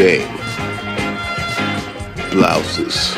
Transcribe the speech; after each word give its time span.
game. 0.00 0.34
Blouses. 2.30 3.12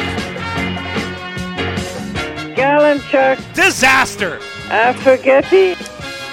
Gallon 2.57 2.99
chuck, 3.03 3.39
Disaster! 3.55 4.41
uh, 4.69 4.93
spaghetti. 4.95 5.77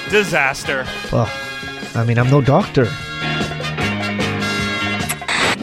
Disaster. 0.10 0.88
Well, 1.12 1.30
I 1.94 2.04
mean, 2.04 2.18
I'm 2.18 2.32
no 2.32 2.42
doctor. 2.42 2.86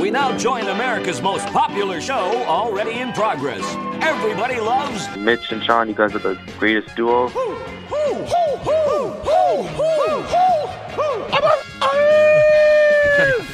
We 0.00 0.12
now 0.12 0.38
join 0.38 0.68
America's 0.68 1.20
most 1.20 1.48
popular 1.48 2.00
show 2.00 2.44
already 2.44 3.00
in 3.00 3.12
progress. 3.12 3.64
Everybody 4.04 4.60
loves 4.60 5.04
Mitch 5.16 5.50
and 5.50 5.64
Sean, 5.64 5.88
you 5.88 5.94
guys 5.94 6.14
are 6.14 6.20
the 6.20 6.38
greatest 6.60 6.94
duo. 6.94 7.28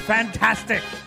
Fantastic. 0.04 0.82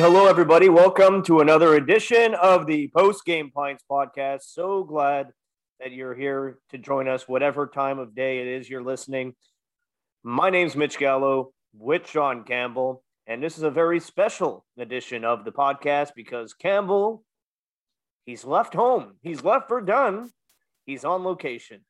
Hello, 0.00 0.26
everybody. 0.26 0.70
Welcome 0.70 1.22
to 1.24 1.40
another 1.40 1.74
edition 1.74 2.34
of 2.34 2.64
the 2.66 2.88
Post 2.96 3.26
Game 3.26 3.50
Pints 3.50 3.84
podcast. 3.88 4.44
So 4.44 4.82
glad 4.82 5.28
that 5.78 5.92
you're 5.92 6.14
here 6.14 6.58
to 6.70 6.78
join 6.78 7.06
us, 7.06 7.28
whatever 7.28 7.66
time 7.66 7.98
of 7.98 8.14
day 8.14 8.38
it 8.38 8.46
is 8.46 8.70
you're 8.70 8.82
listening. 8.82 9.34
My 10.22 10.48
name's 10.48 10.74
Mitch 10.74 10.96
Gallo 10.96 11.52
with 11.74 12.08
Sean 12.08 12.44
Campbell, 12.44 13.04
and 13.26 13.42
this 13.42 13.58
is 13.58 13.62
a 13.62 13.70
very 13.70 14.00
special 14.00 14.64
edition 14.78 15.22
of 15.22 15.44
the 15.44 15.52
podcast 15.52 16.12
because 16.16 16.54
Campbell, 16.54 17.22
he's 18.24 18.46
left 18.46 18.72
home. 18.72 19.16
He's 19.20 19.44
left 19.44 19.68
for 19.68 19.82
done. 19.82 20.30
He's 20.86 21.04
on 21.04 21.24
location. 21.24 21.82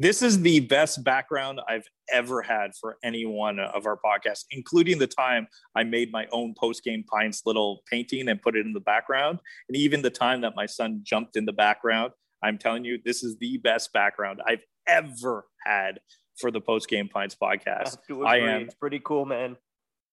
This 0.00 0.22
is 0.22 0.40
the 0.40 0.60
best 0.60 1.04
background 1.04 1.60
I've 1.68 1.86
ever 2.10 2.40
had 2.40 2.70
for 2.80 2.96
any 3.04 3.26
one 3.26 3.58
of 3.60 3.84
our 3.84 3.98
podcasts, 4.02 4.44
including 4.50 4.98
the 4.98 5.06
time 5.06 5.46
I 5.76 5.84
made 5.84 6.10
my 6.10 6.26
own 6.32 6.54
post 6.58 6.82
game 6.82 7.04
pints 7.04 7.42
little 7.44 7.82
painting 7.88 8.26
and 8.30 8.40
put 8.40 8.56
it 8.56 8.64
in 8.64 8.72
the 8.72 8.80
background. 8.80 9.40
And 9.68 9.76
even 9.76 10.00
the 10.00 10.08
time 10.08 10.40
that 10.40 10.56
my 10.56 10.64
son 10.64 11.02
jumped 11.04 11.36
in 11.36 11.44
the 11.44 11.52
background. 11.52 12.12
I'm 12.42 12.56
telling 12.56 12.86
you, 12.86 12.98
this 13.04 13.22
is 13.22 13.36
the 13.38 13.58
best 13.58 13.92
background 13.92 14.40
I've 14.46 14.64
ever 14.88 15.44
had 15.66 16.00
for 16.38 16.50
the 16.50 16.62
post 16.62 16.88
game 16.88 17.06
pints 17.06 17.36
podcast. 17.40 17.98
I 18.24 18.38
am 18.38 18.62
It's 18.62 18.74
pretty 18.74 19.02
cool, 19.04 19.26
man. 19.26 19.58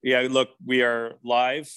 yeah, 0.03 0.27
look, 0.29 0.49
we 0.65 0.81
are 0.81 1.13
live, 1.23 1.71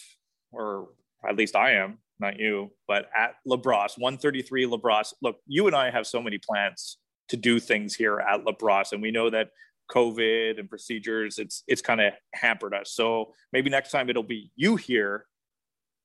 or 0.50 0.88
at 1.28 1.36
least 1.36 1.54
I 1.54 1.74
am, 1.74 1.98
not 2.18 2.40
you, 2.40 2.72
but 2.88 3.08
at 3.16 3.36
Labrosse, 3.46 3.96
133 3.98 4.66
Labrosse. 4.66 5.14
Look, 5.22 5.36
you 5.46 5.68
and 5.68 5.76
I 5.76 5.92
have 5.92 6.08
so 6.08 6.20
many 6.20 6.38
plans 6.38 6.98
to 7.30 7.36
do 7.36 7.58
things 7.58 7.94
here 7.94 8.20
at 8.20 8.44
Labrosse, 8.44 8.92
and 8.92 9.02
we 9.02 9.10
know 9.10 9.30
that 9.30 9.48
COVID 9.90 10.60
and 10.60 10.68
procedures, 10.68 11.38
it's 11.38 11.64
it's 11.66 11.82
kind 11.82 12.00
of 12.00 12.12
hampered 12.34 12.74
us. 12.74 12.92
So 12.92 13.32
maybe 13.52 13.70
next 13.70 13.90
time 13.90 14.08
it'll 14.08 14.22
be 14.22 14.52
you 14.54 14.76
here 14.76 15.26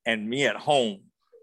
and 0.05 0.27
me 0.27 0.47
at 0.47 0.55
home. 0.55 1.01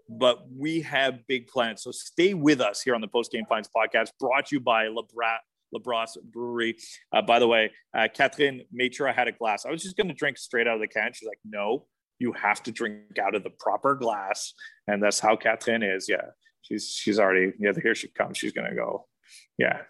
But 0.09 0.45
we 0.51 0.81
have 0.81 1.25
big 1.27 1.47
plans. 1.47 1.81
So 1.83 1.91
stay 1.91 2.33
with 2.33 2.59
us 2.59 2.81
here 2.81 2.93
on 2.93 3.01
the 3.01 3.07
Post 3.07 3.31
Game 3.31 3.45
Pints 3.45 3.69
podcast, 3.75 4.09
brought 4.19 4.47
to 4.47 4.55
you 4.57 4.59
by 4.59 4.87
Labra- 4.87 5.43
Labrosse 5.73 6.17
Brewery. 6.21 6.75
Uh, 7.13 7.21
by 7.21 7.39
the 7.39 7.47
way, 7.47 7.71
uh, 7.97 8.09
Catherine 8.13 8.61
made 8.71 8.93
sure 8.93 9.07
I 9.07 9.13
had 9.13 9.29
a 9.29 9.31
glass. 9.31 9.65
I 9.65 9.71
was 9.71 9.81
just 9.81 9.95
going 9.95 10.09
to 10.09 10.13
drink 10.13 10.37
straight 10.37 10.67
out 10.67 10.75
of 10.75 10.81
the 10.81 10.87
can. 10.87 11.13
She's 11.13 11.27
like, 11.27 11.39
no, 11.45 11.87
you 12.19 12.33
have 12.33 12.61
to 12.63 12.71
drink 12.71 13.17
out 13.17 13.33
of 13.33 13.43
the 13.43 13.49
proper 13.49 13.95
glass. 13.95 14.53
And 14.87 15.01
that's 15.01 15.21
how 15.21 15.37
Catherine 15.37 15.83
is. 15.83 16.09
Yeah. 16.09 16.27
She's, 16.61 16.89
she's 16.89 17.17
already, 17.17 17.53
yeah, 17.57 17.71
here 17.81 17.95
she 17.95 18.09
comes. 18.09 18.37
She's 18.37 18.53
going 18.53 18.69
to 18.69 18.75
go. 18.75 19.07
Yeah. 19.57 19.81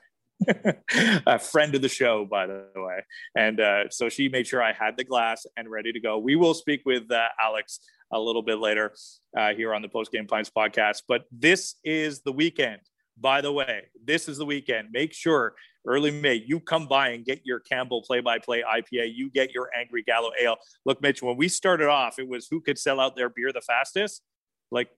a 1.25 1.39
friend 1.39 1.73
of 1.75 1.81
the 1.81 1.89
show, 1.89 2.25
by 2.25 2.47
the 2.47 2.65
way. 2.75 3.03
And 3.37 3.59
uh, 3.59 3.89
so 3.89 4.09
she 4.09 4.29
made 4.29 4.47
sure 4.47 4.61
I 4.61 4.73
had 4.73 4.97
the 4.97 5.03
glass 5.03 5.45
and 5.55 5.69
ready 5.69 5.91
to 5.91 5.99
go. 5.99 6.17
We 6.17 6.35
will 6.35 6.53
speak 6.53 6.81
with 6.85 7.09
uh, 7.11 7.27
Alex 7.39 7.79
a 8.11 8.19
little 8.19 8.41
bit 8.41 8.59
later 8.59 8.93
uh, 9.37 9.53
here 9.53 9.73
on 9.73 9.81
the 9.81 9.89
Post 9.89 10.11
Game 10.11 10.27
Pints 10.27 10.51
podcast. 10.55 11.03
But 11.07 11.23
this 11.31 11.75
is 11.83 12.21
the 12.21 12.31
weekend. 12.31 12.81
By 13.19 13.41
the 13.41 13.51
way, 13.51 13.83
this 14.03 14.27
is 14.27 14.37
the 14.37 14.45
weekend. 14.45 14.89
Make 14.91 15.13
sure 15.13 15.53
early 15.85 16.11
May 16.11 16.35
you 16.45 16.59
come 16.59 16.87
by 16.87 17.09
and 17.09 17.25
get 17.25 17.41
your 17.43 17.59
Campbell 17.59 18.01
play 18.01 18.21
by 18.21 18.39
play 18.39 18.63
IPA. 18.63 19.13
You 19.13 19.29
get 19.29 19.53
your 19.53 19.69
Angry 19.77 20.03
Gallo 20.03 20.31
Ale. 20.41 20.57
Look, 20.85 21.01
Mitch, 21.01 21.21
when 21.21 21.37
we 21.37 21.47
started 21.47 21.89
off, 21.89 22.19
it 22.19 22.27
was 22.27 22.47
who 22.49 22.61
could 22.61 22.77
sell 22.77 22.99
out 22.99 23.15
their 23.15 23.29
beer 23.29 23.51
the 23.53 23.61
fastest. 23.61 24.23
Like, 24.71 24.89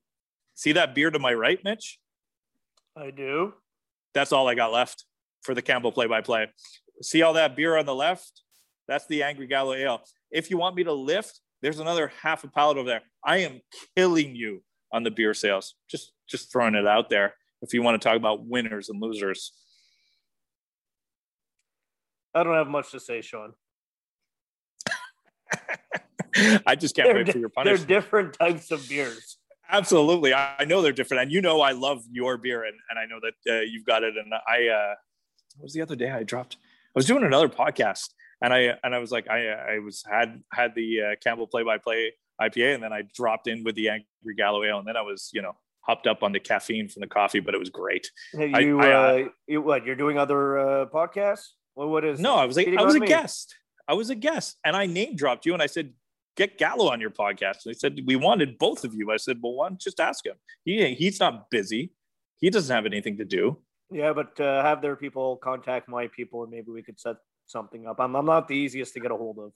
see 0.54 0.72
that 0.74 0.96
beer 0.96 1.12
to 1.12 1.20
my 1.20 1.34
right, 1.34 1.60
Mitch? 1.64 2.00
I 2.96 3.12
do. 3.12 3.54
That's 4.16 4.32
all 4.32 4.48
I 4.48 4.56
got 4.56 4.72
left 4.72 5.06
for 5.44 5.54
the 5.54 5.62
Campbell 5.62 5.92
play 5.92 6.08
by 6.08 6.22
play. 6.22 6.48
See 7.04 7.22
all 7.22 7.34
that 7.34 7.56
beer 7.56 7.78
on 7.78 7.86
the 7.86 7.94
left? 7.94 8.42
That's 8.88 9.06
the 9.08 9.22
Angry 9.22 9.46
Gallo 9.46 9.74
Ale. 9.74 10.02
If 10.32 10.50
you 10.50 10.58
want 10.58 10.76
me 10.76 10.84
to 10.86 10.94
lift, 10.94 11.40
there's 11.62 11.80
another 11.80 12.12
half 12.22 12.44
a 12.44 12.48
pallet 12.48 12.78
over 12.78 12.88
there. 12.88 13.02
I 13.24 13.38
am 13.38 13.62
killing 13.96 14.36
you 14.36 14.64
on 14.92 15.04
the 15.04 15.12
beer 15.12 15.34
sales. 15.34 15.76
Just 15.90 16.14
just 16.28 16.52
throwing 16.52 16.76
it 16.76 16.88
out 16.88 17.10
there. 17.10 17.36
If 17.62 17.74
you 17.74 17.82
want 17.84 18.02
to 18.02 18.08
talk 18.08 18.18
about 18.18 18.46
winners 18.46 18.90
and 18.90 19.02
losers, 19.02 19.52
I 22.34 22.44
don't 22.44 22.56
have 22.56 22.68
much 22.68 22.92
to 22.92 23.00
say, 23.00 23.22
Sean. 23.22 23.54
I 26.66 26.76
just 26.76 26.96
can't 26.96 27.08
They're, 27.08 27.16
wait 27.16 27.32
for 27.32 27.38
your 27.38 27.50
punishment. 27.50 27.88
they're 27.88 28.02
different 28.02 28.34
types 28.34 28.72
of 28.72 28.88
beers. 28.88 29.35
Absolutely, 29.70 30.34
I, 30.34 30.56
I 30.60 30.66
know 30.66 30.82
they're 30.82 30.92
different, 30.92 31.24
and 31.24 31.32
you 31.32 31.42
know 31.42 31.62
I 31.62 31.72
love 31.72 32.04
your 32.12 32.38
beer, 32.38 32.64
and, 32.64 32.76
and 32.90 33.00
I 33.00 33.06
know 33.06 33.20
that 33.22 33.52
uh, 33.58 33.62
you've 33.62 33.86
got 33.86 34.04
it. 34.04 34.16
And 34.18 34.34
I, 34.48 34.68
uh, 34.68 34.96
what 35.58 35.64
was 35.64 35.74
the 35.74 35.82
other 35.82 35.96
day 35.96 36.12
I 36.12 36.24
dropped? 36.24 36.58
I 36.64 36.92
was 37.00 37.06
doing 37.06 37.24
another 37.24 37.50
podcast, 37.50 38.10
and 38.42 38.54
I 38.54 38.78
and 38.84 38.94
I 38.96 39.00
was 39.00 39.12
like, 39.12 39.30
I 39.30 39.48
I 39.76 39.80
was 39.80 40.04
had 40.10 40.42
had 40.54 40.76
the 40.76 41.02
uh, 41.02 41.16
Campbell 41.24 41.48
play 41.48 41.64
by 41.64 41.78
play 41.78 42.14
IPA, 42.42 42.76
and 42.76 42.84
then 42.84 42.94
I 42.94 43.04
dropped 43.14 43.48
in 43.48 43.64
with 43.64 43.76
the 43.76 43.90
Angry 43.90 44.36
Gallo 44.38 44.64
Ale 44.64 44.80
and 44.80 44.88
then 44.88 44.98
I 44.98 45.02
was 45.02 45.30
you 45.34 45.42
know 45.42 45.56
hopped 45.82 46.08
up 46.08 46.24
on 46.24 46.32
the 46.32 46.40
caffeine 46.40 46.90
from 46.90 47.02
the 47.02 47.08
coffee, 47.08 47.40
but 47.40 47.54
it 47.54 47.60
was 47.60 47.70
great. 47.70 48.10
Hey, 48.34 48.52
I- 48.54 48.60
You, 48.60 48.80
I, 48.80 48.92
uh, 48.92 48.98
uh, 48.98 49.28
you 49.48 49.62
what? 49.62 49.86
You're 49.86 49.96
doing 49.96 50.18
other 50.18 50.58
uh, 50.58 50.86
podcasts? 50.88 51.50
Well, 51.76 51.90
what 51.90 52.04
is? 52.06 52.20
No, 52.20 52.36
I 52.36 52.46
was 52.46 52.56
like, 52.56 52.66
Cheating 52.66 52.80
I 52.80 52.84
was 52.84 52.96
a 52.96 53.00
me? 53.00 53.08
guest. 53.08 53.56
I 53.88 53.94
was 53.94 54.10
a 54.10 54.16
guest, 54.16 54.58
and 54.66 54.76
I 54.76 54.86
name 54.88 55.16
dropped 55.16 55.46
you, 55.46 55.54
and 55.54 55.62
I 55.62 55.68
said, 55.68 55.94
"Get 56.36 56.58
Gallo 56.58 56.92
on 56.92 57.02
your 57.02 57.10
podcast." 57.10 57.66
And 57.66 57.74
they 57.74 57.74
said 57.74 58.00
we 58.06 58.16
wanted 58.16 58.58
both 58.58 58.84
of 58.84 58.94
you. 58.94 59.12
I 59.12 59.18
said, 59.18 59.40
"Well, 59.42 59.54
one, 59.54 59.78
just 59.80 60.00
ask 60.00 60.26
him. 60.26 60.36
He 60.64 60.94
he's 60.96 61.20
not 61.20 61.50
busy. 61.50 61.92
He 62.40 62.50
doesn't 62.50 62.74
have 62.74 62.86
anything 62.86 63.18
to 63.18 63.26
do." 63.26 63.58
Yeah, 63.92 64.14
but 64.14 64.40
uh, 64.40 64.64
have 64.64 64.82
their 64.82 64.96
people 64.96 65.38
contact 65.38 65.88
my 65.88 66.08
people, 66.08 66.44
and 66.44 66.52
maybe 66.52 66.72
we 66.72 66.82
could 66.82 67.00
set 67.00 67.18
something 67.46 67.88
up. 67.88 67.98
I'm, 68.00 68.16
I'm 68.16 68.26
not 68.26 68.48
the 68.48 68.56
easiest 68.56 68.94
to 68.94 69.00
get 69.00 69.12
a 69.12 69.16
hold 69.16 69.38
of. 69.40 69.52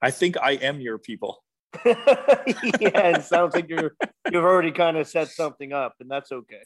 I 0.00 0.10
think 0.10 0.36
I 0.38 0.52
am 0.52 0.80
your 0.80 0.98
people. 0.98 1.42
yeah, 1.84 1.94
it 3.16 3.24
sounds 3.24 3.54
like 3.54 3.68
you're 3.68 3.94
you've 4.30 4.44
already 4.44 4.72
kind 4.72 4.96
of 4.96 5.06
set 5.06 5.28
something 5.28 5.72
up, 5.72 5.94
and 6.00 6.10
that's 6.10 6.32
okay. 6.32 6.62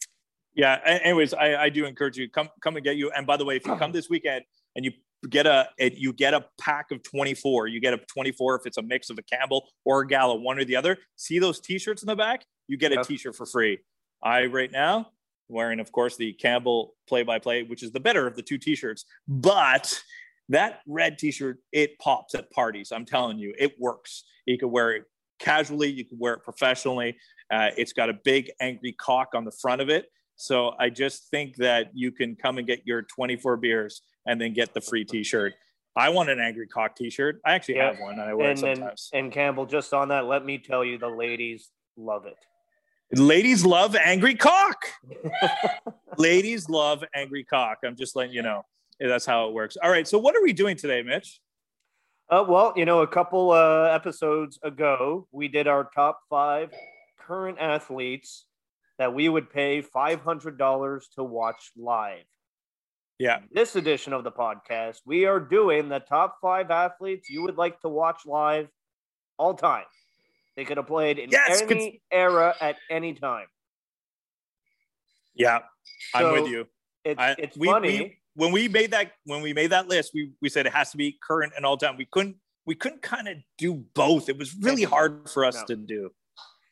Yeah. 0.54 0.78
Anyways, 0.84 1.34
I, 1.34 1.56
I 1.56 1.68
do 1.68 1.84
encourage 1.84 2.16
you 2.16 2.28
come 2.28 2.48
come 2.62 2.76
and 2.76 2.84
get 2.84 2.96
you. 2.96 3.10
And 3.10 3.26
by 3.26 3.36
the 3.36 3.44
way, 3.44 3.56
if 3.56 3.66
you 3.66 3.76
come 3.76 3.92
this 3.92 4.08
weekend 4.08 4.44
and 4.76 4.84
you 4.84 4.92
get 5.28 5.46
a 5.46 5.68
it, 5.78 5.94
you 5.94 6.12
get 6.12 6.34
a 6.34 6.44
pack 6.58 6.90
of 6.90 7.02
24, 7.02 7.66
you 7.66 7.80
get 7.80 7.94
a 7.94 7.98
24 7.98 8.56
if 8.56 8.66
it's 8.66 8.78
a 8.78 8.82
mix 8.82 9.10
of 9.10 9.18
a 9.18 9.22
Campbell 9.22 9.68
or 9.84 10.00
a 10.00 10.06
Gallo 10.06 10.36
one 10.36 10.58
or 10.58 10.64
the 10.64 10.76
other. 10.76 10.98
See 11.16 11.38
those 11.38 11.60
T-shirts 11.60 12.02
in 12.02 12.06
the 12.06 12.16
back? 12.16 12.44
You 12.68 12.76
get 12.76 12.92
a. 12.92 13.04
T-shirt 13.04 13.36
for 13.36 13.46
free. 13.46 13.78
I 14.22 14.46
right 14.46 14.70
now 14.70 15.08
wearing, 15.48 15.80
of 15.80 15.90
course, 15.90 16.16
the 16.16 16.32
Campbell 16.34 16.94
play-by-play, 17.08 17.64
which 17.64 17.82
is 17.82 17.90
the 17.90 18.00
better 18.00 18.26
of 18.26 18.36
the 18.36 18.42
two 18.42 18.58
T-shirts, 18.58 19.04
but 19.26 20.00
that 20.48 20.80
red 20.86 21.18
T-shirt 21.18 21.58
it 21.72 21.98
pops 21.98 22.34
at 22.34 22.50
parties. 22.50 22.92
I'm 22.92 23.04
telling 23.04 23.38
you, 23.38 23.54
it 23.58 23.74
works. 23.78 24.24
You 24.46 24.58
can 24.58 24.70
wear 24.70 24.92
it 24.92 25.04
casually, 25.38 25.90
you 25.90 26.04
can 26.04 26.18
wear 26.18 26.34
it 26.34 26.44
professionally. 26.44 27.16
Uh, 27.50 27.70
it's 27.76 27.92
got 27.92 28.08
a 28.10 28.14
big 28.24 28.50
angry 28.60 28.92
cock 28.92 29.30
on 29.34 29.44
the 29.44 29.52
front 29.52 29.80
of 29.80 29.88
it. 29.88 30.06
So 30.36 30.74
I 30.78 30.88
just 30.88 31.28
think 31.30 31.56
that 31.56 31.90
you 31.92 32.12
can 32.12 32.36
come 32.36 32.58
and 32.58 32.66
get 32.66 32.86
your 32.86 33.02
24 33.02 33.58
beers 33.58 34.02
and 34.30 34.40
then 34.40 34.52
get 34.52 34.72
the 34.72 34.80
free 34.80 35.04
T-shirt. 35.04 35.54
I 35.96 36.08
want 36.10 36.30
an 36.30 36.38
angry 36.38 36.68
cock 36.68 36.94
T-shirt. 36.94 37.40
I 37.44 37.52
actually 37.54 37.76
Yeah. 37.76 37.90
have 37.90 37.98
one, 38.00 38.12
and 38.12 38.22
I 38.22 38.32
wear 38.32 38.50
And 38.50 38.58
it 38.60 38.64
and, 38.64 38.76
sometimes. 38.78 39.10
and 39.12 39.32
Campbell, 39.32 39.66
just 39.66 39.92
on 39.92 40.06
that, 40.08 40.26
let 40.26 40.44
me 40.44 40.56
tell 40.56 40.84
you, 40.84 40.98
the 40.98 41.08
ladies 41.08 41.70
love 41.96 42.26
it. 42.26 42.36
Ladies 43.18 43.66
love 43.66 43.96
angry 43.96 44.36
cock. 44.36 44.84
Ladies 46.16 46.68
love 46.68 47.02
angry 47.12 47.42
cock. 47.42 47.78
I'm 47.84 47.96
just 47.96 48.14
letting 48.14 48.32
you 48.32 48.42
know. 48.42 48.64
That's 49.00 49.26
how 49.26 49.48
it 49.48 49.52
works. 49.52 49.76
All 49.82 49.90
right. 49.90 50.06
So 50.06 50.16
what 50.16 50.36
are 50.36 50.42
we 50.42 50.52
doing 50.52 50.76
today, 50.76 51.02
Mitch? 51.02 51.40
Uh, 52.28 52.44
well, 52.48 52.72
you 52.76 52.84
know, 52.84 53.00
a 53.00 53.08
couple 53.08 53.50
uh, 53.50 53.84
episodes 53.86 54.60
ago, 54.62 55.26
we 55.32 55.48
did 55.48 55.66
our 55.66 55.90
top 55.92 56.20
five 56.30 56.72
current 57.18 57.58
athletes 57.58 58.46
that 58.98 59.12
we 59.12 59.28
would 59.28 59.50
pay 59.50 59.82
$500 59.82 61.00
to 61.16 61.24
watch 61.24 61.72
live. 61.76 62.22
Yeah. 63.20 63.40
This 63.52 63.76
edition 63.76 64.14
of 64.14 64.24
the 64.24 64.32
podcast, 64.32 65.02
we 65.04 65.26
are 65.26 65.38
doing 65.38 65.90
the 65.90 65.98
top 66.00 66.38
five 66.40 66.70
athletes 66.70 67.28
you 67.28 67.42
would 67.42 67.58
like 67.58 67.78
to 67.82 67.88
watch 67.90 68.22
live 68.24 68.68
all 69.38 69.52
time. 69.52 69.84
They 70.56 70.64
could 70.64 70.78
have 70.78 70.86
played 70.86 71.18
in 71.18 71.28
Yes, 71.30 71.60
any 71.60 72.00
era 72.10 72.54
at 72.62 72.76
any 72.88 73.12
time. 73.12 73.46
Yeah. 75.34 75.58
I'm 76.14 76.22
So, 76.22 76.32
with 76.42 76.50
you. 76.50 76.66
It's, 77.04 77.20
I, 77.20 77.34
it's 77.38 77.56
we, 77.58 77.66
funny. 77.66 77.98
we- 77.98 78.16
when 78.36 78.52
we 78.52 78.68
made 78.68 78.92
that 78.92 79.12
when 79.24 79.42
we 79.42 79.52
made 79.52 79.70
that 79.72 79.86
list, 79.88 80.12
we 80.14 80.32
we 80.40 80.48
said 80.48 80.64
it 80.64 80.72
has 80.72 80.92
to 80.92 80.96
be 80.96 81.18
current 81.22 81.52
and 81.56 81.66
all 81.66 81.76
time. 81.76 81.96
We 81.98 82.06
couldn't 82.06 82.36
we 82.64 82.74
couldn't 82.74 83.02
kind 83.02 83.28
of 83.28 83.36
do 83.58 83.84
both. 83.94 84.28
It 84.30 84.38
was 84.38 84.54
really 84.54 84.84
hard 84.84 85.28
for 85.28 85.44
us 85.44 85.56
No. 85.56 85.64
to 85.66 85.76
do. 85.76 86.10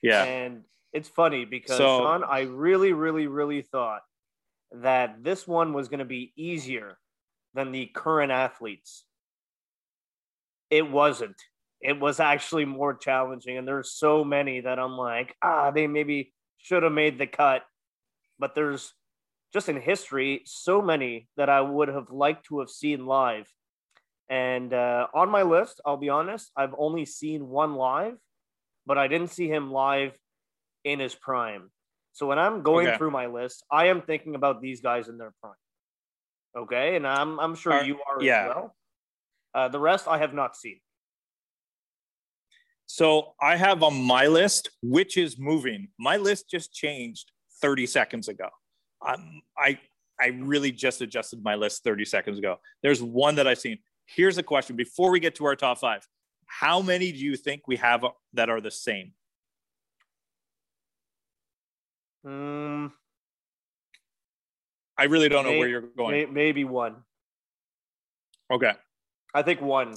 Yeah. 0.00 0.22
And 0.24 0.62
it's 0.94 1.08
funny 1.10 1.44
because 1.44 1.76
So- 1.76 1.98
Sean, 1.98 2.24
I 2.24 2.42
really, 2.42 2.92
really, 2.94 3.26
really 3.26 3.60
thought 3.62 4.02
that 4.72 5.22
this 5.22 5.46
one 5.46 5.72
was 5.72 5.88
going 5.88 6.00
to 6.00 6.04
be 6.04 6.32
easier 6.36 6.98
than 7.54 7.72
the 7.72 7.86
current 7.86 8.32
athletes. 8.32 9.04
It 10.70 10.90
wasn't. 10.90 11.36
It 11.80 11.98
was 11.98 12.20
actually 12.20 12.64
more 12.64 12.94
challenging. 12.94 13.56
And 13.56 13.66
there's 13.66 13.92
so 13.92 14.24
many 14.24 14.60
that 14.60 14.78
I'm 14.78 14.98
like, 14.98 15.34
ah, 15.42 15.70
they 15.70 15.86
maybe 15.86 16.32
should 16.58 16.82
have 16.82 16.92
made 16.92 17.18
the 17.18 17.26
cut. 17.26 17.62
But 18.38 18.54
there's 18.54 18.92
just 19.52 19.68
in 19.68 19.80
history, 19.80 20.42
so 20.44 20.82
many 20.82 21.28
that 21.36 21.48
I 21.48 21.60
would 21.60 21.88
have 21.88 22.10
liked 22.10 22.46
to 22.46 22.60
have 22.60 22.70
seen 22.70 23.06
live. 23.06 23.50
And 24.28 24.74
uh, 24.74 25.06
on 25.14 25.30
my 25.30 25.42
list, 25.42 25.80
I'll 25.86 25.96
be 25.96 26.10
honest, 26.10 26.50
I've 26.54 26.74
only 26.76 27.06
seen 27.06 27.48
one 27.48 27.74
live, 27.74 28.18
but 28.84 28.98
I 28.98 29.08
didn't 29.08 29.30
see 29.30 29.48
him 29.48 29.72
live 29.72 30.12
in 30.84 31.00
his 31.00 31.14
prime. 31.14 31.70
So 32.18 32.26
when 32.26 32.38
I'm 32.40 32.62
going 32.62 32.88
Okay. 32.88 32.98
through 32.98 33.12
my 33.12 33.26
list, 33.26 33.64
I 33.70 33.86
am 33.86 34.02
thinking 34.02 34.34
about 34.34 34.60
these 34.60 34.80
guys 34.80 35.06
in 35.06 35.18
their 35.18 35.32
prime. 35.40 35.54
Okay, 36.56 36.96
and 36.96 37.06
I'm 37.06 37.38
I'm 37.38 37.54
sure 37.54 37.80
you 37.84 38.00
are 38.10 38.20
yeah. 38.20 38.40
as 38.40 38.48
well. 38.48 38.76
Uh, 39.54 39.68
the 39.68 39.78
rest 39.78 40.08
I 40.08 40.18
have 40.18 40.34
not 40.34 40.56
seen. 40.56 40.80
So 42.86 43.34
I 43.40 43.54
have 43.54 43.84
on 43.84 44.02
my 44.02 44.26
list, 44.26 44.68
which 44.82 45.16
is 45.16 45.38
moving. 45.38 45.90
My 45.96 46.16
list 46.16 46.50
just 46.50 46.72
changed 46.72 47.30
30 47.62 47.86
seconds 47.86 48.26
ago. 48.26 48.48
Um, 49.06 49.40
I 49.56 49.78
I 50.20 50.28
really 50.40 50.72
just 50.72 51.00
adjusted 51.00 51.44
my 51.44 51.54
list 51.54 51.84
30 51.84 52.04
seconds 52.04 52.38
ago. 52.38 52.58
There's 52.82 53.00
one 53.00 53.36
that 53.36 53.46
I've 53.46 53.60
seen. 53.60 53.78
Here's 54.06 54.38
a 54.38 54.42
question 54.42 54.74
before 54.74 55.12
we 55.12 55.20
get 55.20 55.36
to 55.36 55.44
our 55.44 55.54
top 55.54 55.78
five. 55.78 56.04
How 56.46 56.82
many 56.82 57.12
do 57.12 57.18
you 57.18 57.36
think 57.36 57.68
we 57.68 57.76
have 57.76 58.04
that 58.32 58.50
are 58.50 58.60
the 58.60 58.72
same? 58.72 59.12
Mm, 62.26 62.92
I 64.98 65.04
really 65.04 65.28
don't 65.28 65.44
know 65.44 65.50
May- 65.52 65.58
where 65.58 65.68
you're 65.68 65.80
going. 65.82 66.12
may- 66.12 66.26
maybe 66.26 66.64
one. 66.64 67.04
Okay. 68.50 68.72
I 69.34 69.42
think 69.42 69.60
one. 69.60 69.94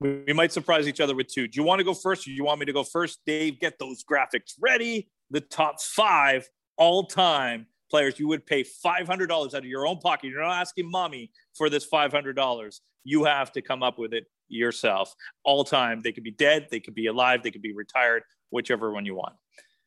We 0.00 0.24
we 0.26 0.32
might 0.32 0.52
surprise 0.52 0.88
each 0.88 1.00
other 1.00 1.14
with 1.14 1.28
two. 1.28 1.46
Do 1.46 1.56
you 1.60 1.62
want 1.62 1.78
to 1.78 1.84
go 1.84 1.94
first 1.94 2.26
or 2.26 2.30
do 2.30 2.34
you 2.34 2.44
want 2.44 2.58
me 2.58 2.66
to 2.66 2.72
go 2.72 2.82
first? 2.82 3.20
Dave, 3.24 3.60
get 3.60 3.78
those 3.78 4.02
graphics 4.04 4.54
ready. 4.60 5.08
The 5.30 5.40
top 5.40 5.80
five 5.80 6.48
all 6.76 7.04
time 7.06 7.66
players 7.90 8.18
you 8.18 8.26
would 8.26 8.44
pay 8.46 8.64
$500 8.64 9.30
out 9.30 9.54
of 9.54 9.64
your 9.66 9.86
own 9.86 9.98
pocket. 9.98 10.28
You're 10.28 10.42
not 10.42 10.60
asking 10.60 10.90
mommy 10.90 11.30
for 11.56 11.68
this 11.70 11.86
$500. 11.86 12.80
You 13.04 13.24
have 13.24 13.52
to 13.52 13.62
come 13.62 13.82
up 13.82 13.98
with 13.98 14.12
it 14.14 14.24
yourself. 14.48 15.14
All 15.44 15.62
time. 15.62 16.00
They 16.00 16.10
could 16.12 16.24
be 16.24 16.30
dead, 16.32 16.68
they 16.70 16.80
could 16.80 16.94
be 16.94 17.06
alive, 17.06 17.42
they 17.42 17.50
could 17.50 17.62
be 17.62 17.74
retired, 17.74 18.22
whichever 18.50 18.92
one 18.92 19.04
you 19.04 19.14
want. 19.14 19.34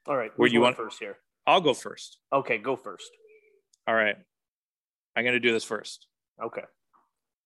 All 0.07 0.15
right. 0.15 0.31
Where 0.37 0.47
you 0.47 0.61
want- 0.61 0.77
first 0.77 0.99
here? 0.99 1.17
I'll 1.47 1.61
go 1.61 1.73
first. 1.73 2.17
Okay, 2.33 2.57
go 2.57 2.75
first. 2.75 3.09
All 3.87 3.95
right. 3.95 4.15
I'm 5.15 5.23
going 5.23 5.33
to 5.33 5.39
do 5.39 5.53
this 5.53 5.63
first. 5.63 6.07
Okay. 6.43 6.63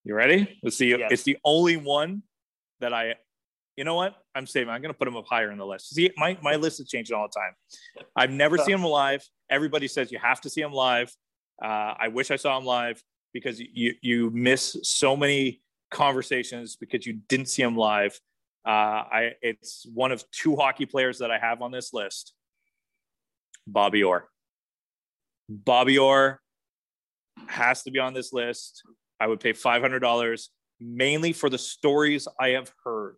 You 0.04 0.16
ready? 0.16 0.57
Let's 0.63 0.78
see. 0.78 0.90
Yes. 0.90 1.10
It's 1.12 1.24
the 1.24 1.38
only 1.44 1.78
one 1.78 2.24
that 2.80 2.94
I, 2.94 3.16
you 3.75 3.84
know 3.84 3.96
what? 3.96 4.16
I'm 4.34 4.48
saving. 4.48 4.69
I'm 4.69 4.81
going 4.81 4.94
to 4.94 4.98
put 4.98 5.07
him 5.07 5.18
up 5.18 5.25
higher 5.28 5.51
in 5.51 5.57
the 5.57 5.66
list. 5.66 5.94
See, 5.94 6.10
my, 6.18 6.38
my 6.42 6.56
list 6.56 6.80
is 6.80 6.88
changing 6.88 7.16
all 7.16 7.28
the 7.28 7.40
time. 7.40 8.06
I've 8.16 8.31
never 8.31 8.57
seen 8.57 8.75
him 8.75 8.84
live. 8.84 9.24
Everybody 9.50 9.88
says 9.88 10.12
you 10.12 10.19
have 10.19 10.42
to 10.42 10.50
see 10.50 10.62
him 10.62 10.74
live. 10.74 11.13
Uh, 11.62 11.94
I 12.00 12.07
wish 12.07 12.31
I 12.31 12.38
saw 12.38 12.57
him 12.57 12.66
live 12.66 13.04
because 13.34 13.60
you 13.60 13.94
you 14.01 14.30
miss 14.31 14.78
so 14.84 15.16
many 15.16 15.62
conversations 15.92 16.75
because 16.75 17.06
you 17.06 17.19
didn't 17.28 17.48
see 17.48 17.62
him 17.62 17.75
live. 17.75 18.19
Uh, 18.66 18.69
I 18.69 19.31
it's 19.42 19.86
one 19.94 20.12
of 20.12 20.24
two 20.31 20.56
hockey 20.56 20.86
players 20.86 21.19
that 21.19 21.31
I 21.31 21.38
have 21.38 21.62
on 21.62 21.72
this 21.72 21.94
list. 21.94 22.34
Bobby 23.67 24.03
Orr. 24.03 24.27
Bobby 25.50 25.97
Orr 25.97 26.39
has 27.47 27.83
to 27.83 27.91
be 27.91 28.00
on 28.00 28.13
this 28.13 28.33
list. 28.33 28.83
I 29.19 29.27
would 29.27 29.39
pay 29.39 29.53
$500 29.53 30.47
mainly 30.79 31.33
for 31.33 31.50
the 31.50 31.57
stories 31.57 32.27
I 32.39 32.50
have 32.50 32.71
heard. 32.83 33.17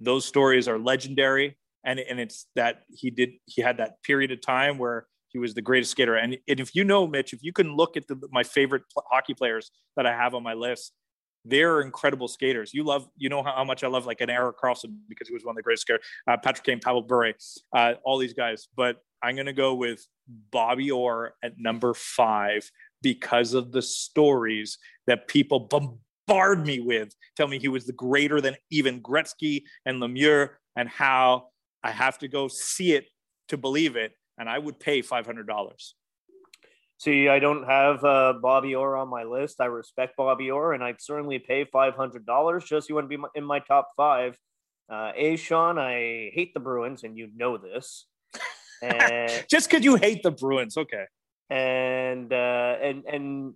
Those 0.00 0.24
stories 0.24 0.68
are 0.68 0.78
legendary. 0.78 1.56
And, 1.84 2.00
and 2.00 2.18
it's 2.18 2.46
that 2.56 2.82
he 2.94 3.10
did, 3.10 3.30
he 3.46 3.62
had 3.62 3.78
that 3.78 4.02
period 4.02 4.32
of 4.32 4.40
time 4.40 4.78
where 4.78 5.06
he 5.28 5.38
was 5.38 5.54
the 5.54 5.62
greatest 5.62 5.90
skater. 5.90 6.14
And, 6.14 6.38
and 6.48 6.60
if 6.60 6.74
you 6.74 6.84
know, 6.84 7.06
Mitch, 7.06 7.32
if 7.32 7.42
you 7.42 7.52
can 7.52 7.76
look 7.76 7.96
at 7.96 8.06
the, 8.06 8.16
my 8.30 8.42
favorite 8.42 8.84
hockey 9.10 9.34
players 9.34 9.70
that 9.96 10.06
I 10.06 10.12
have 10.12 10.34
on 10.34 10.42
my 10.42 10.54
list, 10.54 10.92
they're 11.44 11.82
incredible 11.82 12.28
skaters. 12.28 12.72
You 12.72 12.84
love, 12.84 13.06
you 13.16 13.28
know 13.28 13.42
how, 13.42 13.52
how 13.52 13.64
much 13.64 13.84
I 13.84 13.88
love 13.88 14.06
like 14.06 14.20
an 14.20 14.30
Erik 14.30 14.56
Karlsson 14.58 14.96
because 15.08 15.28
he 15.28 15.34
was 15.34 15.44
one 15.44 15.52
of 15.52 15.56
the 15.56 15.62
greatest 15.62 15.82
skaters, 15.82 16.04
uh, 16.26 16.36
Patrick 16.42 16.64
Kane, 16.64 16.80
Pavel 16.80 17.02
Bure, 17.02 17.32
uh, 17.76 17.94
all 18.02 18.16
these 18.16 18.32
guys. 18.32 18.68
But 18.74 18.96
I'm 19.24 19.36
going 19.36 19.46
to 19.46 19.54
go 19.54 19.74
with 19.74 20.06
Bobby 20.50 20.90
Orr 20.90 21.34
at 21.42 21.54
number 21.58 21.94
five 21.94 22.70
because 23.02 23.54
of 23.54 23.72
the 23.72 23.80
stories 23.80 24.76
that 25.06 25.28
people 25.28 25.60
bombard 26.28 26.66
me 26.66 26.80
with. 26.80 27.14
Tell 27.34 27.48
me 27.48 27.58
he 27.58 27.68
was 27.68 27.86
the 27.86 27.94
greater 27.94 28.42
than 28.42 28.56
even 28.70 29.00
Gretzky 29.00 29.62
and 29.86 30.02
Lemieux, 30.02 30.50
and 30.76 30.90
how 30.90 31.48
I 31.82 31.90
have 31.90 32.18
to 32.18 32.28
go 32.28 32.48
see 32.48 32.92
it 32.92 33.06
to 33.48 33.56
believe 33.56 33.96
it. 33.96 34.12
And 34.36 34.46
I 34.46 34.58
would 34.58 34.78
pay 34.78 35.00
$500. 35.00 35.54
See, 36.98 37.28
I 37.28 37.38
don't 37.38 37.64
have 37.64 38.04
uh, 38.04 38.34
Bobby 38.42 38.74
Orr 38.74 38.96
on 38.96 39.08
my 39.08 39.24
list. 39.24 39.60
I 39.60 39.66
respect 39.66 40.18
Bobby 40.18 40.50
Orr, 40.50 40.74
and 40.74 40.84
I'd 40.84 41.00
certainly 41.00 41.38
pay 41.38 41.64
five 41.64 41.94
hundred 41.94 42.24
dollars 42.24 42.64
just 42.64 42.88
you 42.88 42.94
want 42.94 43.10
to 43.10 43.16
be 43.16 43.22
in 43.34 43.44
my 43.44 43.58
top 43.58 43.90
five. 43.96 44.36
Uh, 44.88 45.12
a 45.16 45.36
Sean, 45.36 45.78
I 45.78 46.30
hate 46.34 46.52
the 46.54 46.60
Bruins, 46.60 47.04
and 47.04 47.16
you 47.16 47.30
know 47.34 47.56
this. 47.56 48.06
And 48.84 49.44
Just 49.50 49.70
because 49.70 49.84
you 49.84 49.96
hate 49.96 50.22
the 50.22 50.30
Bruins. 50.30 50.76
Okay. 50.76 51.04
and 51.50 52.32
uh, 52.32 52.76
and 52.82 53.04
and 53.04 53.54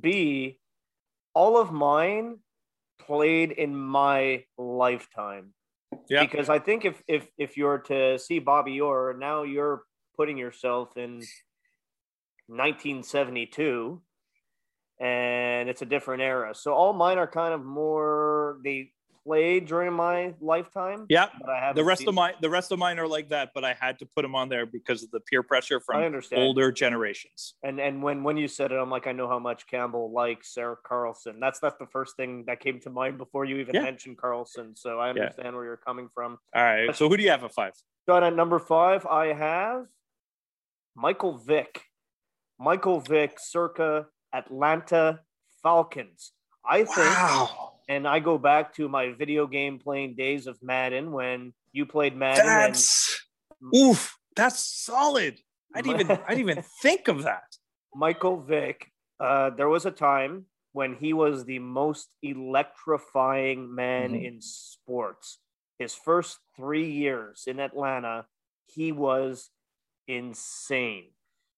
B, 0.00 0.58
all 1.34 1.58
of 1.58 1.72
mine 1.72 2.38
played 2.98 3.52
in 3.52 3.74
my 3.74 4.44
lifetime. 4.58 5.52
Yeah. 6.08 6.24
Because 6.24 6.48
I 6.48 6.58
think 6.58 6.84
if 6.84 7.02
if 7.06 7.26
if 7.38 7.56
you're 7.56 7.78
to 7.78 8.18
see 8.18 8.38
Bobby 8.38 8.80
Orr, 8.80 9.14
now 9.18 9.42
you're 9.42 9.82
putting 10.16 10.38
yourself 10.38 10.96
in 10.96 11.22
1972 12.46 14.00
and 15.00 15.68
it's 15.68 15.82
a 15.82 15.86
different 15.86 16.22
era. 16.22 16.54
So 16.54 16.72
all 16.72 16.92
mine 16.92 17.18
are 17.18 17.26
kind 17.26 17.54
of 17.54 17.64
more 17.64 18.58
they 18.64 18.92
played 19.24 19.66
during 19.66 19.92
my 19.92 20.34
lifetime. 20.40 21.06
Yeah. 21.08 21.28
But 21.40 21.50
I 21.50 21.58
have 21.60 21.74
The 21.74 21.84
rest 21.84 22.06
of 22.06 22.14
mine, 22.14 22.34
the 22.40 22.50
rest 22.50 22.70
of 22.72 22.78
mine 22.78 22.98
are 22.98 23.08
like 23.08 23.30
that, 23.30 23.50
but 23.54 23.64
I 23.64 23.72
had 23.78 23.98
to 24.00 24.06
put 24.06 24.22
them 24.22 24.34
on 24.34 24.48
there 24.48 24.66
because 24.66 25.02
of 25.02 25.10
the 25.10 25.20
peer 25.20 25.42
pressure 25.42 25.80
from 25.80 26.14
older 26.34 26.70
generations. 26.70 27.54
And 27.62 27.80
and 27.80 28.02
when 28.02 28.22
when 28.22 28.36
you 28.36 28.48
said 28.48 28.72
it, 28.72 28.76
I'm 28.76 28.90
like, 28.90 29.06
I 29.06 29.12
know 29.12 29.28
how 29.28 29.38
much 29.38 29.66
Campbell 29.66 30.12
likes 30.12 30.56
Erik 30.56 30.82
Karlsson. 30.84 31.40
That's 31.40 31.58
that's 31.58 31.78
the 31.78 31.86
first 31.86 32.16
thing 32.16 32.44
that 32.46 32.60
came 32.60 32.80
to 32.80 32.90
mind 32.90 33.18
before 33.18 33.44
you 33.44 33.56
even 33.56 33.74
Yeah. 33.74 33.82
mentioned 33.82 34.18
Karlsson. 34.18 34.76
So 34.78 34.98
I 35.00 35.10
understand 35.10 35.56
where 35.56 35.64
you're 35.64 35.76
coming 35.78 36.08
from. 36.14 36.38
All 36.54 36.62
right. 36.62 36.94
So 36.94 37.08
who 37.08 37.16
do 37.16 37.22
you 37.22 37.30
have 37.30 37.44
at 37.44 37.52
five? 37.54 37.72
Got 38.06 38.22
at 38.22 38.34
number 38.34 38.58
five, 38.58 39.06
I 39.06 39.32
have 39.32 39.86
Michael 40.94 41.38
Vick. 41.38 41.82
Michael 42.58 43.00
Vick, 43.00 43.38
circa 43.40 44.06
Atlanta 44.32 45.20
Falcons. 45.62 46.32
I 46.64 46.84
think, 46.84 46.96
Wow. 46.98 47.73
And 47.88 48.06
I 48.08 48.18
go 48.20 48.38
back 48.38 48.74
to 48.76 48.88
my 48.88 49.12
video 49.12 49.46
game 49.46 49.78
playing 49.78 50.14
days 50.16 50.46
of 50.46 50.58
Madden 50.62 51.12
when 51.12 51.52
you 51.72 51.86
played 51.86 52.16
Madden. 52.16 52.40
and 52.48 52.48
That's 52.74 53.20
oof. 53.74 54.16
That's 54.36 54.58
solid. 54.58 55.38
I 55.74 55.80
didn't 55.82 56.00
even 56.02 56.18
I 56.28 56.34
didn't 56.34 56.50
even 56.50 56.64
think 56.82 57.08
of 57.08 57.22
that. 57.24 57.44
Michael 57.94 58.40
Vick, 58.40 58.90
uh, 59.20 59.50
there 59.50 59.68
was 59.68 59.86
a 59.86 59.90
time 59.90 60.46
when 60.72 60.94
he 60.96 61.12
was 61.12 61.44
the 61.44 61.60
most 61.60 62.08
electrifying 62.22 63.72
man 63.74 64.12
Mhm. 64.12 64.24
in 64.24 64.40
sports. 64.40 65.38
His 65.78 65.94
first 65.94 66.38
three 66.56 66.90
years 66.90 67.44
in 67.46 67.60
Atlanta, 67.60 68.26
he 68.66 68.90
was 68.92 69.50
insane. 70.08 71.10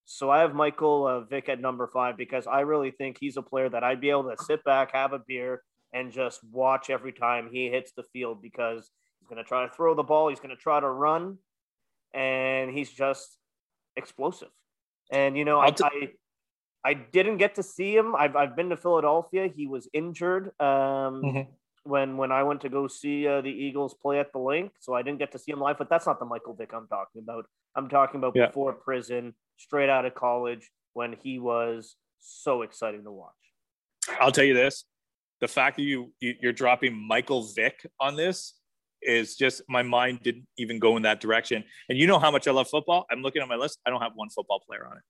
So 0.04 0.30
I 0.30 0.38
have 0.40 0.54
Michael 0.54 1.06
uh, 1.06 1.20
Vick 1.20 1.48
at 1.48 1.60
number 1.60 1.86
five 1.88 2.16
because 2.16 2.46
I 2.46 2.60
really 2.60 2.90
think 2.92 3.16
he's 3.18 3.36
a 3.36 3.42
player 3.42 3.68
that 3.68 3.82
I'd 3.82 4.00
be 4.00 4.10
able 4.10 4.30
to 4.30 4.42
sit 4.44 4.62
back, 4.64 4.92
have 4.92 5.12
a 5.12 5.18
beer, 5.18 5.62
and 5.92 6.12
just 6.12 6.42
watch 6.44 6.90
every 6.90 7.12
time 7.12 7.48
he 7.50 7.68
hits 7.70 7.92
the 7.92 8.02
field 8.02 8.42
because 8.42 8.90
he's 9.20 9.28
going 9.28 9.42
to 9.42 9.48
try 9.48 9.66
to 9.66 9.72
throw 9.74 9.94
the 9.94 10.02
ball, 10.02 10.28
he's 10.28 10.40
going 10.40 10.50
to 10.50 10.56
try 10.56 10.80
to 10.80 10.88
run, 10.88 11.38
and 12.14 12.70
he's 12.70 12.90
just 12.90 13.38
explosive. 13.96 14.48
And 15.10 15.36
you 15.36 15.44
know, 15.44 15.60
I, 15.60 15.70
t- 15.70 15.84
I 15.84 16.08
I 16.84 16.94
didn't 16.94 17.38
get 17.38 17.54
to 17.56 17.62
see 17.62 17.96
him. 17.96 18.14
I've 18.16 18.36
I've 18.36 18.56
been 18.56 18.70
to 18.70 18.76
Philadelphia. 18.76 19.48
He 19.48 19.66
was 19.66 19.88
injured 19.92 20.48
um, 20.60 21.22
Mhm. 21.22 21.46
when 21.84 22.16
when 22.16 22.32
I 22.32 22.42
went 22.42 22.60
to 22.62 22.68
go 22.68 22.86
see 22.88 23.26
uh, 23.26 23.40
the 23.40 23.50
Eagles 23.50 23.94
play 23.94 24.18
at 24.18 24.32
the 24.32 24.38
Linc, 24.38 24.72
so 24.80 24.94
I 24.94 25.02
didn't 25.02 25.18
get 25.18 25.32
to 25.32 25.38
see 25.38 25.52
him 25.52 25.60
live. 25.60 25.78
But 25.78 25.88
that's 25.88 26.06
not 26.06 26.18
the 26.18 26.24
Michael 26.26 26.54
Vick 26.54 26.72
I'm 26.72 26.88
talking 26.88 27.22
about. 27.22 27.46
I'm 27.74 27.88
talking 27.88 28.18
about 28.18 28.34
Yeah. 28.34 28.46
before 28.46 28.72
prison, 28.72 29.34
straight 29.56 29.88
out 29.88 30.04
of 30.04 30.14
college, 30.14 30.70
when 30.94 31.12
he 31.22 31.38
was 31.38 31.96
so 32.18 32.62
exciting 32.62 33.04
to 33.04 33.12
watch. 33.12 33.32
I'll 34.20 34.32
tell 34.32 34.44
you 34.44 34.54
this: 34.54 34.84
the 35.40 35.48
fact 35.48 35.76
that 35.76 35.82
you, 35.82 36.12
you 36.20 36.34
you're 36.40 36.52
dropping 36.52 36.94
Michael 36.94 37.42
Vick 37.54 37.86
on 38.00 38.16
this 38.16 38.54
is 39.02 39.36
just 39.36 39.62
my 39.68 39.82
mind 39.82 40.20
didn't 40.22 40.46
even 40.58 40.78
go 40.78 40.96
in 40.96 41.02
that 41.02 41.20
direction. 41.20 41.62
And 41.88 41.98
you 41.98 42.06
know 42.06 42.18
how 42.18 42.30
much 42.30 42.48
I 42.48 42.50
love 42.52 42.68
football. 42.68 43.06
I'm 43.10 43.20
looking 43.22 43.42
at 43.42 43.48
my 43.48 43.56
list. 43.56 43.78
I 43.86 43.90
don't 43.90 44.00
have 44.00 44.12
one 44.14 44.30
football 44.30 44.60
player 44.66 44.86
on 44.90 44.96
it. 44.96 45.02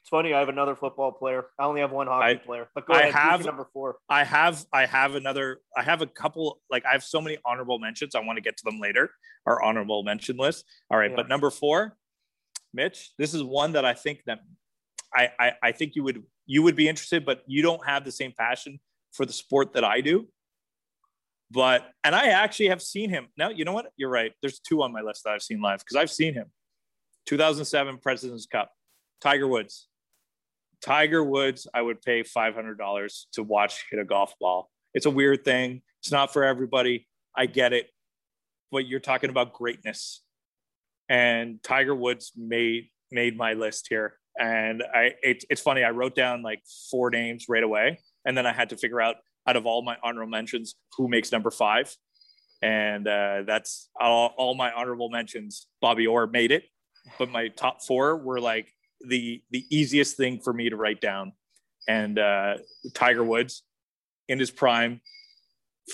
It's 0.00 0.08
funny. 0.10 0.32
I 0.34 0.38
have 0.38 0.48
another 0.50 0.76
football 0.76 1.12
player. 1.12 1.46
I 1.58 1.64
only 1.64 1.80
have 1.80 1.90
one 1.90 2.06
hockey 2.06 2.24
I- 2.34 2.34
player. 2.36 2.68
But 2.74 2.86
go 2.86 2.94
I 2.94 3.00
ahead. 3.00 3.14
have- 3.14 3.44
number 3.44 3.66
four. 3.72 3.96
I 4.08 4.22
have 4.24 4.64
I 4.72 4.86
have 4.86 5.14
another 5.14 5.60
I 5.76 5.82
have 5.82 6.02
a 6.02 6.06
couple 6.06 6.60
like 6.70 6.84
I 6.86 6.92
have 6.92 7.02
so 7.02 7.20
many 7.20 7.38
honorable 7.44 7.78
mentions. 7.78 8.14
I 8.14 8.20
want 8.20 8.36
to 8.36 8.42
get 8.42 8.56
to 8.58 8.64
them 8.64 8.78
later. 8.80 9.10
Our 9.46 9.62
honorable 9.62 10.02
mention 10.04 10.36
list. 10.36 10.64
All 10.90 10.98
right, 10.98 11.10
Yeah. 11.10 11.16
but 11.16 11.28
number 11.28 11.50
four, 11.50 11.96
Mitch, 12.72 13.10
this 13.18 13.34
is 13.34 13.42
one 13.42 13.72
that 13.72 13.84
I 13.84 13.94
think 13.94 14.20
that 14.26 14.40
I, 15.14 15.30
I 15.38 15.52
I 15.62 15.72
think 15.72 15.94
you 15.96 16.02
would 16.04 16.22
you 16.46 16.62
would 16.62 16.76
be 16.76 16.88
interested, 16.88 17.24
but 17.24 17.42
you 17.46 17.62
don't 17.62 17.84
have 17.86 18.04
the 18.04 18.12
same 18.12 18.32
passion 18.38 18.78
for 19.14 19.24
the 19.24 19.32
sport 19.32 19.72
that 19.72 19.84
I 19.84 20.00
do. 20.00 20.28
But 21.50 21.88
and 22.02 22.14
I 22.14 22.28
actually 22.28 22.68
have 22.68 22.82
seen 22.82 23.10
him. 23.10 23.28
Now, 23.36 23.50
you 23.50 23.64
know 23.64 23.72
what? 23.72 23.86
You're 23.96 24.10
right. 24.10 24.32
There's 24.42 24.58
two 24.58 24.82
on 24.82 24.92
my 24.92 25.00
list 25.00 25.22
that 25.24 25.30
I've 25.30 25.42
seen 25.42 25.62
live 25.62 25.78
because 25.78 25.96
I've 25.96 26.10
seen 26.10 26.34
him. 26.34 26.46
2007 27.26 27.98
President's 27.98 28.46
Cup, 28.46 28.70
Tiger 29.20 29.48
Woods. 29.48 29.88
Tiger 30.82 31.24
Woods, 31.24 31.66
I 31.72 31.80
would 31.80 32.02
pay 32.02 32.22
$500 32.22 33.24
to 33.32 33.42
watch 33.42 33.86
hit 33.90 33.98
a 33.98 34.04
golf 34.04 34.34
ball. 34.38 34.70
It's 34.92 35.06
a 35.06 35.10
weird 35.10 35.44
thing. 35.44 35.80
It's 36.02 36.12
not 36.12 36.32
for 36.32 36.44
everybody. 36.44 37.08
I 37.34 37.46
get 37.46 37.72
it. 37.72 37.86
But 38.70 38.86
you're 38.86 39.00
talking 39.00 39.30
about 39.30 39.54
greatness. 39.54 40.22
And 41.08 41.62
Tiger 41.62 41.94
Woods 41.94 42.32
made 42.36 42.88
made 43.10 43.36
my 43.36 43.52
list 43.52 43.86
here. 43.88 44.18
And 44.38 44.82
I 44.82 45.12
it, 45.22 45.44
it's 45.48 45.62
funny, 45.62 45.84
I 45.84 45.90
wrote 45.90 46.14
down 46.14 46.42
like 46.42 46.62
four 46.90 47.10
names 47.10 47.46
right 47.48 47.62
away. 47.62 47.98
And 48.24 48.36
then 48.36 48.46
I 48.46 48.52
had 48.52 48.70
to 48.70 48.76
figure 48.76 49.00
out 49.00 49.16
out 49.46 49.56
of 49.56 49.66
all 49.66 49.82
my 49.82 49.96
honorable 50.02 50.30
mentions 50.30 50.74
who 50.96 51.08
makes 51.08 51.30
number 51.30 51.50
five. 51.50 51.94
And 52.62 53.06
uh, 53.06 53.42
that's 53.46 53.90
all, 54.00 54.32
all 54.38 54.54
my 54.54 54.72
honorable 54.72 55.10
mentions. 55.10 55.66
Bobby 55.82 56.06
Orr 56.06 56.26
made 56.26 56.50
it, 56.50 56.64
but 57.18 57.30
my 57.30 57.48
top 57.48 57.82
four 57.82 58.16
were 58.16 58.40
like 58.40 58.68
the 59.06 59.42
the 59.50 59.64
easiest 59.70 60.16
thing 60.16 60.40
for 60.42 60.52
me 60.52 60.70
to 60.70 60.76
write 60.76 61.00
down. 61.00 61.32
And 61.86 62.18
uh, 62.18 62.54
Tiger 62.94 63.22
Woods 63.22 63.64
in 64.28 64.38
his 64.38 64.50
prime, 64.50 65.02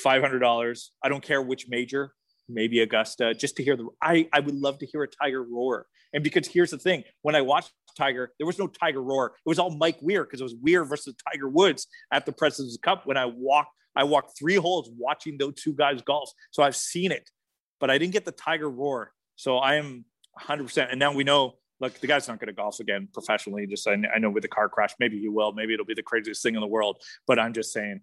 five 0.03 0.23
hundred 0.23 0.39
dollars. 0.39 0.93
I 1.03 1.09
don't 1.09 1.23
care 1.23 1.43
which 1.43 1.67
major, 1.69 2.13
maybe 2.53 2.81
Augusta, 2.81 3.35
just 3.35 3.57
to 3.57 3.65
hear 3.65 3.77
the. 3.77 3.89
I 4.03 4.29
I 4.33 4.41
would 4.41 4.55
love 4.55 4.79
to 4.79 4.87
hear 4.87 5.03
a 5.03 5.09
Tiger 5.09 5.43
roar. 5.43 5.87
And 6.13 6.25
because 6.25 6.49
here's 6.49 6.71
the 6.71 6.79
thing, 6.79 7.05
when 7.23 7.35
I 7.35 7.41
watched 7.41 7.73
Tiger, 7.97 8.33
there 8.39 8.47
was 8.47 8.59
no 8.59 8.67
Tiger 8.67 9.03
roar. 9.03 9.35
It 9.45 9.49
was 9.49 9.59
all 9.59 9.71
Mike 9.71 9.99
Weir 10.01 10.25
because 10.25 10.41
it 10.41 10.45
was 10.45 10.57
Weir 10.61 10.85
versus 10.85 11.15
Tiger 11.31 11.49
Woods 11.49 11.87
at 12.13 12.27
the 12.27 12.33
President's 12.33 12.77
Cup. 12.79 13.07
When 13.07 13.17
I 13.17 13.27
walked, 13.27 13.71
I 13.95 14.05
walked 14.05 14.39
three 14.39 14.57
holes 14.57 14.91
watching 14.97 15.39
those 15.39 15.55
two 15.55 15.73
guys 15.73 16.03
golf. 16.03 16.31
So 16.51 16.63
I've 16.63 16.77
seen 16.77 17.13
it, 17.13 17.31
but 17.79 17.91
I 17.91 17.99
didn't 17.99 18.13
get 18.13 18.25
the 18.25 18.33
Tiger 18.33 18.69
roar. 18.69 19.13
So 19.37 19.59
I 19.59 19.77
am 19.77 20.05
100%. 20.41 20.91
And 20.91 20.99
now 20.99 21.13
we 21.13 21.25
know, 21.25 21.55
look, 21.81 21.99
the 22.01 22.07
guy's 22.07 22.29
not 22.29 22.41
going 22.41 22.49
to 22.49 22.53
golf 22.53 22.81
again 22.81 23.09
professionally. 23.13 23.67
Just 23.67 23.87
I, 23.87 23.97
I 24.15 24.19
know 24.19 24.31
with 24.31 24.43
the 24.43 24.49
car 24.49 24.69
crash, 24.69 24.95
maybe 24.99 25.19
he 25.19 25.29
will. 25.29 25.53
Maybe 25.53 25.75
it'll 25.75 25.87
be 25.87 25.95
the 25.95 26.03
craziest 26.03 26.43
thing 26.43 26.55
in 26.55 26.61
the 26.61 26.67
world. 26.67 27.01
But 27.27 27.39
I'm 27.39 27.53
just 27.53 27.73
saying, 27.73 28.01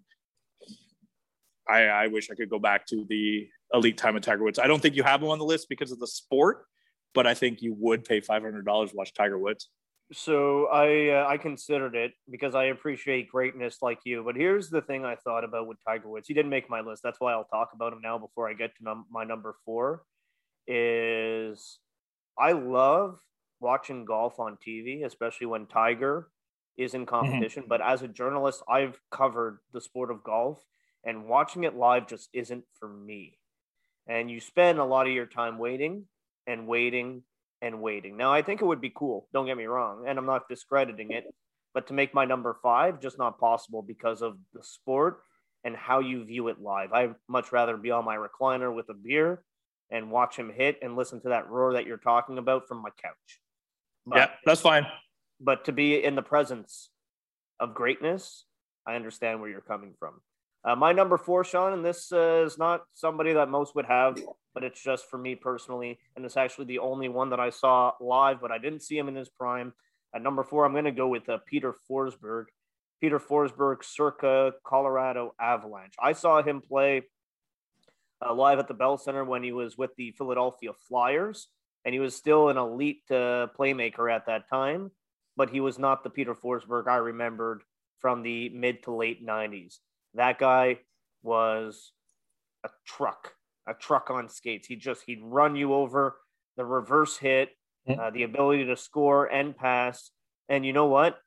I, 1.68 1.82
I 1.84 2.06
wish 2.06 2.30
I 2.30 2.34
could 2.34 2.48
go 2.48 2.58
back 2.58 2.86
to 2.86 3.04
the 3.08 3.48
elite 3.72 3.98
time 3.98 4.16
of 4.16 4.22
Tiger 4.22 4.44
Woods. 4.44 4.58
I 4.58 4.66
don't 4.66 4.80
think 4.80 4.96
you 4.96 5.02
have 5.02 5.22
him 5.22 5.28
on 5.28 5.38
the 5.38 5.44
list 5.44 5.68
because 5.68 5.92
of 5.92 5.98
the 5.98 6.06
sport, 6.06 6.64
but 7.14 7.26
I 7.26 7.34
think 7.34 7.62
you 7.62 7.74
would 7.74 8.04
pay 8.04 8.20
$500 8.20 8.64
to 8.64 8.96
watch 8.96 9.14
Tiger 9.14 9.38
Woods. 9.38 9.68
So 10.10 10.68
I 10.68 11.10
uh, 11.10 11.26
I 11.28 11.36
considered 11.36 11.94
it 11.94 12.12
because 12.30 12.54
I 12.54 12.66
appreciate 12.66 13.28
greatness 13.28 13.78
like 13.82 13.98
you. 14.04 14.22
But 14.24 14.36
here's 14.36 14.70
the 14.70 14.80
thing 14.80 15.04
I 15.04 15.16
thought 15.16 15.44
about 15.44 15.66
with 15.66 15.76
Tiger 15.86 16.08
Woods. 16.08 16.26
He 16.26 16.32
didn't 16.32 16.50
make 16.50 16.70
my 16.70 16.80
list. 16.80 17.02
That's 17.02 17.20
why 17.20 17.32
I'll 17.32 17.44
talk 17.44 17.70
about 17.74 17.92
him 17.92 18.00
now 18.02 18.16
before 18.16 18.48
I 18.48 18.54
get 18.54 18.74
to 18.76 18.84
num- 18.84 19.06
my 19.10 19.24
number 19.24 19.54
four. 19.66 20.04
Is 20.66 21.78
I 22.38 22.52
love 22.52 23.18
watching 23.60 24.06
golf 24.06 24.40
on 24.40 24.56
TV, 24.66 25.04
especially 25.04 25.46
when 25.48 25.66
Tiger 25.66 26.28
is 26.78 26.94
in 26.94 27.04
competition. 27.04 27.64
But 27.68 27.82
as 27.82 28.00
a 28.00 28.08
journalist, 28.08 28.62
I've 28.66 28.98
covered 29.10 29.58
the 29.74 29.80
sport 29.80 30.10
of 30.10 30.22
golf, 30.22 30.64
and 31.04 31.26
watching 31.26 31.64
it 31.64 31.76
live 31.76 32.06
just 32.06 32.30
isn't 32.32 32.64
for 32.78 32.88
me. 32.88 33.38
And 34.08 34.30
you 34.30 34.40
spend 34.40 34.78
a 34.78 34.84
lot 34.84 35.06
of 35.06 35.12
your 35.12 35.26
time 35.26 35.58
waiting 35.58 36.04
and 36.46 36.66
waiting 36.66 37.22
and 37.60 37.82
waiting. 37.82 38.16
Now, 38.16 38.32
I 38.32 38.42
think 38.42 38.62
it 38.62 38.64
would 38.64 38.80
be 38.80 38.92
cool. 38.94 39.28
Don't 39.32 39.46
get 39.46 39.56
me 39.56 39.66
wrong, 39.66 40.04
and 40.06 40.18
I'm 40.18 40.26
not 40.26 40.48
discrediting 40.48 41.12
it, 41.12 41.24
but 41.74 41.86
to 41.88 41.92
make 41.92 42.14
my 42.14 42.24
number 42.24 42.56
five, 42.62 43.00
just 43.00 43.18
not 43.18 43.38
possible 43.38 43.82
because 43.82 44.22
of 44.22 44.38
the 44.54 44.62
sport 44.62 45.20
and 45.64 45.76
how 45.76 45.98
you 46.00 46.24
view 46.24 46.48
it 46.48 46.60
live. 46.60 46.92
I'd 46.92 47.14
much 47.28 47.52
rather 47.52 47.76
be 47.76 47.90
on 47.90 48.04
my 48.04 48.16
recliner 48.16 48.74
with 48.74 48.88
a 48.88 48.94
beer 48.94 49.42
and 49.90 50.10
watch 50.10 50.36
him 50.36 50.50
hit 50.50 50.78
and 50.82 50.96
listen 50.96 51.20
to 51.22 51.30
that 51.30 51.48
roar 51.50 51.74
that 51.74 51.86
you're 51.86 51.96
talking 51.96 52.38
about 52.38 52.68
from 52.68 52.82
my 52.82 52.90
couch. 53.02 53.40
But, 54.06 54.16
yeah, 54.16 54.30
that's 54.44 54.60
fine. 54.60 54.86
but 55.40 55.64
to 55.66 55.72
be 55.72 56.02
in 56.02 56.14
the 56.14 56.22
presence 56.22 56.90
of 57.60 57.74
greatness, 57.74 58.44
I 58.86 58.94
understand 58.94 59.40
where 59.40 59.50
you're 59.50 59.60
coming 59.60 59.94
from. 59.98 60.20
Uh, 60.68 60.76
my 60.76 60.92
number 60.92 61.16
four, 61.16 61.44
Sean, 61.44 61.72
and 61.72 61.82
this 61.82 62.12
uh, 62.12 62.44
is 62.44 62.58
not 62.58 62.82
somebody 62.92 63.32
that 63.32 63.48
most 63.48 63.74
would 63.74 63.86
have, 63.86 64.18
but 64.52 64.62
it's 64.62 64.82
just 64.82 65.08
for 65.08 65.16
me 65.16 65.34
personally. 65.34 65.98
And 66.14 66.26
it's 66.26 66.36
actually 66.36 66.66
the 66.66 66.80
only 66.80 67.08
one 67.08 67.30
that 67.30 67.40
I 67.40 67.48
saw 67.48 67.92
live, 68.02 68.42
but 68.42 68.52
I 68.52 68.58
didn't 68.58 68.82
see 68.82 68.98
him 68.98 69.08
in 69.08 69.14
his 69.14 69.30
prime. 69.30 69.72
At 70.14 70.20
number 70.20 70.44
four, 70.44 70.66
I'm 70.66 70.72
going 70.72 70.84
to 70.84 70.90
go 70.90 71.08
with 71.08 71.26
uh, 71.26 71.38
Peter 71.46 71.74
Forsberg. 71.90 72.46
Peter 73.00 73.18
Forsberg, 73.18 73.82
circa 73.82 74.52
Colorado 74.62 75.34
Avalanche. 75.40 75.94
I 75.98 76.12
saw 76.12 76.42
him 76.42 76.60
play 76.60 77.04
uh, 78.22 78.34
live 78.34 78.58
at 78.58 78.68
the 78.68 78.74
Bell 78.74 78.98
Center 78.98 79.24
when 79.24 79.42
he 79.42 79.52
was 79.52 79.78
with 79.78 79.96
the 79.96 80.10
Philadelphia 80.18 80.72
Flyers, 80.86 81.48
and 81.86 81.94
he 81.94 81.98
was 81.98 82.14
still 82.14 82.50
an 82.50 82.58
elite 82.58 83.04
uh, 83.10 83.46
playmaker 83.58 84.14
at 84.14 84.26
that 84.26 84.50
time, 84.50 84.90
but 85.34 85.48
he 85.48 85.60
was 85.60 85.78
not 85.78 86.04
the 86.04 86.10
Peter 86.10 86.34
Forsberg 86.34 86.88
I 86.88 86.96
remembered 86.96 87.62
from 88.00 88.22
the 88.22 88.50
mid 88.50 88.82
to 88.82 88.94
late 88.94 89.26
90s. 89.26 89.78
That 90.18 90.38
guy 90.40 90.78
was 91.22 91.92
a 92.64 92.68
truck, 92.84 93.34
a 93.68 93.74
truck 93.74 94.10
on 94.10 94.28
skates. 94.28 94.66
He 94.66 94.74
just, 94.74 95.02
he'd 95.06 95.20
run 95.22 95.54
you 95.54 95.72
over 95.74 96.16
the 96.56 96.64
reverse 96.64 97.16
hit, 97.16 97.50
uh, 97.88 98.10
the 98.10 98.24
ability 98.24 98.64
to 98.66 98.76
score 98.76 99.26
and 99.26 99.56
pass. 99.56 100.10
And 100.48 100.66
you 100.66 100.72
know 100.72 100.86
what? 100.86 101.18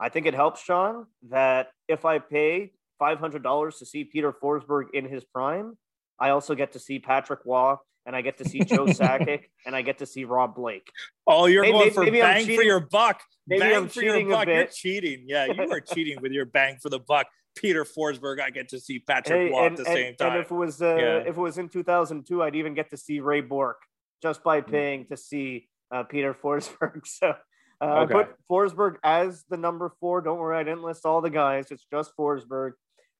I 0.00 0.08
think 0.08 0.24
it 0.24 0.32
helps, 0.34 0.62
Sean, 0.64 1.04
that 1.28 1.68
if 1.86 2.06
I 2.06 2.18
pay 2.18 2.72
$500 3.00 3.78
to 3.78 3.86
see 3.86 4.04
Peter 4.04 4.32
Forsberg 4.32 4.86
in 4.94 5.04
his 5.04 5.22
prime, 5.24 5.76
I 6.18 6.30
also 6.30 6.54
get 6.54 6.72
to 6.72 6.78
see 6.78 6.98
Patrick 7.00 7.40
Roy 7.44 7.74
and 8.06 8.16
I 8.16 8.22
get 8.22 8.38
to 8.38 8.48
see 8.48 8.60
Joe 8.60 8.86
Sakic 9.00 9.42
and 9.66 9.76
I 9.76 9.82
get 9.82 9.98
to 9.98 10.06
see 10.06 10.24
Rob 10.24 10.54
Blake. 10.54 10.90
Oh, 11.26 11.44
you're 11.44 11.62
Maybe- 11.62 11.72
going 11.72 11.90
for 11.90 12.04
maybe 12.04 12.22
I'm 12.22 12.46
bang 12.46 12.56
for 12.56 12.62
your 12.62 12.80
buck. 12.80 13.20
Maybe 13.46 13.60
bang 13.60 13.76
I'm 13.76 13.88
for 13.88 14.02
your 14.02 14.26
buck. 14.30 14.46
You're 14.46 14.64
cheating. 14.66 15.24
Yeah, 15.26 15.44
you 15.46 15.70
are 15.70 15.80
cheating 15.94 16.22
with 16.22 16.32
your 16.32 16.46
bang 16.46 16.78
for 16.80 16.88
the 16.88 17.00
buck. 17.00 17.26
Peter 17.56 17.84
Forsberg, 17.84 18.40
I 18.40 18.50
get 18.50 18.68
to 18.70 18.80
see 18.80 18.98
Patrick 18.98 19.38
Hey, 19.38 19.50
Roy 19.50 19.66
at 19.66 19.76
the 19.76 19.84
and- 19.84 19.86
same 19.86 20.14
and 20.20 20.36
if 20.38 20.50
it 20.50 20.54
was 20.54 20.82
uh, 20.82 20.96
Yeah. 20.96 21.16
if 21.18 21.36
it 21.36 21.40
was 21.40 21.58
in 21.58 21.68
2002, 21.68 22.42
I'd 22.42 22.56
even 22.56 22.74
get 22.74 22.90
to 22.90 22.96
see 22.96 23.20
Ray 23.20 23.40
Bourque 23.40 23.80
just 24.22 24.42
by 24.42 24.60
Hmm. 24.60 24.70
paying 24.70 25.06
to 25.06 25.16
see 25.16 25.68
uh, 25.90 26.02
Peter 26.04 26.34
Forsberg. 26.42 27.06
So 27.06 27.34
uh, 27.80 27.84
I 27.84 28.06
put 28.06 28.34
Forsberg 28.50 28.96
as 29.04 29.44
the 29.48 29.56
number 29.56 29.92
four. 30.00 30.20
Don't 30.20 30.38
worry, 30.38 30.56
I 30.58 30.62
didn't 30.64 30.82
list 30.82 31.04
all 31.06 31.20
the 31.20 31.30
guys. 31.30 31.70
It's 31.70 31.86
just 31.90 32.12
Forsberg. 32.18 32.72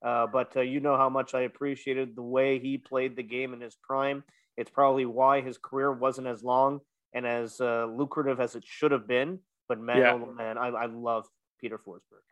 Uh, 0.05 0.27
but 0.27 0.55
uh, 0.57 0.61
you 0.61 0.81
know 0.81 0.97
how 0.97 1.09
much 1.09 1.35
I 1.35 1.43
appreciated 1.43 2.15
the 2.15 2.23
way 2.23 2.59
he 2.59 2.77
played 2.77 3.17
the 3.17 3.23
game 3.23 3.55
in 3.55 3.61
his 3.61 3.75
prime. 3.83 4.23
It's 4.57 4.71
probably 4.71 5.07
why 5.07 5.41
his 5.41 5.57
career 5.59 5.93
wasn't 5.93 6.27
as 6.27 6.43
long 6.43 6.81
and 7.15 7.27
as 7.27 7.61
uh, 7.61 7.87
lucrative 7.87 8.39
as 8.41 8.55
it 8.55 8.65
should 8.67 8.93
have 8.93 9.07
been. 9.09 9.39
But 9.69 9.81
man, 9.81 9.99
Yeah. 9.99 10.13
oh 10.15 10.27
man, 10.33 10.59
I, 10.59 10.69
I 10.69 10.87
love 10.87 11.27
Peter 11.61 11.79
Forsberg. 11.79 12.25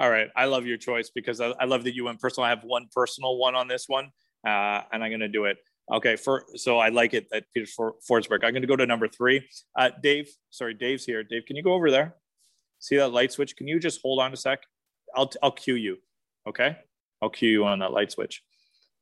All 0.00 0.10
right, 0.10 0.28
I 0.34 0.46
love 0.46 0.64
your 0.64 0.78
choice 0.78 1.10
because 1.14 1.42
I, 1.42 1.50
I 1.60 1.66
love 1.66 1.84
that 1.84 1.94
you 1.94 2.06
went 2.06 2.20
personal. 2.20 2.46
I 2.46 2.48
have 2.48 2.64
one 2.64 2.88
personal 2.90 3.36
one 3.36 3.54
on 3.54 3.68
this 3.68 3.84
one, 3.86 4.06
uh, 4.46 4.80
and 4.90 5.04
I'm 5.04 5.10
going 5.10 5.20
to 5.20 5.28
do 5.28 5.44
it. 5.44 5.58
Okay, 5.92 6.16
for 6.16 6.46
so 6.54 6.78
I 6.78 6.88
like 6.88 7.12
it 7.12 7.26
that 7.30 7.44
Peter 7.52 7.66
For- 7.66 7.96
Forsberg. 8.10 8.42
I'm 8.42 8.52
going 8.52 8.62
to 8.62 8.66
go 8.66 8.76
to 8.76 8.86
number 8.86 9.08
three. 9.08 9.46
Uh, 9.78 9.90
Dave, 10.02 10.30
sorry, 10.48 10.72
Dave's 10.72 11.04
here. 11.04 11.22
Dave, 11.22 11.42
can 11.46 11.54
you 11.54 11.62
go 11.62 11.74
over 11.74 11.90
there? 11.90 12.14
See 12.78 12.96
that 12.96 13.12
light 13.12 13.30
switch? 13.30 13.54
Can 13.56 13.68
you 13.68 13.78
just 13.78 14.00
hold 14.00 14.20
on 14.20 14.32
a 14.32 14.36
sec? 14.36 14.62
I'll 15.14 15.30
I'll 15.42 15.52
cue 15.52 15.74
you. 15.74 15.98
Okay. 16.48 16.78
I'll 17.20 17.28
cue 17.28 17.50
you 17.50 17.64
on 17.66 17.80
that 17.80 17.92
light 17.92 18.10
switch. 18.10 18.42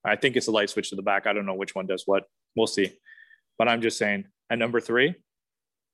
I 0.04 0.16
think 0.16 0.34
it's 0.34 0.48
a 0.48 0.50
light 0.50 0.68
switch 0.70 0.90
to 0.90 0.96
the 0.96 1.02
back. 1.02 1.28
I 1.28 1.32
don't 1.32 1.46
know 1.46 1.54
which 1.54 1.76
one 1.76 1.86
does 1.86 2.02
what. 2.06 2.24
We'll 2.56 2.66
see. 2.66 2.92
But 3.56 3.68
I'm 3.68 3.82
just 3.82 3.98
saying, 3.98 4.24
at 4.50 4.58
number 4.58 4.80
three, 4.80 5.14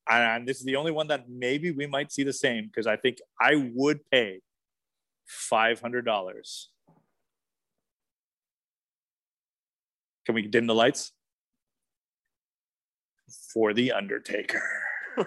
and 0.09 0.49
this 0.49 0.61
is 0.61 0.65
the 0.65 0.77
only 0.77 0.93
one 0.93 1.09
that 1.09 1.29
maybe 1.29 1.73
we 1.73 1.87
might 1.87 2.11
see 2.11 2.23
the 2.23 2.33
same 2.33 2.67
because 2.67 2.87
I 2.87 2.97
think 2.97 3.19
I 3.39 3.71
would 3.75 4.01
pay 4.11 4.41
five 5.27 5.81
hundred 5.81 6.05
dollars. 6.05 6.71
Can 10.27 10.35
we 10.35 10.43
dim 10.43 10.67
the 10.67 10.75
lights 10.75 11.13
for 13.53 13.75
the 13.75 13.93
Undertaker? 13.93 14.63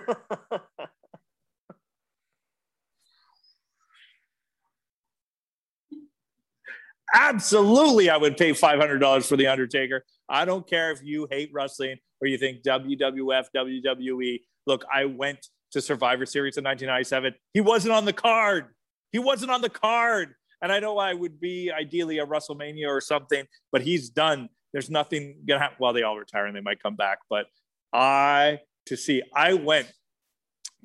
Absolutely, 7.14 8.10
I 8.10 8.18
would 8.18 8.36
pay 8.38 8.54
five 8.54 8.80
hundred 8.80 9.00
dollars 9.00 9.28
for 9.28 9.38
the 9.38 9.48
Undertaker. 9.48 10.04
I 10.30 10.46
don't 10.46 10.68
care 10.68 10.92
if 10.92 11.02
you 11.04 11.28
hate 11.32 11.52
wrestling 11.54 11.98
or 12.22 12.28
you 12.28 12.38
think 12.38 12.64
WWF, 12.64 13.46
WWE. 13.56 14.42
Look, 14.66 14.84
I 14.94 15.06
went 15.06 15.48
to 15.72 15.82
Survivor 15.82 16.26
Series 16.26 16.58
in 16.58 16.64
1997. 16.64 17.34
He 17.54 17.62
wasn't 17.62 17.94
on 17.94 18.06
the 18.06 18.14
card. 18.14 18.66
He 19.12 19.20
wasn't 19.20 19.52
on 19.52 19.62
the 19.62 19.70
card. 19.70 20.34
And 20.62 20.72
I 20.72 20.80
know 20.80 20.98
I 20.98 21.14
would 21.14 21.40
be 21.40 21.72
ideally 21.72 22.18
a 22.18 22.26
WrestleMania 22.26 22.88
or 22.88 23.00
something, 23.00 23.46
but 23.72 23.82
he's 23.82 24.10
done. 24.10 24.50
There's 24.74 24.90
nothing 24.90 25.38
gonna 25.48 25.60
happen. 25.60 25.78
Well, 25.80 25.94
they 25.94 26.04
all 26.04 26.18
retire 26.18 26.46
and 26.46 26.56
they 26.56 26.62
might 26.62 26.82
come 26.82 26.96
back, 26.96 27.20
but 27.30 27.46
I 27.94 28.60
to 28.88 28.98
see. 28.98 29.22
I 29.34 29.54
went 29.54 29.92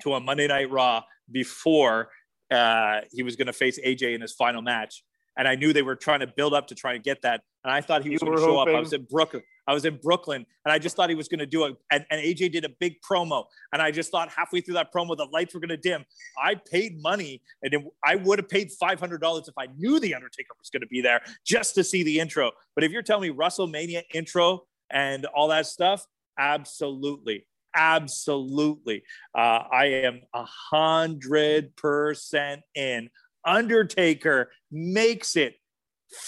to 0.03 0.13
a 0.13 0.19
Monday 0.19 0.47
Night 0.47 0.69
Raw 0.69 1.03
before 1.31 2.09
uh, 2.51 3.01
he 3.11 3.23
was 3.23 3.35
going 3.35 3.47
to 3.47 3.53
face 3.53 3.79
AJ 3.79 4.15
in 4.15 4.21
his 4.21 4.33
final 4.33 4.61
match, 4.61 5.03
and 5.37 5.47
I 5.47 5.55
knew 5.55 5.73
they 5.73 5.81
were 5.81 5.95
trying 5.95 6.19
to 6.19 6.27
build 6.27 6.53
up 6.53 6.67
to 6.67 6.75
try 6.75 6.93
and 6.93 7.03
get 7.03 7.21
that. 7.23 7.41
And 7.63 7.73
I 7.73 7.81
thought 7.81 8.03
he 8.03 8.09
was 8.09 8.19
going 8.19 8.37
to 8.37 8.41
show 8.43 8.59
up. 8.59 8.67
I 8.67 8.79
was 8.79 8.93
in 8.93 9.07
Brooklyn. 9.09 9.43
I 9.67 9.73
was 9.73 9.85
in 9.85 9.97
Brooklyn, 10.01 10.45
and 10.65 10.71
I 10.71 10.79
just 10.79 10.95
thought 10.95 11.09
he 11.09 11.15
was 11.15 11.27
going 11.27 11.39
to 11.39 11.45
do 11.45 11.65
it. 11.65 11.75
And, 11.91 12.05
and 12.11 12.21
AJ 12.21 12.51
did 12.51 12.65
a 12.65 12.69
big 12.79 12.95
promo, 13.01 13.45
and 13.71 13.81
I 13.81 13.91
just 13.91 14.11
thought 14.11 14.29
halfway 14.29 14.61
through 14.61 14.75
that 14.75 14.93
promo, 14.93 15.15
the 15.15 15.25
lights 15.25 15.53
were 15.53 15.59
going 15.59 15.69
to 15.69 15.77
dim. 15.77 16.03
I 16.41 16.55
paid 16.55 17.01
money, 17.01 17.41
and 17.61 17.73
it- 17.73 17.83
I 18.03 18.15
would 18.15 18.39
have 18.39 18.49
paid 18.49 18.71
five 18.71 18.99
hundred 18.99 19.21
dollars 19.21 19.47
if 19.47 19.53
I 19.57 19.67
knew 19.77 19.99
the 19.99 20.15
Undertaker 20.15 20.53
was 20.59 20.69
going 20.69 20.81
to 20.81 20.87
be 20.87 21.01
there 21.01 21.21
just 21.45 21.75
to 21.75 21.83
see 21.83 22.03
the 22.03 22.19
intro. 22.19 22.51
But 22.75 22.83
if 22.83 22.91
you're 22.91 23.01
telling 23.01 23.29
me 23.29 23.35
WrestleMania 23.35 24.03
intro 24.13 24.63
and 24.89 25.25
all 25.27 25.47
that 25.49 25.65
stuff, 25.67 26.05
absolutely, 26.37 27.45
absolutely, 27.75 29.03
uh, 29.35 29.63
I 29.71 29.85
am 29.85 30.21
a 30.33 30.45
hundred 30.45 31.75
percent 31.75 32.61
in. 32.75 33.09
Undertaker 33.45 34.51
makes 34.71 35.35
it 35.35 35.55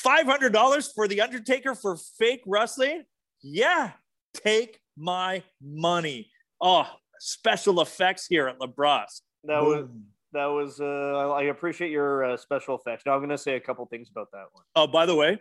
$500 0.06 0.94
for 0.94 1.08
the 1.08 1.22
Undertaker 1.22 1.76
for 1.76 1.98
fake 2.20 2.42
wrestling? 2.46 3.04
Yeah, 3.50 3.92
take 4.34 4.80
my 4.98 5.44
money. 5.62 6.32
Oh, 6.60 6.88
special 7.20 7.80
effects 7.82 8.26
here 8.28 8.48
at 8.48 8.58
LaBrosse. 8.60 9.22
that 9.44 9.62
was 9.62 9.88
that 10.34 10.46
was. 10.48 10.80
Uh, 10.82 11.32
I 11.32 11.44
appreciate 11.44 11.92
your 11.92 12.24
uh, 12.26 12.38
special 12.38 12.76
effects. 12.76 13.04
Now 13.06 13.14
I'm 13.14 13.20
going 13.20 13.30
to 13.30 13.38
say 13.38 13.56
a 13.56 13.60
couple 13.60 13.86
things 13.86 14.10
about 14.10 14.32
that 14.32 14.46
one. 14.52 14.64
Oh, 14.76 14.88
by 14.88 15.06
the 15.06 15.16
way, 15.16 15.38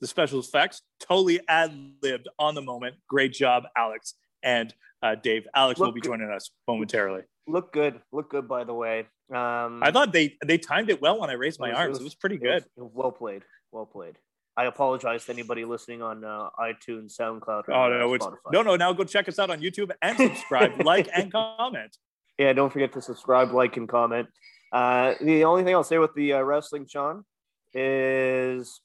the 0.00 0.06
special 0.06 0.38
effects 0.38 0.82
totally 1.00 1.40
ad 1.48 1.76
libbed 2.00 2.28
on 2.38 2.54
the 2.54 2.62
moment. 2.62 2.94
Great 3.08 3.32
job, 3.32 3.64
Alex 3.76 4.14
and 4.44 4.72
uh, 5.02 5.16
Dave. 5.16 5.46
Alex 5.54 5.80
will 5.80 5.86
Look 5.88 5.96
be 5.96 6.00
good. 6.00 6.10
joining 6.10 6.30
us 6.30 6.50
momentarily. 6.68 7.22
Look 7.48 7.72
good. 7.72 8.00
Look 8.12 8.30
good. 8.30 8.46
By 8.46 8.62
the 8.62 8.74
way. 8.74 9.00
Um, 9.34 9.80
I 9.82 9.90
thought 9.90 10.12
they 10.12 10.36
they 10.46 10.58
timed 10.58 10.90
it 10.90 11.02
well 11.02 11.20
when 11.20 11.28
I 11.28 11.34
raised 11.34 11.58
my 11.58 11.70
It 11.70 11.72
was- 11.72 11.78
it 11.78 11.80
arms. 11.80 11.90
was- 11.90 12.00
It 12.00 12.04
was 12.04 12.14
pretty 12.14 12.36
good. 12.38 12.64
was 12.76 12.90
well 12.94 13.10
played. 13.10 13.42
Well 13.72 13.84
played. 13.86 14.16
I 14.58 14.64
apologize 14.64 15.24
to 15.26 15.32
anybody 15.32 15.64
listening 15.64 16.02
on 16.02 16.24
uh, 16.24 16.48
iTunes, 16.58 17.16
SoundCloud. 17.16 17.68
or, 17.68 17.72
Oh 17.72 17.84
uh, 17.84 17.88
no, 18.00 18.14
it's 18.14 18.26
Spotify. 18.26 18.52
no, 18.52 18.62
no. 18.62 18.74
Now 18.74 18.92
go 18.92 19.04
check 19.04 19.28
us 19.28 19.38
out 19.38 19.50
on 19.50 19.60
YouTube 19.60 19.92
and 20.02 20.16
subscribe, 20.18 20.72
like, 20.84 21.08
and 21.14 21.30
comment. 21.30 21.96
Yeah, 22.38 22.52
don't 22.54 22.72
forget 22.72 22.92
to 22.94 23.00
subscribe, 23.00 23.52
like, 23.52 23.76
and 23.76 23.88
comment. 23.88 24.26
Uh, 24.72 25.14
the 25.20 25.44
only 25.44 25.62
thing 25.62 25.74
I'll 25.76 25.84
say 25.84 25.98
with 25.98 26.12
the 26.14 26.32
uh, 26.34 26.40
wrestling, 26.42 26.86
Sean, 26.88 27.24
is 27.72 28.80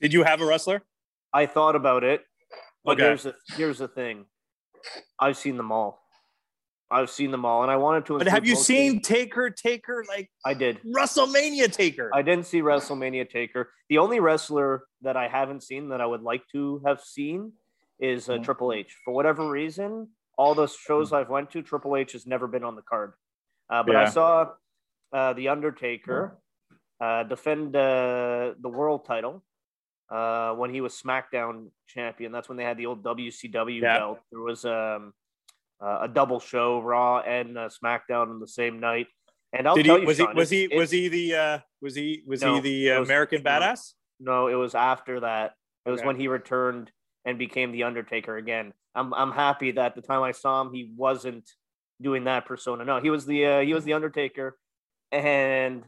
Did 0.00 0.12
you 0.12 0.24
have 0.24 0.40
a 0.40 0.46
wrestler? 0.46 0.82
I 1.32 1.46
thought 1.46 1.76
about 1.76 2.02
it, 2.02 2.22
but 2.84 2.92
Okay. 2.98 3.02
here's 3.04 3.22
the 3.22 3.34
here's 3.56 3.78
the 3.78 3.88
thing. 3.88 4.26
I've 5.20 5.36
seen 5.36 5.56
them 5.56 5.70
all. 5.70 6.03
I've 6.94 7.10
seen 7.10 7.32
them 7.32 7.44
all, 7.44 7.62
and 7.62 7.70
I 7.72 7.76
wanted 7.76 8.06
to. 8.06 8.18
But 8.18 8.28
have 8.28 8.46
you 8.46 8.54
seen 8.54 9.00
Taker, 9.02 9.50
Taker, 9.50 10.04
like 10.08 10.30
I 10.44 10.54
did. 10.54 10.80
WrestleMania 10.84 11.72
Taker? 11.72 12.08
I 12.14 12.22
didn't 12.22 12.46
see 12.46 12.60
WrestleMania 12.62 13.28
Taker. 13.28 13.70
The 13.88 13.98
only 13.98 14.20
wrestler 14.20 14.84
that 15.02 15.16
I 15.16 15.26
haven't 15.26 15.64
seen 15.64 15.88
that 15.88 16.00
I 16.00 16.06
would 16.06 16.22
like 16.22 16.42
to 16.52 16.80
have 16.86 17.00
seen 17.00 17.52
is 17.98 18.28
uh, 18.28 18.34
Mhm. 18.34 18.44
Triple 18.44 18.72
H. 18.72 18.94
For 19.04 19.12
whatever 19.12 19.48
reason, 19.50 20.08
all 20.38 20.54
the 20.54 20.68
shows 20.68 21.12
I've 21.12 21.28
went 21.30 21.50
to, 21.50 21.62
Triple 21.62 21.96
H 21.96 22.12
has 22.12 22.26
never 22.26 22.46
been 22.46 22.62
on 22.64 22.76
the 22.76 22.82
card. 22.82 23.14
Uh, 23.68 23.82
but 23.82 23.96
I 23.96 24.04
saw 24.08 24.52
uh, 25.12 25.32
the 25.32 25.48
Undertaker 25.48 26.38
uh, 27.00 27.24
defend 27.24 27.74
uh, 27.74 28.54
the 28.60 28.68
world 28.68 29.04
title 29.04 29.44
uh, 30.10 30.54
when 30.54 30.72
he 30.72 30.80
was 30.80 30.94
SmackDown 31.00 31.70
champion. 31.88 32.30
That's 32.30 32.48
when 32.48 32.56
they 32.56 32.64
had 32.64 32.76
the 32.76 32.86
old 32.86 33.02
WCW 33.02 33.80
Yeah. 33.82 33.98
belt. 33.98 34.20
There 34.30 34.40
was 34.40 34.64
um, 34.64 35.12
uh, 35.80 35.98
a 36.02 36.08
double 36.08 36.40
show, 36.40 36.80
Raw 36.80 37.20
and 37.20 37.56
uh, 37.58 37.68
SmackDown 37.68 38.28
on 38.30 38.40
the 38.40 38.48
same 38.48 38.80
night. 38.80 39.06
And 39.52 39.68
I'll 39.68 39.76
Did 39.76 39.86
tell 39.86 39.96
he 39.96 40.00
you, 40.02 40.06
was 40.08 40.18
he 40.18 40.24
Sean, 40.24 40.34
was 40.36 40.50
he 40.50 40.68
was 40.68 40.90
he 40.90 41.08
the 41.08 41.34
uh 41.34 41.58
was 41.80 41.94
he 41.94 42.22
was 42.26 42.42
No, 42.42 42.54
he 42.54 42.60
the 42.60 42.90
uh, 42.92 43.00
was- 43.00 43.08
American 43.08 43.42
no. 43.42 43.50
badass? 43.50 43.92
No, 44.20 44.46
it 44.48 44.54
was 44.54 44.74
after 44.74 45.20
that. 45.20 45.54
It 45.86 45.90
was 45.90 46.00
Okay. 46.00 46.06
when 46.06 46.18
he 46.18 46.28
returned 46.28 46.90
and 47.24 47.38
became 47.38 47.72
the 47.72 47.82
Undertaker 47.84 48.36
again. 48.36 48.72
I'm 48.94 49.12
I'm 49.14 49.32
happy 49.32 49.72
that 49.72 49.94
the 49.94 50.02
time 50.02 50.22
I 50.22 50.32
saw 50.32 50.60
him, 50.62 50.72
he 50.72 50.90
wasn't 50.96 51.48
doing 52.00 52.24
that 52.24 52.46
persona. 52.46 52.84
No, 52.84 53.00
he 53.00 53.10
was 53.10 53.26
the 53.26 53.44
uh, 53.46 53.60
he 53.60 53.74
was 53.74 53.84
the 53.84 53.92
Undertaker, 53.92 54.58
and 55.12 55.84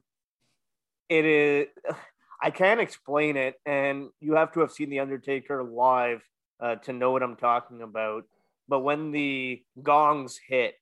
it 1.08 1.24
is. 1.24 1.66
I 2.42 2.50
can't 2.50 2.80
explain 2.80 3.38
it, 3.38 3.54
and 3.64 4.10
you 4.20 4.34
have 4.34 4.52
to 4.52 4.60
have 4.60 4.70
seen 4.70 4.90
the 4.90 5.00
Undertaker 5.00 5.64
live 5.64 6.22
uh, 6.60 6.74
to 6.84 6.92
know 6.92 7.10
what 7.10 7.22
I'm 7.22 7.36
talking 7.36 7.80
about. 7.80 8.24
But 8.68 8.80
when 8.80 9.10
the 9.12 9.62
gongs 9.82 10.38
hit 10.48 10.74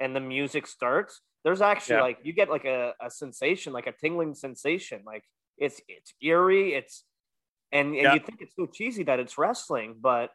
and 0.00 0.14
the 0.16 0.20
music 0.20 0.66
starts, 0.66 1.20
there's 1.44 1.60
actually 1.60 1.96
Yeah. 1.96 2.02
like 2.02 2.18
you 2.22 2.32
get 2.32 2.50
like 2.50 2.64
a, 2.64 2.94
a 3.00 3.10
sensation, 3.10 3.72
like 3.72 3.86
a 3.86 3.92
tingling 3.92 4.34
sensation. 4.34 5.02
Like 5.04 5.24
it's 5.58 5.80
it's 5.88 6.14
eerie. 6.22 6.74
It's 6.74 7.04
and 7.70 7.88
and 7.88 7.96
Yeah. 7.96 8.14
you 8.14 8.20
think 8.20 8.40
it's 8.42 8.54
so 8.56 8.66
cheesy 8.66 9.04
that 9.04 9.20
it's 9.20 9.38
wrestling, 9.38 9.96
but 10.00 10.30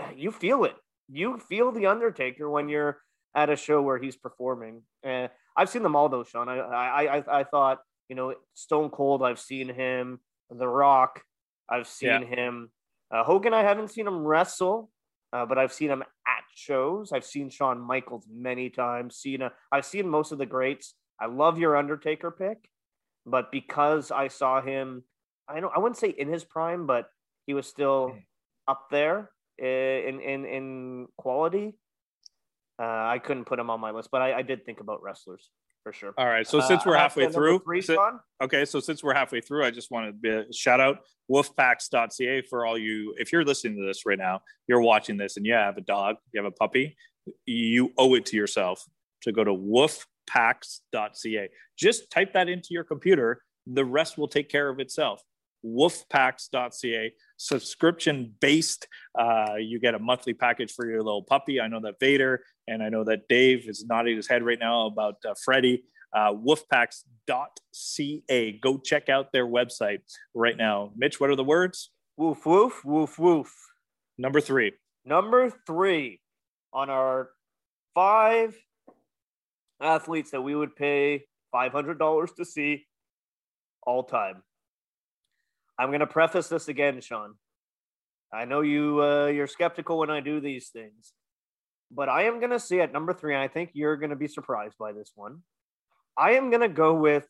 you 0.16 0.30
feel 0.30 0.64
it. 0.64 0.76
You 1.08 1.38
feel 1.38 1.72
the 1.72 1.86
Undertaker 1.86 2.48
when 2.50 2.68
you're 2.68 3.00
at 3.34 3.50
a 3.50 3.56
show 3.56 3.80
where 3.82 3.98
he's 3.98 4.16
performing. 4.16 4.82
And 5.02 5.30
I've 5.56 5.68
seen 5.70 5.82
them 5.82 5.96
all 5.96 6.08
though, 6.08 6.24
Sean. 6.24 6.48
I 6.48 6.58
I 6.58 7.16
I, 7.18 7.40
I 7.40 7.44
thought 7.44 7.78
you 8.08 8.16
know 8.16 8.34
Stone 8.54 8.90
Cold. 8.90 9.22
I've 9.22 9.40
seen 9.40 9.68
him. 9.68 10.20
The 10.50 10.68
Rock. 10.68 11.22
I've 11.68 11.86
seen 11.86 12.08
Yeah. 12.08 12.24
him. 12.24 12.70
Uh, 13.10 13.22
Hogan. 13.24 13.52
I 13.54 13.62
haven't 13.62 13.88
seen 13.88 14.06
him 14.06 14.24
wrestle, 14.26 14.90
uh, 15.32 15.46
but 15.46 15.58
I've 15.58 15.72
seen 15.72 15.90
him 15.90 16.02
at 16.02 16.44
shows. 16.54 17.12
I've 17.12 17.24
seen 17.24 17.50
Shawn 17.50 17.80
Michaels 17.80 18.26
many 18.30 18.70
times. 18.70 19.16
Cena. 19.16 19.52
I've 19.70 19.86
seen 19.86 20.08
most 20.08 20.32
of 20.32 20.38
the 20.38 20.46
greats. 20.46 20.94
I 21.20 21.26
love 21.26 21.58
your 21.58 21.76
Undertaker 21.76 22.30
pick, 22.30 22.68
but 23.26 23.50
because 23.50 24.10
I 24.10 24.28
saw 24.28 24.60
him, 24.60 25.04
I 25.48 25.60
don't. 25.60 25.72
I 25.74 25.78
wouldn't 25.78 25.98
say 25.98 26.10
in 26.10 26.28
his 26.28 26.44
prime, 26.44 26.86
but 26.86 27.08
he 27.46 27.54
was 27.54 27.66
still 27.66 28.16
up 28.66 28.88
there 28.90 29.30
uh, 29.62 29.66
in 29.66 30.20
in 30.20 30.44
in 30.44 31.06
quality. 31.16 31.74
Uh, 32.80 32.84
I 32.84 33.18
couldn't 33.18 33.46
put 33.46 33.58
him 33.58 33.70
on 33.70 33.80
my 33.80 33.90
list, 33.90 34.10
but 34.12 34.22
I, 34.22 34.38
I 34.38 34.42
did 34.42 34.64
think 34.64 34.80
about 34.80 35.02
wrestlers 35.02 35.50
for 35.88 35.92
sure. 35.94 36.14
All 36.18 36.26
right. 36.26 36.46
So 36.46 36.60
since 36.60 36.82
Uh, 36.82 36.84
we're 36.86 36.92
that's 36.92 37.14
halfway 37.14 37.32
through, 37.32 37.60
three, 37.60 37.80
si- 37.80 37.96
okay. 38.42 38.64
So 38.66 38.78
since 38.78 39.02
we're 39.02 39.14
halfway 39.14 39.40
through, 39.40 39.64
I 39.64 39.70
just 39.70 39.90
want 39.90 40.06
to 40.06 40.12
be 40.12 40.28
a 40.28 40.52
shout 40.52 40.80
out 40.80 40.98
wolfpacks.ca 41.30 42.42
for 42.42 42.66
all 42.66 42.76
you. 42.76 43.14
If 43.18 43.32
you're 43.32 43.44
listening 43.44 43.76
to 43.76 43.86
this 43.86 44.04
right 44.04 44.18
now, 44.18 44.42
you're 44.66 44.82
watching 44.82 45.16
this, 45.16 45.38
and 45.38 45.46
you 45.46 45.54
have 45.54 45.78
a 45.78 45.80
dog, 45.80 46.16
you 46.32 46.42
have 46.42 46.46
a 46.50 46.54
puppy, 46.54 46.96
you 47.46 47.92
owe 47.96 48.14
it 48.14 48.26
to 48.26 48.36
yourself 48.36 48.84
to 49.22 49.32
go 49.32 49.44
to 49.44 49.52
wolfpacks.ca. 49.52 51.48
Just 51.78 52.10
type 52.10 52.34
that 52.34 52.48
into 52.48 52.68
your 52.70 52.84
computer. 52.84 53.42
The 53.66 53.84
rest 53.84 54.18
will 54.18 54.28
take 54.28 54.48
care 54.50 54.68
of 54.68 54.80
itself. 54.80 55.22
Wolfpacks.ca, 55.64 57.12
subscription 57.36 58.34
based. 58.40 58.88
Uh, 59.18 59.54
you 59.58 59.80
get 59.80 59.94
a 59.94 59.98
monthly 59.98 60.34
package 60.34 60.72
for 60.72 60.88
your 60.88 61.02
little 61.02 61.22
puppy. 61.22 61.60
I 61.60 61.68
know 61.68 61.80
that 61.80 61.94
Vader 62.00 62.42
and 62.66 62.82
I 62.82 62.88
know 62.88 63.04
that 63.04 63.28
Dave 63.28 63.68
is 63.68 63.84
nodding 63.84 64.16
his 64.16 64.28
head 64.28 64.42
right 64.42 64.58
now 64.58 64.86
about 64.86 65.16
uh, 65.28 65.34
Freddie. 65.44 65.84
Uh, 66.14 66.32
wolfpacks.ca. 66.32 68.58
Go 68.62 68.78
check 68.78 69.08
out 69.08 69.32
their 69.32 69.46
website 69.46 70.00
right 70.34 70.56
now. 70.56 70.92
Mitch, 70.96 71.20
what 71.20 71.30
are 71.30 71.36
the 71.36 71.44
words? 71.44 71.90
Woof 72.16 72.46
woof 72.46 72.84
woof 72.84 73.18
woof. 73.18 73.54
Number 74.16 74.40
three. 74.40 74.72
Number 75.04 75.52
three 75.66 76.20
on 76.72 76.90
our 76.90 77.30
five 77.94 78.56
athletes 79.80 80.32
that 80.32 80.42
we 80.42 80.54
would 80.54 80.76
pay 80.76 81.24
five 81.52 81.72
hundred 81.72 81.98
dollars 81.98 82.32
to 82.38 82.44
see 82.44 82.86
all 83.82 84.02
time. 84.02 84.42
I'm 85.78 85.88
going 85.90 86.00
to 86.00 86.06
preface 86.06 86.48
this 86.48 86.68
again, 86.68 87.00
Sean. 87.00 87.34
I 88.32 88.44
know 88.44 88.60
you 88.60 89.02
uh, 89.02 89.26
you're 89.26 89.46
skeptical 89.46 89.98
when 89.98 90.10
I 90.10 90.20
do 90.20 90.40
these 90.40 90.68
things, 90.68 91.12
but 91.90 92.08
I 92.08 92.24
am 92.24 92.40
going 92.40 92.50
to 92.50 92.60
see 92.60 92.80
at 92.80 92.92
number 92.92 93.12
three, 93.14 93.34
and 93.34 93.42
I 93.42 93.48
think 93.48 93.70
you're 93.72 93.96
going 93.96 94.10
to 94.10 94.16
be 94.16 94.28
surprised 94.28 94.76
by 94.78 94.92
this 94.92 95.12
one. 95.14 95.42
I 96.16 96.32
am 96.32 96.50
going 96.50 96.60
to 96.62 96.68
go 96.68 96.94
with 96.94 97.26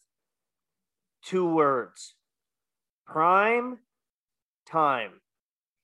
two 1.23 1.47
words: 1.49 2.15
prime 3.07 3.79
time. 4.67 5.21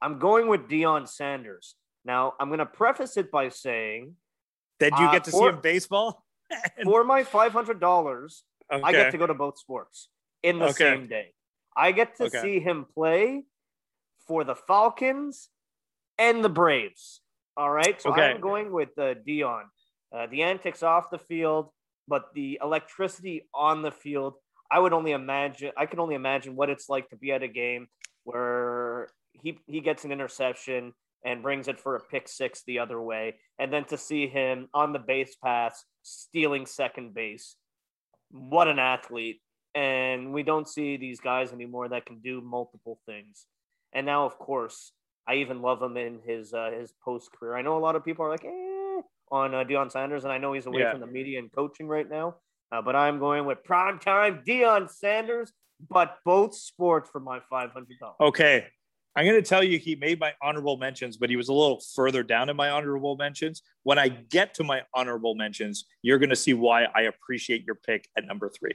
I'm 0.01 0.19
going 0.19 0.49
with 0.49 0.69
Deion 0.69 1.09
Sanders. 1.09 1.77
Now, 2.05 2.35
I'm 2.39 2.49
going 2.49 2.59
to 2.59 2.67
preface 2.67 3.17
it 3.17 3.31
by 3.31 3.49
saying 3.49 4.17
Did 4.79 4.99
you 4.99 5.07
Uh, 5.07 5.13
get 5.13 5.25
to 5.25 5.31
see 5.31 5.39
for- 5.39 5.51
him 5.51 5.61
baseball? 5.61 6.25
for 6.85 7.05
my 7.05 7.23
$500, 7.23 8.43
I 8.71 8.93
get 8.93 9.11
to 9.13 9.19
go 9.19 9.27
to 9.27 9.33
both 9.35 9.59
sports 9.59 10.09
in 10.43 10.59
the 10.59 10.67
Okay. 10.67 10.75
same 10.75 11.07
day. 11.07 11.33
I 11.77 11.93
get 11.93 12.17
to 12.17 12.25
Okay. 12.25 12.41
see 12.41 12.61
him 12.61 12.87
play 12.95 13.45
for 14.27 14.45
the 14.45 14.55
Falcons 14.55 15.49
and 16.19 16.45
the 16.45 16.49
Braves. 16.49 17.21
All 17.57 17.71
right. 17.71 18.01
So 18.01 18.11
Okay. 18.11 18.33
I'm 18.33 18.41
going 18.41 18.73
with 18.73 18.91
uh, 18.99 19.15
Deion. 19.27 19.65
Uh, 20.15 20.27
the 20.31 20.43
antics 20.43 20.83
off 20.83 21.11
the 21.11 21.19
field, 21.19 21.71
but 22.07 22.27
the 22.35 22.59
electricity 22.63 23.49
on 23.53 23.83
the 23.83 23.91
field. 23.91 24.35
I 24.71 24.79
would 24.79 24.93
only 24.93 25.13
imagine. 25.13 25.73
I 25.77 25.87
can 25.87 25.99
only 26.01 26.15
imagine 26.15 26.57
what 26.57 26.71
it's 26.71 26.89
like 26.89 27.09
to 27.11 27.17
be 27.17 27.33
at 27.33 27.43
a 27.43 27.49
game 27.49 27.89
where 28.25 29.09
he 29.33 29.59
he 29.67 29.81
gets 29.81 30.05
an 30.05 30.13
interception 30.13 30.93
and 31.25 31.43
brings 31.43 31.69
it 31.69 31.81
for 31.81 31.97
a 31.97 32.01
pick 32.01 32.29
six 32.29 32.63
the 32.67 32.79
other 32.79 33.01
way, 33.01 33.37
and 33.59 33.73
then 33.73 33.85
to 33.87 33.97
see 33.99 34.27
him 34.27 34.69
on 34.75 34.93
the 34.93 34.99
base 34.99 35.37
pass 35.43 35.85
stealing 36.03 36.67
second 36.67 37.15
base. 37.15 37.57
What 38.31 38.69
an 38.69 38.79
athlete! 38.79 39.41
And 39.75 40.33
we 40.33 40.43
don't 40.43 40.69
see 40.69 40.97
these 40.97 41.21
guys 41.21 41.53
anymore 41.53 41.89
that 41.89 42.07
can 42.07 42.21
do 42.21 42.41
multiple 42.41 43.01
things. 43.07 43.47
And 43.93 44.07
now, 44.07 44.25
of 44.25 44.39
course, 44.39 44.93
I 45.27 45.37
even 45.37 45.63
love 45.63 45.83
him 45.83 45.97
in 45.97 46.21
his 46.25 46.53
uh, 46.55 46.71
his 46.79 46.93
post 47.05 47.31
career. 47.33 47.57
I 47.57 47.63
know 47.63 47.77
a 47.77 47.81
lot 47.81 47.97
of 47.97 48.05
people 48.05 48.25
are 48.25 48.31
like, 48.31 48.45
eh, 48.45 49.01
on 49.31 49.55
uh, 49.55 49.65
Deion 49.65 49.91
Sanders, 49.91 50.25
and 50.25 50.33
I 50.33 50.39
know 50.39 50.53
he's 50.53 50.67
away 50.67 50.83
Yeah. 50.83 50.93
from 50.93 51.01
the 51.01 51.07
media 51.07 51.39
and 51.39 51.51
coaching 51.53 51.89
right 51.89 52.09
now. 52.09 52.37
Uh, 52.71 52.83
but 52.83 52.95
I'm 52.95 53.19
going 53.19 53.47
with 53.47 53.65
prime 53.65 53.99
time 53.99 54.43
Deion 54.47 54.91
Sanders, 54.91 55.53
but 55.89 56.19
both 56.25 56.55
sports 56.55 57.09
for 57.11 57.21
my 57.21 57.41
five 57.51 57.71
hundred 57.71 57.99
dollars. 57.99 58.17
Okay. 58.21 58.67
I'm 59.17 59.25
going 59.25 59.41
to 59.41 59.49
tell 59.49 59.63
you 59.63 59.79
he 59.79 59.95
made 59.95 60.19
my 60.19 60.33
honorable 60.43 60.77
mentions, 60.77 61.17
but 61.17 61.31
he 61.31 61.37
was 61.37 61.49
a 61.49 61.53
little 61.53 61.81
further 61.95 62.25
down 62.25 62.49
in 62.49 62.57
my 62.57 62.71
honorable 62.71 63.17
mentions. 63.17 63.63
When 63.85 63.97
I 63.97 64.09
get 64.09 64.55
to 64.55 64.65
my 64.65 64.83
honorable 64.93 65.37
mentions, 65.37 65.85
you're 66.03 66.19
going 66.19 66.31
to 66.31 66.37
see 66.37 66.53
why 66.53 66.87
I 66.97 67.03
appreciate 67.03 67.65
your 67.65 67.77
pick 67.77 68.09
at 68.19 68.27
number 68.27 68.51
three. 68.51 68.75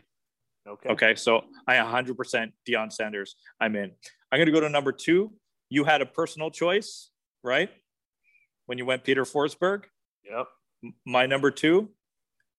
Okay. 0.68 0.90
Okay. 0.90 1.16
So 1.16 1.42
I 1.68 1.76
100% 1.76 2.52
Deion 2.68 2.92
Sanders. 2.92 3.36
I'm 3.60 3.76
in. 3.76 3.92
I'm 4.32 4.38
going 4.38 4.46
to 4.46 4.52
go 4.52 4.60
to 4.60 4.70
number 4.70 4.92
two. 4.92 5.34
You 5.70 5.84
had 5.84 6.02
a 6.02 6.06
personal 6.06 6.52
choice, 6.52 7.12
right? 7.44 7.70
When 8.66 8.78
you 8.78 8.86
went 8.86 9.04
Peter 9.04 9.24
Forsberg. 9.24 9.84
Yep. 10.30 10.48
My 11.06 11.26
number 11.26 11.52
two. 11.52 11.90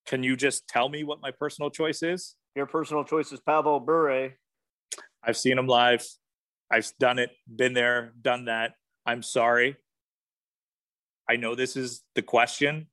Can 0.07 0.23
you 0.23 0.37
just 0.37 0.67
tell 0.67 0.89
me 0.89 1.05
what 1.05 1.21
my 1.21 1.31
personal 1.31 1.71
choice 1.71 2.03
is? 2.03 2.35
Your 2.57 2.67
personal 2.67 3.05
choice 3.05 3.31
is 3.33 3.41
Pavel 3.41 3.79
Bure. 3.79 4.31
I've 5.23 5.37
seen 5.37 5.59
him 5.59 5.67
live. 5.67 6.05
I've 6.71 6.91
done 6.99 7.19
it, 7.19 7.31
been 7.55 7.75
there, 7.75 8.13
done 8.21 8.47
that. 8.47 8.73
I'm 9.05 9.23
sorry. 9.23 9.77
I 11.29 11.37
know 11.37 11.55
this 11.55 11.77
is 11.77 12.03
the 12.15 12.23
question. 12.23 12.87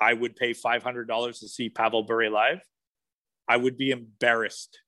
I 0.00 0.12
would 0.12 0.36
pay 0.36 0.52
$500 0.52 1.40
to 1.40 1.48
see 1.48 1.68
Pavel 1.68 2.02
Bure 2.02 2.30
live. 2.30 2.60
I 3.48 3.56
would 3.56 3.76
be 3.76 3.90
embarrassed 3.90 4.78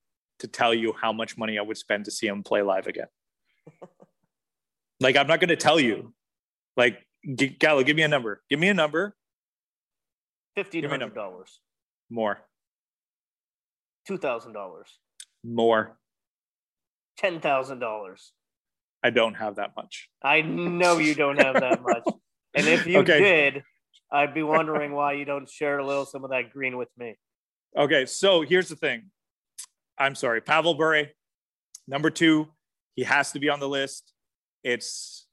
to 0.41 0.49
tell 0.49 0.75
you 0.75 0.93
how 1.01 1.13
much 1.13 1.37
money 1.37 1.59
I 1.59 1.63
would 1.63 1.77
spend 1.77 2.05
to 2.07 2.11
see 2.11 2.27
him 2.27 2.43
play 2.43 2.63
live 2.63 2.87
again. 2.87 3.07
like, 5.01 5.17
I'm 5.17 5.27
not 5.27 5.41
going 5.41 5.49
to 5.49 5.57
tell 5.57 5.79
you. 5.81 6.15
Like, 6.77 7.07
G- 7.35 7.49
Gallo, 7.49 7.83
give 7.83 7.97
me 7.97 8.03
a 8.03 8.09
number. 8.09 8.43
Give 8.51 8.59
me 8.59 8.69
a 8.69 8.75
number. 8.75 9.17
Fifteen 10.55 10.83
Give 10.83 10.91
me 10.91 10.97
a 10.97 11.01
hundred 11.01 11.15
dollars. 11.15 11.61
More, 12.11 12.39
Two 14.07 14.19
thousand 14.19 14.53
dollars. 14.53 14.99
more. 15.43 15.97
Ten 17.17 17.41
thousand 17.41 17.79
dollars. 17.79 18.33
I 19.03 19.11
don't 19.11 19.35
have 19.35 19.57
that 19.57 19.73
much. 19.77 20.09
I 20.23 20.43
know 20.43 20.99
you 20.99 21.15
don't 21.15 21.39
have 21.39 21.61
that 21.61 21.83
much. 21.83 22.03
And 22.57 22.69
if 22.69 22.87
you 22.87 23.01
Okay. 23.01 23.19
did, 23.19 23.65
I'd 24.13 24.33
be 24.33 24.45
wondering 24.45 24.93
why 24.93 25.15
you 25.15 25.25
don't 25.25 25.51
share 25.51 25.81
a 25.81 25.85
little 25.85 26.07
some 26.07 26.23
of 26.23 26.31
that 26.31 26.53
green 26.53 26.77
with 26.77 26.89
me. 26.97 27.17
Okay, 27.77 28.07
so 28.07 28.43
here's 28.43 28.69
the 28.69 28.77
thing. 28.77 29.11
I'm 29.99 30.15
sorry, 30.15 30.41
Pavel 30.41 30.75
Bure, 30.75 31.07
number 31.89 32.11
two. 32.11 32.49
He 32.95 33.03
has 33.03 33.33
to 33.33 33.41
be 33.41 33.49
on 33.49 33.59
the 33.59 33.69
list. 33.69 34.13
It's 34.63 35.27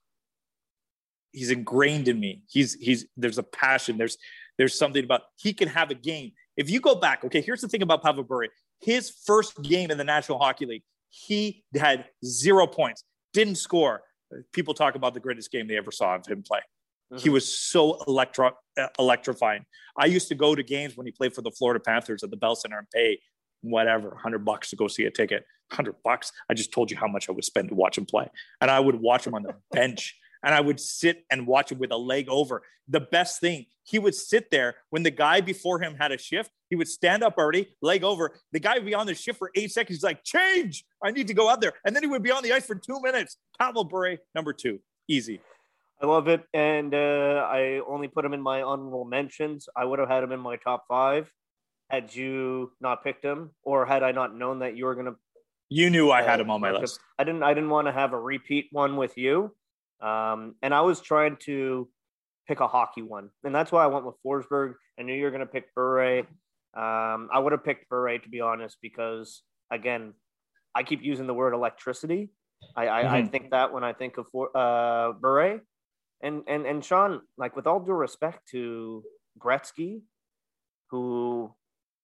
he's 1.32 1.50
ingrained 1.50 2.08
in 2.08 2.18
me. 2.18 2.42
He's 2.48 2.74
he's 2.74 3.06
there's 3.16 3.38
a 3.38 3.42
passion. 3.42 3.96
There's 3.96 4.18
there's 4.58 4.76
something 4.76 5.04
about 5.04 5.22
he 5.36 5.52
can 5.52 5.68
have 5.68 5.90
a 5.90 5.94
game. 5.94 6.32
If 6.56 6.68
you 6.68 6.80
go 6.80 6.94
back, 6.94 7.24
okay, 7.24 7.40
here's 7.40 7.60
the 7.60 7.68
thing 7.68 7.82
about 7.82 8.02
Pavel 8.02 8.24
Bure. 8.24 8.48
His 8.80 9.10
first 9.24 9.62
game 9.62 9.90
in 9.90 9.98
the 9.98 10.04
National 10.04 10.38
Hockey 10.38 10.66
League, 10.66 10.82
he 11.08 11.64
had 11.74 12.06
zero 12.24 12.66
points, 12.66 13.04
didn't 13.32 13.56
score. 13.56 14.02
People 14.52 14.74
talk 14.74 14.96
about 14.96 15.14
the 15.14 15.20
greatest 15.20 15.52
game 15.52 15.68
they 15.68 15.76
ever 15.76 15.92
saw 15.92 16.16
of 16.16 16.26
him 16.26 16.42
play. 16.42 16.60
He 17.18 17.30
was 17.30 17.46
so 17.58 18.02
electro 18.06 18.52
uh, 18.78 18.88
electrifying. 18.98 19.64
I 19.98 20.06
used 20.06 20.28
to 20.28 20.34
go 20.34 20.54
to 20.54 20.62
games 20.62 20.96
when 20.96 21.06
he 21.06 21.12
played 21.12 21.34
for 21.34 21.42
the 21.42 21.50
Florida 21.50 21.80
Panthers 21.80 22.22
at 22.22 22.30
the 22.30 22.36
Bell 22.36 22.56
Center 22.56 22.78
and 22.78 22.88
pay 22.90 23.18
whatever, 23.62 24.16
hundred 24.20 24.44
bucks 24.44 24.70
to 24.70 24.76
go 24.76 24.88
see 24.88 25.04
a 25.04 25.10
ticket. 25.10 25.44
Hundred 25.70 25.96
bucks. 26.04 26.32
I 26.50 26.54
just 26.54 26.72
told 26.72 26.90
you 26.90 26.96
how 26.96 27.06
much 27.06 27.28
I 27.28 27.32
would 27.32 27.44
spend 27.44 27.68
to 27.68 27.74
watch 27.74 27.96
him 27.98 28.06
play, 28.06 28.28
and 28.60 28.70
I 28.70 28.80
would 28.80 28.96
watch 28.96 29.26
him 29.26 29.34
on 29.34 29.42
the 29.42 29.54
bench, 29.72 30.16
and 30.44 30.54
I 30.54 30.60
would 30.60 30.80
sit 30.80 31.24
and 31.30 31.46
watch 31.46 31.72
him 31.72 31.78
with 31.78 31.92
a 31.92 31.96
leg 31.96 32.28
over. 32.28 32.62
The 32.88 33.00
best 33.00 33.40
thing, 33.40 33.66
he 33.84 33.98
would 33.98 34.14
sit 34.14 34.50
there 34.50 34.74
when 34.90 35.02
the 35.02 35.10
guy 35.10 35.40
before 35.40 35.80
him 35.80 35.94
had 35.94 36.12
a 36.12 36.18
shift. 36.18 36.50
He 36.68 36.76
would 36.76 36.88
stand 36.88 37.22
up 37.22 37.36
already, 37.38 37.68
leg 37.80 38.04
over. 38.04 38.38
The 38.52 38.60
guy 38.60 38.74
would 38.74 38.86
be 38.86 38.94
on 38.94 39.06
the 39.06 39.14
shift 39.14 39.38
for 39.38 39.50
eight 39.54 39.70
seconds. 39.70 39.98
He's 39.98 40.04
like, 40.04 40.24
"Change! 40.24 40.84
I 41.02 41.10
need 41.10 41.28
to 41.28 41.34
go 41.34 41.48
out 41.48 41.60
there," 41.60 41.74
and 41.84 41.94
then 41.94 42.02
he 42.02 42.08
would 42.08 42.22
be 42.22 42.30
on 42.30 42.42
the 42.42 42.52
ice 42.52 42.66
for 42.66 42.74
two 42.74 43.00
minutes. 43.00 43.36
Pavel 43.58 43.84
Bure, 43.84 44.16
number 44.34 44.52
two, 44.52 44.80
easy. 45.08 45.40
I 46.02 46.06
love 46.06 46.26
it, 46.26 46.42
and 46.52 46.92
uh, 46.92 47.46
I 47.48 47.80
only 47.86 48.08
put 48.08 48.24
him 48.24 48.32
in 48.34 48.42
my 48.42 48.62
honorable 48.62 49.04
mentions. 49.04 49.68
I 49.76 49.84
would 49.84 50.00
have 50.00 50.08
had 50.08 50.24
him 50.24 50.32
in 50.32 50.40
my 50.40 50.56
top 50.56 50.84
five 50.88 51.30
had 51.90 52.14
you 52.14 52.72
not 52.80 53.04
picked 53.04 53.22
him, 53.24 53.50
or 53.62 53.84
had 53.86 54.02
I 54.02 54.12
not 54.12 54.34
known 54.34 54.60
that 54.60 54.76
you 54.76 54.86
were 54.86 54.94
going 54.94 55.06
to 55.06 55.16
You 55.68 55.90
knew 55.90 56.10
I 56.10 56.22
had 56.22 56.40
Uh, 56.40 56.44
him 56.44 56.50
on 56.50 56.60
my 56.60 56.72
list. 56.72 56.98
I 57.18 57.24
didn't. 57.24 57.44
I 57.44 57.54
didn't 57.54 57.70
want 57.70 57.86
to 57.86 57.92
have 57.92 58.12
a 58.14 58.18
repeat 58.18 58.66
one 58.72 58.96
with 58.96 59.16
you, 59.16 59.54
um, 60.00 60.56
and 60.62 60.74
I 60.74 60.80
was 60.80 61.00
trying 61.00 61.36
to 61.42 61.88
pick 62.48 62.58
a 62.60 62.66
hockey 62.66 63.02
one, 63.02 63.30
and 63.44 63.54
that's 63.54 63.70
why 63.70 63.84
I 63.84 63.86
went 63.86 64.04
with 64.04 64.16
Forsberg. 64.26 64.74
I 64.98 65.02
knew 65.02 65.14
you 65.14 65.24
were 65.24 65.30
going 65.30 65.46
to 65.46 65.46
pick 65.46 65.72
Bure. 65.76 66.26
Um, 66.74 67.28
I 67.32 67.38
would 67.38 67.52
have 67.52 67.62
picked 67.64 67.88
Bure 67.90 68.18
to 68.18 68.28
be 68.28 68.40
honest, 68.40 68.78
because 68.82 69.42
again, 69.70 70.14
I 70.74 70.82
keep 70.82 71.02
using 71.02 71.26
the 71.28 71.34
word 71.34 71.54
electricity. 71.54 72.30
I, 72.74 72.88
I, 72.88 73.18
I 73.18 73.22
Mhm. 73.22 73.30
think 73.30 73.50
that 73.50 73.72
when 73.72 73.84
I 73.84 73.92
think 73.92 74.16
of 74.16 74.26
for, 74.32 74.50
uh, 74.56 75.12
Bure, 75.12 75.60
and 76.22 76.42
and 76.46 76.66
and 76.66 76.84
Sean, 76.84 77.20
like 77.36 77.56
with 77.56 77.66
all 77.66 77.80
due 77.80 77.92
respect 77.92 78.48
to 78.50 79.02
Gretzky, 79.38 80.02
who 80.90 81.52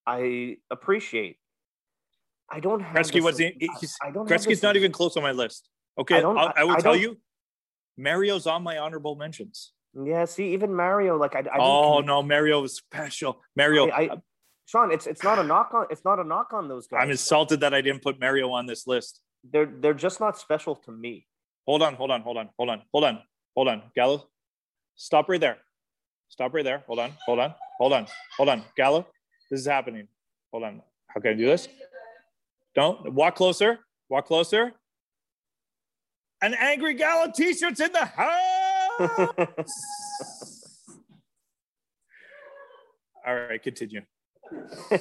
I 0.07 0.57
appreciate. 0.70 1.37
I 2.50 2.61
don't 2.61 2.81
have 2.81 2.96
Gretzky 2.96 3.22
wasn't. 3.22 3.57
He's, 3.81 3.96
I 4.02 4.11
don't 4.11 4.28
Gretzky's 4.28 4.62
not 4.62 4.76
even 4.76 4.90
close 4.92 5.16
on 5.16 5.22
my 5.22 5.33
list. 5.33 5.68
Okay, 5.98 6.16
I 6.16 6.20
don't- 6.20 6.38
I'll- 6.38 6.52
I 6.57 6.64
will 6.64 6.76
I 6.76 6.81
tell 6.81 6.96
you, 6.96 7.18
Mario's 7.96 8.46
on 8.46 8.62
my 8.62 8.78
honorable 8.78 9.16
mentions. 9.16 9.72
Yeah, 9.94 10.24
see, 10.26 10.52
even 10.52 10.74
Mario, 10.74 11.16
like 11.16 11.35
I, 11.35 11.40
I 11.40 11.59
oh 11.59 12.00
no, 12.00 12.22
Mario 12.22 12.61
was 12.62 12.76
special. 12.76 13.42
Mario, 13.57 13.88
I, 13.88 14.02
I, 14.02 14.07
uh, 14.09 14.16
Sean, 14.66 14.90
it's 14.92 15.07
it's 15.07 15.22
not 15.24 15.38
a 15.38 15.42
knock 15.42 15.72
on 15.74 15.87
it's 15.90 16.04
not 16.04 16.18
a 16.20 16.24
knock 16.24 16.52
on 16.52 16.68
those 16.68 16.87
guys. 16.87 17.00
I'm 17.02 17.11
insulted 17.11 17.61
that 17.61 17.74
I 17.74 17.81
didn't 17.81 18.02
put 18.02 18.20
Mario 18.20 18.50
on 18.50 18.66
this 18.66 18.87
list. 18.87 19.20
they're 19.44 19.66
they're 19.66 19.94
just 19.94 20.20
not 20.20 20.38
special 20.38 20.74
to 20.76 20.92
me. 20.92 21.26
Hold 21.66 21.83
on, 21.83 21.94
hold 21.94 22.11
on, 22.11 22.22
hold 22.22 22.37
on, 22.38 22.50
hold 22.57 22.70
on, 22.70 22.83
hold 22.92 23.04
on, 23.04 23.22
hold 23.59 23.66
on, 23.66 23.83
Gallo. 23.97 24.23
Stop 24.94 25.29
right 25.29 25.40
there. 25.40 25.57
Stop 26.29 26.55
right 26.55 26.64
there. 26.64 26.85
Hold 26.87 27.01
on, 27.01 27.11
hold 27.27 27.40
on, 27.40 27.53
hold 27.77 27.92
on, 27.92 28.07
hold 28.37 28.49
on, 28.49 28.62
Gallo. 28.77 29.05
This 29.51 29.59
is 29.59 29.66
happening. 29.66 30.07
Hold 30.53 30.62
on. 30.62 30.81
How 31.09 31.21
can 31.21 31.33
I 31.33 31.35
do 31.35 31.47
this? 31.47 31.66
Don't 32.77 33.12
walk 33.12 33.35
closer. 33.35 33.81
Walk 34.09 34.27
closer. 34.27 34.75
An 36.40 36.55
angry 36.55 36.94
Gallo 36.94 37.33
t-shirt's 37.35 37.81
in 37.81 37.90
the 37.90 38.05
house. 38.05 39.01
All 43.27 43.35
right, 43.35 43.61
continue. 43.61 44.03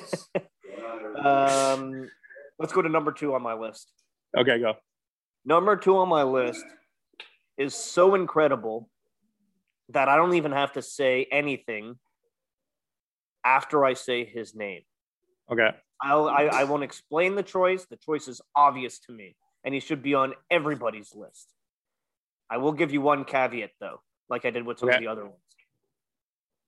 um, 1.24 2.10
let's 2.58 2.74
go 2.74 2.82
to 2.82 2.89
number 2.89 3.12
two 3.12 3.36
on 3.36 3.43
my 3.43 3.54
list. 3.54 3.91
Okay, 4.36 4.60
go. 4.60 4.74
Number 5.46 5.76
two 5.76 5.96
on 5.98 6.10
my 6.10 6.24
list 6.24 6.65
is 7.58 7.74
so 7.76 8.15
incredible 8.15 8.89
that 9.89 10.10
I 10.10 10.15
don't 10.15 10.36
even 10.36 10.52
have 10.52 10.74
to 10.74 10.82
say 10.82 11.28
anything 11.32 11.98
after 13.43 13.86
I 13.86 13.93
say 13.93 14.26
his 14.26 14.54
name. 14.56 14.82
Okay. 15.52 15.70
I'll, 16.02 16.28
I, 16.28 16.43
I 16.43 16.63
won't 16.65 16.84
explain 16.84 17.36
the 17.36 17.43
choice. 17.43 17.86
The 17.89 17.98
choice 17.98 18.28
is 18.28 18.41
obvious 18.56 19.00
to 19.02 19.12
me. 19.12 19.36
and 19.63 19.74
he 19.74 19.80
should 19.80 20.02
be 20.04 20.13
on 20.13 20.34
everybody's 20.52 21.13
list. 21.15 21.54
I 22.50 22.58
will 22.58 22.72
give 22.74 22.93
you 22.93 23.02
one 23.02 23.26
caveat 23.26 23.72
though, 23.82 24.02
like 24.30 24.46
I 24.46 24.52
did 24.52 24.65
with 24.65 24.80
some 24.80 24.89
Okay. 24.89 24.98
of 24.98 25.02
the 25.02 25.08
other 25.08 25.26
ones. 25.26 25.41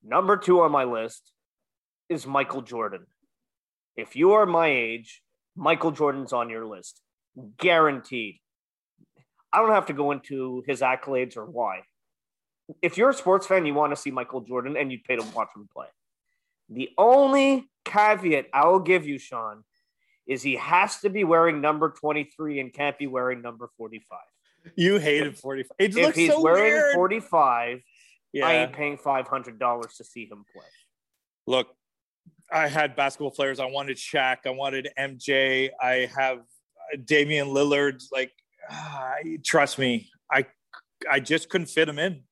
Number 0.03 0.35
two 0.37 0.61
on 0.61 0.71
my 0.71 0.83
list 0.85 1.31
is 2.09 2.25
Michael 2.25 2.61
Jordan. 2.61 3.05
If 3.95 4.15
you 4.15 4.31
are 4.33 4.45
my 4.45 4.67
age, 4.67 5.21
Michael 5.55 5.91
Jordan's 5.91 6.33
on 6.33 6.49
your 6.49 6.65
list, 6.65 7.01
guaranteed. 7.57 8.39
I 9.51 9.59
don't 9.59 9.71
have 9.71 9.87
to 9.87 9.93
go 9.93 10.11
into 10.11 10.63
his 10.67 10.81
accolades 10.81 11.37
or 11.37 11.45
why. 11.45 11.81
If 12.81 12.97
you're 12.97 13.09
a 13.09 13.13
sports 13.13 13.47
fan, 13.47 13.65
you 13.65 13.73
want 13.73 13.91
to 13.93 13.95
see 13.95 14.11
Michael 14.11 14.41
Jordan 14.41 14.77
and 14.77 14.91
you'd 14.91 15.03
pay 15.03 15.15
to 15.15 15.23
watch 15.35 15.49
him 15.55 15.67
play. 15.73 15.87
The 16.69 16.89
only 16.97 17.67
caveat 17.83 18.47
I 18.53 18.67
will 18.67 18.79
give 18.79 19.07
you, 19.07 19.17
Sean, 19.17 19.63
is 20.27 20.43
he 20.43 20.55
has 20.57 20.99
to 20.99 21.09
be 21.09 21.23
wearing 21.23 21.61
number 21.61 21.89
23 21.89 22.59
and 22.59 22.71
can't 22.71 22.97
be 22.97 23.07
wearing 23.07 23.41
number 23.41 23.69
45. 23.77 24.19
You 24.75 24.97
hated 24.97 25.37
45. 25.37 25.71
It 25.79 25.97
If 25.97 26.15
he's 26.15 26.29
so 26.29 26.41
wearing 26.41 26.73
weird. 26.73 26.93
45, 26.93 27.81
yeah. 28.33 28.47
I 28.47 28.53
ain't 28.53 28.73
paying 28.73 28.97
$500 28.97 29.97
to 29.97 30.03
see 30.03 30.25
him 30.25 30.45
play. 30.53 30.65
Look, 31.47 31.69
I 32.51 32.67
had 32.67 32.95
basketball 32.95 33.31
players. 33.31 33.59
I 33.59 33.65
wanted 33.65 33.97
Shaq. 33.97 34.37
I 34.45 34.51
wanted 34.51 34.89
MJ. 34.97 35.71
I 35.81 36.09
have 36.15 36.39
uh, 36.39 36.97
Damian 37.03 37.47
Lillard. 37.47 38.03
Like, 38.11 38.31
ah, 38.69 39.13
trust 39.43 39.77
me, 39.79 40.09
I 40.31 40.45
I 41.09 41.19
just 41.19 41.49
couldn't 41.49 41.67
fit 41.67 41.87
him 41.89 41.99
in. 41.99 42.23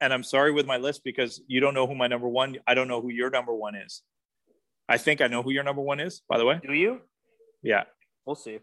And 0.00 0.12
I'm 0.12 0.22
sorry 0.22 0.52
with 0.52 0.66
my 0.66 0.76
list 0.76 1.02
because 1.04 1.40
you 1.48 1.58
don't 1.60 1.74
know 1.74 1.86
who 1.86 1.94
my 1.94 2.06
number 2.06 2.28
one. 2.28 2.56
I 2.66 2.74
don't 2.74 2.86
know 2.88 3.00
who 3.00 3.08
your 3.10 3.30
number 3.30 3.52
one 3.54 3.74
is. 3.74 4.02
I 4.88 4.96
think 4.96 5.20
I 5.20 5.26
know 5.26 5.42
who 5.42 5.50
your 5.50 5.64
number 5.64 5.82
one 5.82 5.98
is. 6.00 6.22
By 6.28 6.38
the 6.38 6.44
way, 6.44 6.60
Do 6.64 6.72
you? 6.72 7.00
yeah, 7.62 7.84
We'll 8.24 8.36
see. 8.36 8.60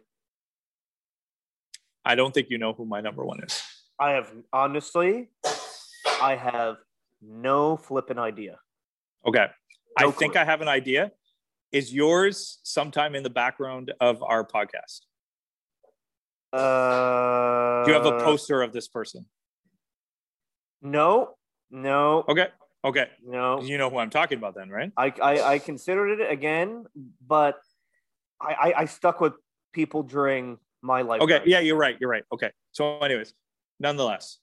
I 2.06 2.16
don't 2.16 2.34
think 2.34 2.50
you 2.50 2.58
know 2.58 2.74
who 2.74 2.86
my 2.86 3.02
number 3.02 3.26
one 3.26 3.44
is. 3.44 3.62
I 4.00 4.12
have 4.12 4.32
honestly, 4.54 5.30
I 6.22 6.36
have 6.36 6.78
no 7.22 7.78
flipping 7.78 8.20
idea. 8.20 8.60
Okay, 9.28 9.48
I 9.98 10.04
No 10.04 10.12
think. 10.12 10.36
I 10.36 10.46
have 10.46 10.62
an 10.62 10.68
idea. 10.68 11.12
Is 11.72 11.94
yours 11.94 12.60
sometime 12.64 13.16
in 13.16 13.24
the 13.24 13.30
background 13.30 13.92
of 14.00 14.22
our 14.24 14.46
podcast? 14.46 15.02
Uh, 16.56 17.84
Do 17.86 17.92
you 17.92 17.98
have 17.98 18.06
a 18.06 18.24
poster 18.24 18.62
of 18.62 18.72
this 18.74 18.88
person? 18.88 19.26
No, 20.82 21.36
no, 21.72 22.24
Okay, 22.30 22.48
okay. 22.84 23.10
no. 23.26 23.62
You 23.62 23.78
know 23.78 23.90
who 23.90 23.98
I'm 23.98 24.10
talking 24.10 24.38
about 24.38 24.56
then, 24.56 24.70
right? 24.70 24.92
I, 24.96 25.14
I, 25.22 25.54
I 25.54 25.60
considered 25.60 26.20
it 26.22 26.32
again, 26.32 26.86
but 27.26 27.60
I, 28.40 28.54
I, 28.54 28.74
I 28.82 28.86
stuck 28.86 29.20
with 29.20 29.34
people 29.74 30.04
during 30.04 30.58
my 30.82 31.02
life. 31.02 31.22
Okay, 31.22 31.42
yeah, 31.46 31.60
you're 31.60 31.76
right. 31.78 31.98
You're 32.00 32.10
right. 32.10 32.24
Okay. 32.32 32.52
So, 32.72 33.00
anyways, 33.00 33.34
nonetheless, 33.80 34.38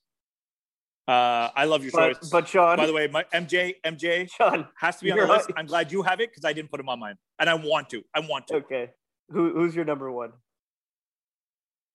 uh, 1.06 1.50
I 1.54 1.64
love 1.66 1.82
your 1.84 1.92
But, 1.92 2.20
choice. 2.20 2.30
but 2.30 2.48
Sean, 2.48 2.76
by 2.76 2.86
the 2.86 2.92
way, 2.92 3.06
my 3.06 3.24
MJ 3.32 3.74
MJ 3.84 4.28
Sean, 4.30 4.66
has 4.78 4.96
to 4.98 5.04
be 5.04 5.12
on 5.12 5.18
the 5.18 5.26
list. 5.26 5.48
right. 5.48 5.58
I'm 5.58 5.66
glad 5.66 5.92
you 5.92 6.02
have 6.02 6.20
it 6.20 6.30
because 6.30 6.44
I 6.44 6.52
didn't 6.52 6.70
put 6.70 6.80
him 6.80 6.88
on 6.88 6.98
mine, 6.98 7.14
and 7.38 7.48
I 7.48 7.54
want 7.54 7.88
to. 7.90 8.02
I 8.14 8.20
want 8.20 8.48
to. 8.48 8.56
okay, 8.56 8.90
who, 9.30 9.52
who's 9.54 9.74
your 9.76 9.84
number 9.84 10.10
one? 10.10 10.32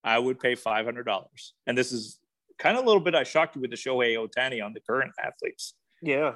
I 0.03 0.19
would 0.19 0.39
pay 0.39 0.55
five 0.55 0.86
hundred 0.86 1.03
dollars, 1.03 1.53
and 1.65 1.77
this 1.77 1.91
is 1.91 2.19
kind 2.60 2.77
of 2.77 2.83
a 2.83 2.88
little 2.88 3.01
bit. 3.01 3.15
I 3.15 3.23
shocked 3.23 3.55
you 3.55 3.62
with 3.62 3.71
the 3.71 3.77
Shohei 3.77 4.15
Ohtani 4.15 4.63
on 4.63 4.73
the 4.73 4.79
current 4.79 5.12
athletes. 5.23 5.73
Yeah, 6.01 6.33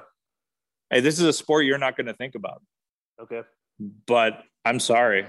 Hey, 0.92 1.00
this 1.00 1.18
is 1.18 1.24
a 1.24 1.32
sport 1.32 1.64
you're 1.64 1.78
not 1.78 1.96
going 1.96 2.06
to 2.06 2.12
think 2.12 2.34
about, 2.34 2.62
okay. 3.18 3.40
but 4.06 4.42
I'm 4.62 4.78
sorry. 4.78 5.24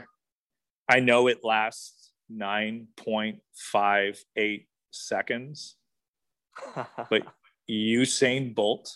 I 0.89 0.99
know 0.99 1.27
it 1.27 1.39
lasts 1.41 2.11
nine 2.29 2.87
point 2.97 3.39
five 3.55 4.21
eight 4.35 4.67
seconds. 4.91 5.77
but 7.09 7.21
Usain 7.71 8.53
Bolt 8.53 8.91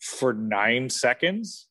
for 0.00 0.32
nine 0.32 0.88
seconds, 0.88 1.66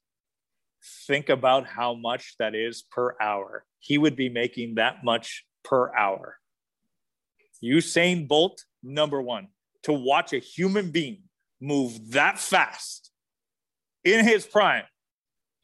think 1.08 1.30
about 1.30 1.66
how 1.66 1.94
much 1.94 2.36
that 2.40 2.54
is 2.54 2.82
per 2.82 3.16
hour. 3.22 3.64
He 3.80 3.98
would 3.98 4.18
be 4.18 4.28
making 4.28 4.76
that 4.76 5.06
much 5.06 5.46
per 5.64 5.94
hour. 5.96 6.38
Usain 7.64 8.28
Bolt, 8.28 8.64
number 8.84 9.22
one, 9.22 9.48
to 9.84 9.94
watch 9.94 10.34
a 10.34 10.40
human 10.40 10.92
being 10.92 11.24
move 11.60 12.12
that 12.12 12.40
fast 12.40 13.12
in 14.04 14.26
his 14.26 14.46
prime. 14.46 14.84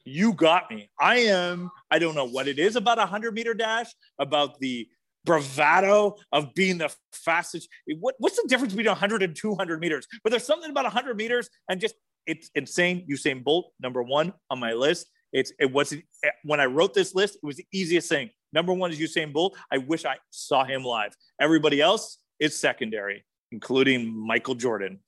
You 0.04 0.32
got 0.32 0.70
me. 0.70 0.90
I 0.98 1.16
am, 1.16 1.70
I 1.90 1.98
don't 1.98 2.14
know 2.14 2.28
what 2.28 2.48
it 2.48 2.58
is 2.58 2.76
about 2.76 2.98
a 2.98 3.02
100 3.02 3.34
meter 3.34 3.52
dash, 3.52 3.88
about 4.18 4.58
the 4.60 4.88
bravado 5.24 6.16
of 6.32 6.54
being 6.54 6.78
the 6.78 6.94
fastest. 7.12 7.68
What, 7.98 8.14
what's 8.18 8.40
the 8.40 8.48
difference 8.48 8.72
between 8.72 8.86
100 8.86 9.22
and 9.22 9.36
200 9.36 9.80
meters? 9.80 10.06
But 10.22 10.30
there's 10.30 10.46
something 10.46 10.70
about 10.70 10.84
100 10.84 11.16
meters 11.16 11.50
and 11.68 11.80
just 11.80 11.94
it's 12.26 12.50
insane. 12.54 13.06
Usain 13.10 13.42
Bolt, 13.42 13.72
number 13.80 14.02
one 14.02 14.32
on 14.50 14.58
my 14.60 14.72
list. 14.72 15.10
It's 15.32 15.52
it 15.58 15.72
was 15.72 15.94
when 16.44 16.60
I 16.60 16.66
wrote 16.66 16.94
this 16.94 17.14
list, 17.14 17.36
it 17.42 17.46
was 17.46 17.56
the 17.56 17.66
easiest 17.72 18.08
thing. 18.08 18.30
Number 18.52 18.72
one 18.72 18.90
is 18.90 18.98
Usain 18.98 19.32
Bolt. 19.32 19.56
I 19.70 19.78
wish 19.78 20.04
I 20.04 20.16
saw 20.30 20.64
him 20.64 20.82
live. 20.82 21.14
Everybody 21.40 21.80
else 21.80 22.18
is 22.40 22.58
secondary, 22.58 23.24
including 23.52 24.08
Michael 24.08 24.54
Jordan. 24.54 25.00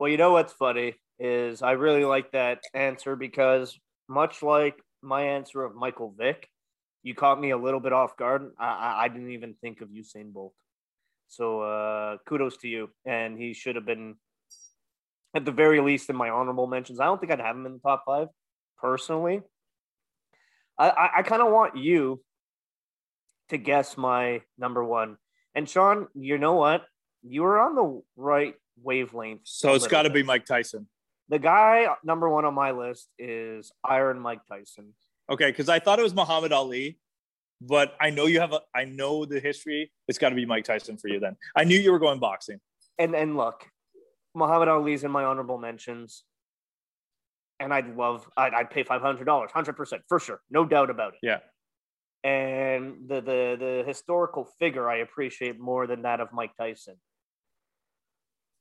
Well, 0.00 0.08
you 0.08 0.16
know 0.16 0.32
what's 0.32 0.52
funny 0.52 0.94
is 1.18 1.62
I 1.62 1.72
really 1.72 2.04
like 2.04 2.32
that 2.32 2.60
answer 2.72 3.16
because 3.16 3.78
much 4.08 4.42
like 4.42 4.80
my 5.02 5.22
answer 5.22 5.64
of 5.64 5.74
Michael 5.74 6.14
Vick, 6.16 6.48
you 7.02 7.14
caught 7.14 7.40
me 7.40 7.50
a 7.50 7.56
little 7.56 7.80
bit 7.80 7.92
off 7.92 8.16
guard. 8.16 8.50
I, 8.58 8.66
I, 8.66 9.04
I 9.04 9.08
didn't 9.08 9.32
even 9.32 9.54
think 9.60 9.80
of 9.80 9.88
Usain 9.88 10.32
Bolt. 10.32 10.54
So 11.28 11.60
uh, 11.60 12.16
kudos 12.26 12.56
to 12.58 12.68
you. 12.68 12.90
And 13.04 13.38
he 13.38 13.52
should 13.52 13.76
have 13.76 13.86
been 13.86 14.16
at 15.34 15.44
the 15.44 15.52
very 15.52 15.80
least 15.80 16.08
in 16.10 16.16
my 16.16 16.30
honorable 16.30 16.66
mentions. 16.66 17.00
I 17.00 17.04
don't 17.04 17.20
think 17.20 17.32
I'd 17.32 17.40
have 17.40 17.56
him 17.56 17.66
in 17.66 17.74
the 17.74 17.80
top 17.80 18.04
five 18.06 18.28
personally. 18.78 19.42
I, 20.78 21.10
I, 21.16 21.22
kind 21.22 21.42
of 21.42 21.52
want 21.52 21.76
you 21.76 22.22
to 23.48 23.56
guess 23.56 23.96
my 23.96 24.42
number 24.56 24.84
one. 24.84 25.16
And 25.54 25.68
Sean, 25.68 26.06
you 26.14 26.38
know 26.38 26.54
what? 26.54 26.84
You 27.22 27.42
were 27.42 27.58
on 27.58 27.74
the 27.74 28.02
right 28.16 28.54
wavelength. 28.82 29.40
So 29.44 29.74
it's 29.74 29.88
got 29.88 30.02
to 30.02 30.10
be 30.10 30.22
Mike 30.22 30.46
Tyson. 30.46 30.86
The 31.28 31.38
guy 31.38 31.88
number 32.04 32.28
one 32.28 32.44
on 32.44 32.54
my 32.54 32.70
list 32.70 33.08
is 33.18 33.72
Iron 33.84 34.20
Mike 34.20 34.40
Tyson. 34.48 34.94
Okay, 35.30 35.50
because 35.50 35.68
I 35.68 35.78
thought 35.78 35.98
it 35.98 36.02
was 36.02 36.14
Muhammad 36.14 36.52
Ali, 36.52 36.98
but 37.60 37.94
I 38.00 38.10
know 38.10 38.26
you 38.26 38.40
have 38.40 38.52
a 38.52 38.60
I 38.74 38.84
know 38.84 39.24
the 39.24 39.40
history. 39.40 39.90
It's 40.06 40.18
got 40.18 40.30
to 40.30 40.34
be 40.34 40.46
Mike 40.46 40.64
Tyson 40.64 40.96
for 40.96 41.08
you 41.08 41.20
then. 41.20 41.36
I 41.56 41.64
knew 41.64 41.78
you 41.78 41.92
were 41.92 41.98
going 41.98 42.18
boxing. 42.18 42.60
And 42.98 43.14
and 43.14 43.36
look, 43.36 43.66
Muhammad 44.34 44.68
Ali's 44.68 45.04
in 45.04 45.10
my 45.10 45.24
honorable 45.24 45.58
mentions. 45.58 46.24
And 47.60 47.74
I'd 47.74 47.96
love, 47.96 48.28
I'd, 48.36 48.54
I'd 48.54 48.70
pay 48.70 48.82
five 48.84 49.02
hundred 49.02 49.24
dollars, 49.24 49.50
hundred 49.52 49.74
percent 49.76 50.02
for 50.08 50.20
sure, 50.20 50.40
no 50.50 50.64
doubt 50.64 50.90
about 50.90 51.14
it. 51.14 51.20
Yeah. 51.22 51.38
And 52.24 53.08
the 53.08 53.20
the 53.20 53.56
the 53.58 53.84
historical 53.86 54.44
figure 54.58 54.88
I 54.88 54.96
appreciate 54.98 55.58
more 55.58 55.86
than 55.86 56.02
that 56.02 56.20
of 56.20 56.32
Mike 56.32 56.52
Tyson. 56.56 56.96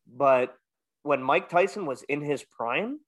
But 0.08 0.56
when 1.04 1.22
Mike 1.22 1.50
Tyson 1.50 1.86
was 1.86 2.02
in 2.04 2.22
his 2.22 2.44
prime, 2.44 3.00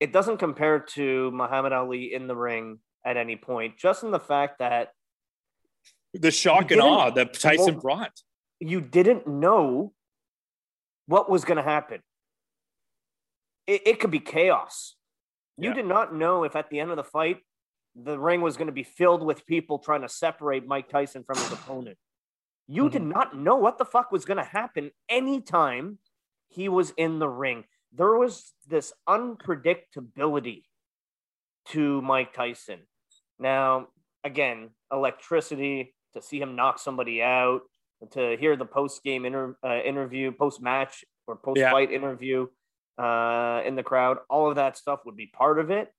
it 0.00 0.12
doesn't 0.12 0.38
compare 0.38 0.80
to 0.80 1.30
Muhammad 1.30 1.72
Ali 1.72 2.12
in 2.12 2.26
the 2.26 2.36
ring 2.36 2.78
at 3.04 3.16
any 3.16 3.36
point. 3.36 3.76
Just 3.78 4.02
in 4.02 4.10
the 4.10 4.18
fact 4.20 4.58
that 4.58 4.88
The 6.12 6.30
shock 6.30 6.70
and 6.72 6.80
awe 6.80 7.10
that 7.10 7.34
Tyson 7.34 7.74
well- 7.74 7.80
brought. 7.82 8.12
you 8.60 8.80
didn't 8.80 9.26
know 9.26 9.92
what 11.06 11.30
was 11.30 11.44
going 11.44 11.56
to 11.58 11.62
happen. 11.62 12.00
It, 13.66 13.82
it 13.86 14.00
could 14.00 14.10
be 14.10 14.18
chaos. 14.20 14.95
You 15.58 15.70
Yeah. 15.70 15.74
did 15.74 15.86
not 15.86 16.14
know 16.14 16.44
if 16.44 16.54
at 16.56 16.68
the 16.70 16.80
end 16.80 16.90
of 16.90 16.96
the 16.96 17.04
fight, 17.04 17.38
the 17.94 18.18
ring 18.18 18.42
was 18.42 18.56
going 18.56 18.66
to 18.66 18.72
be 18.72 18.82
filled 18.82 19.22
with 19.24 19.46
people 19.46 19.78
trying 19.78 20.02
to 20.02 20.08
separate 20.08 20.66
Mike 20.66 20.88
Tyson 20.88 21.24
from 21.24 21.36
his 21.38 21.50
opponent. 21.52 21.98
You 22.68 22.90
did 22.90 23.02
not 23.02 23.36
know 23.36 23.56
what 23.56 23.78
the 23.78 23.84
fuck 23.84 24.10
was 24.10 24.24
going 24.24 24.36
to 24.38 24.44
happen 24.44 24.90
anytime 25.08 25.98
he 26.48 26.68
was 26.68 26.90
in 26.96 27.18
the 27.20 27.28
ring. 27.28 27.64
There 27.92 28.14
was 28.16 28.52
this 28.66 28.92
unpredictability 29.08 30.64
to 31.66 32.02
Mike 32.02 32.32
Tyson. 32.32 32.80
Now, 33.38 33.88
again, 34.24 34.70
electricity 34.92 35.94
to 36.14 36.22
see 36.22 36.40
him 36.40 36.56
knock 36.56 36.78
somebody 36.78 37.22
out, 37.22 37.62
to 38.10 38.36
hear 38.36 38.56
the 38.56 38.64
post 38.66 39.02
game 39.02 39.24
inter- 39.24 39.56
uh, 39.64 39.80
interview, 39.82 40.32
post 40.32 40.60
match 40.60 41.04
or 41.26 41.36
post 41.36 41.60
fight 41.60 41.90
interview 41.92 42.46
uh, 42.98 43.62
in 43.64 43.74
the 43.76 43.82
crowd, 43.82 44.18
all 44.28 44.48
of 44.48 44.56
that 44.56 44.76
stuff 44.76 45.00
would 45.04 45.16
be 45.16 45.26
part 45.26 45.58
of 45.58 45.70
it. 45.70 45.92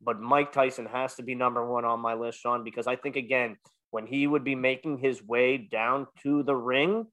But 0.00 0.20
Mike 0.20 0.52
Tyson 0.52 0.86
has 0.86 1.14
to 1.14 1.22
be 1.22 1.34
number 1.34 1.66
one 1.66 1.84
on 1.84 2.00
my 2.00 2.14
list, 2.14 2.40
Sean, 2.40 2.64
because 2.64 2.86
I 2.86 2.96
think, 2.96 3.16
again, 3.16 3.56
when 3.90 4.06
he 4.06 4.26
would 4.26 4.44
be 4.44 4.54
making 4.54 4.98
his 4.98 5.22
way 5.22 5.56
down 5.56 6.06
to 6.22 6.42
the 6.42 6.56
ring, 6.56 7.06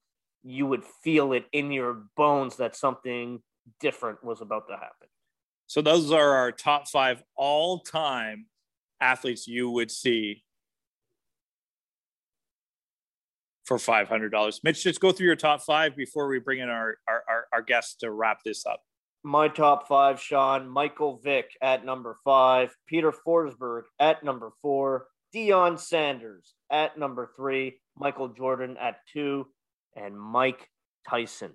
you 0.44 0.66
would 0.66 0.84
feel 1.04 1.34
it 1.34 1.46
in 1.54 1.72
your 1.72 2.04
bones 2.18 2.58
that 2.58 2.76
something 2.76 3.42
different 3.80 4.24
was 4.24 4.42
about 4.42 4.68
to 4.68 4.74
happen. 4.74 5.08
So 5.68 5.82
those 5.82 6.12
are 6.12 6.32
our 6.32 6.52
top 6.52 6.90
five 6.90 7.24
all-time 7.38 8.48
athletes 9.00 9.48
you 9.48 9.70
would 9.70 9.92
see 9.92 10.44
for 13.64 13.78
five 13.78 14.10
hundred 14.10 14.32
dollars. 14.32 14.60
Mitch, 14.64 14.84
just 14.84 15.00
go 15.00 15.12
through 15.12 15.28
your 15.28 15.36
top 15.36 15.62
five 15.62 15.96
before 15.96 16.28
we 16.28 16.40
bring 16.40 16.60
in 16.60 16.68
our 16.68 16.98
our, 17.08 17.24
our, 17.30 17.46
our 17.54 17.62
guests 17.62 17.96
to 17.98 18.12
wrap 18.12 18.40
this 18.44 18.66
up. 18.66 18.82
My 19.24 19.48
top 19.48 19.88
five, 19.88 20.20
Sean, 20.20 20.68
Michael 20.68 21.20
Vick 21.24 21.52
at 21.62 21.86
number 21.86 22.18
five, 22.24 22.76
Peter 22.88 23.14
Forsberg 23.26 23.84
at 24.00 24.24
number 24.24 24.52
four, 24.62 25.06
Deion 25.34 25.80
Sanders 25.80 26.56
at 26.72 26.98
number 26.98 27.32
three, 27.36 27.80
Michael 27.96 28.30
Jordan 28.30 28.78
at 28.80 28.98
two, 29.14 29.46
and 29.96 30.20
Mike 30.20 30.68
Tyson 31.08 31.54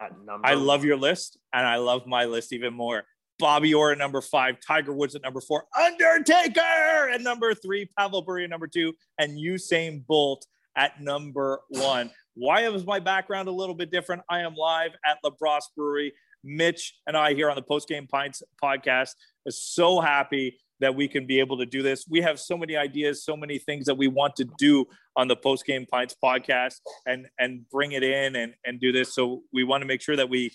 at 0.00 0.12
number 0.24 0.46
I 0.46 0.54
love 0.54 0.84
your 0.84 0.96
list, 0.96 1.38
and 1.54 1.66
I 1.66 1.76
love 1.76 2.06
my 2.06 2.26
list 2.26 2.52
even 2.52 2.74
more. 2.74 3.04
Bobby 3.38 3.72
Orr 3.72 3.92
at 3.92 3.98
number 3.98 4.20
five, 4.20 4.56
Tiger 4.66 4.92
Woods 4.92 5.14
at 5.14 5.22
number 5.22 5.40
four, 5.40 5.64
Undertaker 5.78 7.10
at 7.12 7.20
number 7.22 7.54
three, 7.54 7.88
Pavel 7.98 8.22
Bure 8.22 8.40
at 8.40 8.50
number 8.50 8.66
two, 8.66 8.92
and 9.18 9.38
Usain 9.38 10.06
Bolt 10.06 10.46
at 10.76 11.00
number 11.00 11.60
one. 11.70 12.10
Why 12.34 12.66
is 12.68 12.84
my 12.84 13.00
background 13.00 13.48
a 13.48 13.52
little 13.52 13.74
bit 13.74 13.90
different? 13.90 14.22
I 14.28 14.40
am 14.40 14.54
live 14.54 14.90
at 15.04 15.18
LaBrosse 15.24 15.70
Brewery. 15.74 16.12
Mitch 16.46 16.94
and 17.06 17.16
I 17.16 17.34
here 17.34 17.50
on 17.50 17.56
the 17.56 17.62
Post 17.62 17.88
Game 17.88 18.06
Pints 18.06 18.42
podcast 18.62 19.10
is 19.44 19.58
so 19.58 20.00
happy 20.00 20.58
that 20.80 20.94
we 20.94 21.08
can 21.08 21.26
be 21.26 21.40
able 21.40 21.58
to 21.58 21.66
do 21.66 21.82
this. 21.82 22.06
We 22.08 22.20
have 22.20 22.38
so 22.38 22.56
many 22.56 22.76
ideas, 22.76 23.24
so 23.24 23.36
many 23.36 23.58
things 23.58 23.86
that 23.86 23.96
we 23.96 24.08
want 24.08 24.36
to 24.36 24.44
do 24.58 24.86
on 25.16 25.28
the 25.28 25.36
Post 25.36 25.66
Game 25.66 25.86
Pints 25.86 26.14
podcast 26.22 26.76
and 27.06 27.26
and 27.38 27.68
bring 27.70 27.92
it 27.92 28.02
in 28.02 28.36
and 28.36 28.54
and 28.64 28.80
do 28.80 28.92
this. 28.92 29.14
So 29.14 29.42
we 29.52 29.64
want 29.64 29.82
to 29.82 29.86
make 29.86 30.00
sure 30.00 30.16
that 30.16 30.28
we 30.28 30.52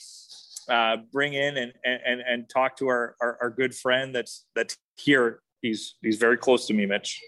uh, 0.70 0.98
bring 1.12 1.34
in 1.34 1.58
and 1.58 1.74
and 1.84 2.22
and 2.22 2.50
talk 2.50 2.78
to 2.78 2.88
our, 2.88 3.16
our 3.22 3.38
our 3.42 3.50
good 3.50 3.76
friend 3.76 4.16
that's 4.16 4.46
that's 4.56 4.78
here. 4.96 5.42
He's 5.62 5.96
he's 6.02 6.18
very 6.18 6.38
close 6.38 6.68
to 6.68 6.74
me, 6.74 6.86
Mitch. 6.86 7.20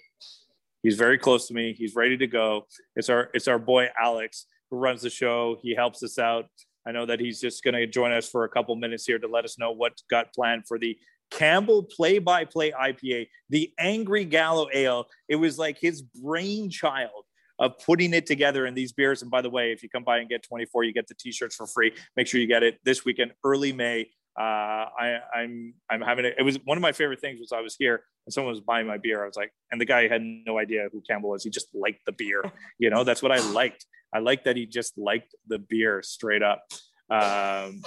He's 0.84 0.98
very 0.98 1.18
close 1.18 1.48
to 1.48 1.54
me. 1.54 1.74
He's 1.74 1.96
ready 1.96 2.18
to 2.18 2.28
go. 2.28 2.68
It's 2.96 3.10
our 3.10 3.30
it's 3.34 3.48
our 3.48 3.60
boy 3.60 3.88
Alex 4.00 4.46
who 4.70 4.78
runs 4.78 5.02
the 5.02 5.10
show. 5.10 5.58
He 5.62 5.76
helps 5.76 6.04
us 6.04 6.20
out. 6.20 6.46
I 6.86 6.92
know 6.92 7.06
that 7.06 7.20
he's 7.20 7.40
just 7.40 7.64
going 7.64 7.76
to 7.76 7.88
join 7.88 8.12
us 8.12 8.28
for 8.28 8.44
a 8.44 8.50
couple 8.50 8.76
minutes 8.76 9.06
here 9.06 9.20
to 9.20 9.28
let 9.28 9.46
us 9.46 9.58
know 9.58 9.72
what's 9.72 10.04
got 10.10 10.34
planned 10.34 10.68
for 10.68 10.78
the 10.78 10.98
Campbell 11.32 11.84
play 11.84 12.20
by 12.20 12.46
play 12.46 12.72
IPA, 12.72 13.28
the 13.50 13.72
Angry 13.80 14.26
Gallo 14.26 14.68
Ale. 14.74 15.06
It 15.28 15.38
was 15.38 15.58
like 15.58 15.80
his 15.80 16.02
brainchild 16.02 17.26
of 17.60 17.78
putting 17.80 18.14
it 18.14 18.26
together 18.26 18.66
in 18.66 18.74
these 18.74 18.92
beers. 18.92 19.22
And 19.22 19.32
by 19.32 19.42
the 19.42 19.50
way, 19.50 19.72
if 19.72 19.84
you 19.84 19.90
come 19.90 20.04
by 20.04 20.20
and 20.20 20.30
get 20.30 20.44
24, 20.44 20.84
you 20.84 20.94
get 20.94 21.08
the 21.08 21.16
t-shirts 21.16 21.56
for 21.56 21.68
free. 21.68 21.94
Make 22.16 22.28
sure 22.28 22.40
you 22.40 22.48
get 22.48 22.64
it 22.64 22.80
this 22.84 23.06
weekend, 23.06 23.32
early 23.44 23.74
May. 23.74 24.10
Uh, 24.40 24.90
I, 25.00 25.20
I'm 25.36 25.76
I'm 25.92 26.02
having 26.02 26.26
it. 26.26 26.36
It 26.40 26.44
was 26.44 26.58
one 26.66 26.76
of 26.78 26.82
my 26.82 26.92
favorite 26.92 27.22
things 27.22 27.40
was 27.40 27.52
I 27.52 27.62
was 27.62 27.76
here 27.78 28.04
and 28.26 28.34
someone 28.34 28.52
was 28.52 28.62
buying 28.62 28.88
my 28.88 28.98
beer. 28.98 29.24
I 29.24 29.28
was 29.28 29.36
like, 29.36 29.52
and 29.72 29.80
the 29.80 29.86
guy 29.86 30.08
had 30.08 30.24
no 30.24 30.58
idea 30.58 30.88
who 30.92 31.02
Campbell 31.08 31.30
was. 31.30 31.44
He 31.44 31.52
just 31.52 31.68
liked 31.74 32.06
the 32.06 32.14
beer. 32.14 32.44
You 32.80 32.90
know, 32.90 33.04
that's 33.04 33.22
what 33.22 33.32
I 33.32 33.40
liked. 33.52 33.86
I 34.14 34.20
like 34.20 34.44
that 34.44 34.56
he 34.56 34.66
just 34.66 34.98
liked 34.98 35.34
the 35.48 35.60
beer 35.60 36.02
straight 36.04 36.44
up. 36.44 36.64
Um, 37.10 37.82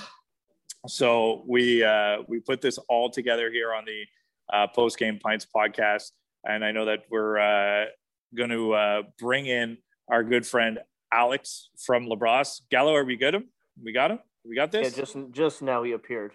so 0.89 1.45
we 1.49 1.85
uh, 1.85 2.19
we 2.29 2.41
put 2.41 2.61
this 2.61 2.79
all 2.89 3.11
together 3.11 3.51
here 3.51 3.73
on 3.73 3.85
the 3.85 4.03
uh, 4.53 4.67
post 4.69 4.99
game 4.99 5.19
pints 5.19 5.47
podcast, 5.47 6.11
and 6.45 6.65
I 6.65 6.73
know 6.73 6.85
that 6.87 7.05
we're 7.11 7.39
uh, 7.39 7.87
going 8.37 8.51
to 8.51 8.73
uh, 8.73 9.03
bring 9.19 9.47
in 9.47 9.79
our 10.11 10.23
good 10.23 10.47
friend 10.47 10.79
Alex 11.13 11.71
from 11.85 12.07
LaBrosse. 12.07 12.63
Gallo, 12.71 12.95
are 12.95 13.05
we 13.05 13.17
good? 13.17 13.35
Him? 13.35 13.49
We 13.83 13.93
got 13.93 14.11
him. 14.11 14.19
We 14.45 14.55
got 14.55 14.73
Yeah, 14.75 14.83
this. 14.83 14.95
just 14.95 15.17
just 15.31 15.63
now 15.63 15.83
he 15.83 15.93
appeared. 15.93 16.33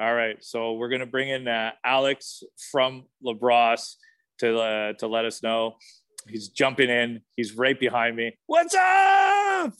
All 0.00 0.14
right, 0.14 0.42
so 0.42 0.72
we're 0.72 0.88
gonna 0.88 1.06
bring 1.06 1.28
in 1.28 1.46
uh, 1.46 1.70
Alex 1.84 2.42
from 2.72 3.04
LaBrosse 3.24 3.94
to 4.40 4.58
uh, 4.58 4.92
to 4.94 5.06
let 5.06 5.24
us 5.24 5.42
know. 5.42 5.76
He's 6.28 6.48
jumping 6.48 6.90
in. 6.90 7.20
He's 7.36 7.54
right 7.54 7.78
behind 7.78 8.16
me. 8.16 8.36
What's 8.46 8.74
up? 8.74 9.72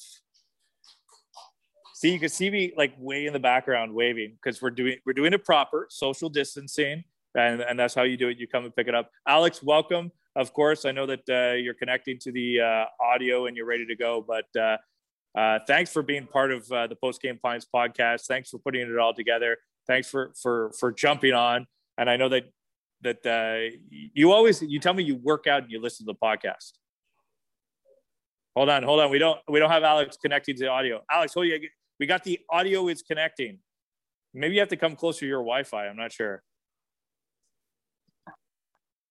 See, 1.95 2.13
you 2.13 2.19
can 2.19 2.29
see 2.29 2.51
me 2.51 2.73
like 2.77 2.95
way 2.99 3.27
in 3.27 3.33
the 3.33 3.39
background 3.39 3.95
waving 3.95 4.37
because 4.43 4.61
we're 4.61 4.71
doing 4.71 4.99
we're 5.07 5.13
doing 5.13 5.33
it 5.33 5.45
proper, 5.45 5.87
social 5.91 6.29
distancing, 6.29 7.05
and 7.35 7.61
and 7.61 7.79
that's 7.79 7.95
how 7.95 8.03
you 8.03 8.17
do 8.17 8.29
it. 8.29 8.39
You 8.39 8.47
come 8.47 8.65
and 8.65 8.75
pick 8.75 8.89
it 8.89 8.95
up. 8.95 9.11
Alex, 9.27 9.63
welcome. 9.63 10.11
Of 10.37 10.53
course, 10.53 10.85
I 10.85 10.93
know 10.93 11.07
that 11.07 11.29
uh, 11.29 11.55
you're 11.55 11.75
connecting 11.75 12.19
to 12.21 12.33
the 12.33 12.61
uh, 12.61 12.85
audio 13.01 13.47
and 13.47 13.57
you're 13.57 13.67
ready 13.67 13.87
to 13.87 13.97
go, 13.97 14.25
but. 14.27 14.47
Uh, 14.61 14.77
uh, 15.37 15.59
thanks 15.67 15.93
for 15.93 16.01
being 16.01 16.29
part 16.29 16.53
of 16.53 16.71
uh, 16.71 16.87
the 16.87 16.95
Post 16.95 17.21
Game 17.21 17.41
Pints 17.43 17.67
podcast. 17.75 18.27
Thanks 18.27 18.51
for 18.51 18.59
putting 18.59 18.83
it 18.83 18.99
all 18.99 19.13
together. 19.13 19.57
Thanks 19.87 20.09
for 20.09 20.33
for 20.41 20.73
for 20.79 20.93
jumping 20.93 21.33
on. 21.33 21.67
And 21.99 22.09
I 22.09 22.17
know 22.17 22.29
that 22.29 22.45
that 23.05 23.25
uh, 23.25 23.77
you 23.91 24.33
always 24.33 24.61
you 24.63 24.81
tell 24.81 24.95
me 24.95 25.05
you 25.05 25.17
work 25.17 25.47
out 25.47 25.63
and 25.63 25.71
you 25.71 25.81
listen 25.81 26.07
to 26.07 26.13
the 26.13 26.19
podcast. 26.19 26.73
Hold 28.57 28.69
on, 28.69 28.83
hold 28.83 29.01
on. 29.01 29.11
We 29.11 29.19
don't 29.19 29.39
we 29.49 29.61
don't 29.61 29.71
have 29.71 29.85
Alex 29.85 30.17
connecting 30.17 30.57
to 30.57 30.65
the 30.65 30.71
audio. 30.71 31.03
Alex, 31.11 31.35
hold 31.35 31.47
you. 31.47 31.61
We 32.01 32.07
got 32.07 32.25
the 32.25 32.41
audio 32.51 32.89
is 32.89 33.03
connecting. 33.03 33.59
Maybe 34.33 34.55
you 34.55 34.61
have 34.61 34.71
to 34.71 34.77
come 34.77 34.97
closer 34.97 35.21
to 35.21 35.27
your 35.27 35.41
Wi-Fi. 35.41 35.87
I'm 35.87 35.97
not 35.97 36.11
sure. 36.11 36.43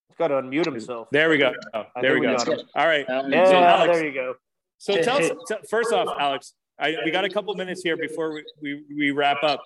He's 0.10 0.18
got 0.18 0.28
to 0.28 0.36
unmute 0.36 0.66
himself. 0.66 1.08
There 1.12 1.30
we 1.30 1.38
go. 1.38 1.54
Oh, 1.74 1.86
there 2.02 2.20
we 2.20 2.28
think 2.28 2.40
we 2.40 2.46
go. 2.46 2.52
got 2.52 2.60
it. 2.60 2.66
All 2.76 2.86
right. 2.86 3.06
Yeah, 3.08 3.46
So, 3.46 3.56
Alex, 3.56 3.98
there 3.98 4.06
you 4.06 4.14
go. 4.14 4.36
So 4.78 5.02
tell 5.02 5.18
us 5.18 5.32
t- 5.48 5.56
first 5.70 5.94
off, 5.94 6.14
Alex. 6.20 6.54
I, 6.78 6.98
we 7.06 7.12
got 7.12 7.24
a 7.24 7.30
couple 7.30 7.54
minutes 7.56 7.82
here 7.82 7.96
before 7.96 8.34
we, 8.34 8.44
we, 8.62 8.84
we 8.96 9.12
wrap 9.12 9.44
up. 9.44 9.62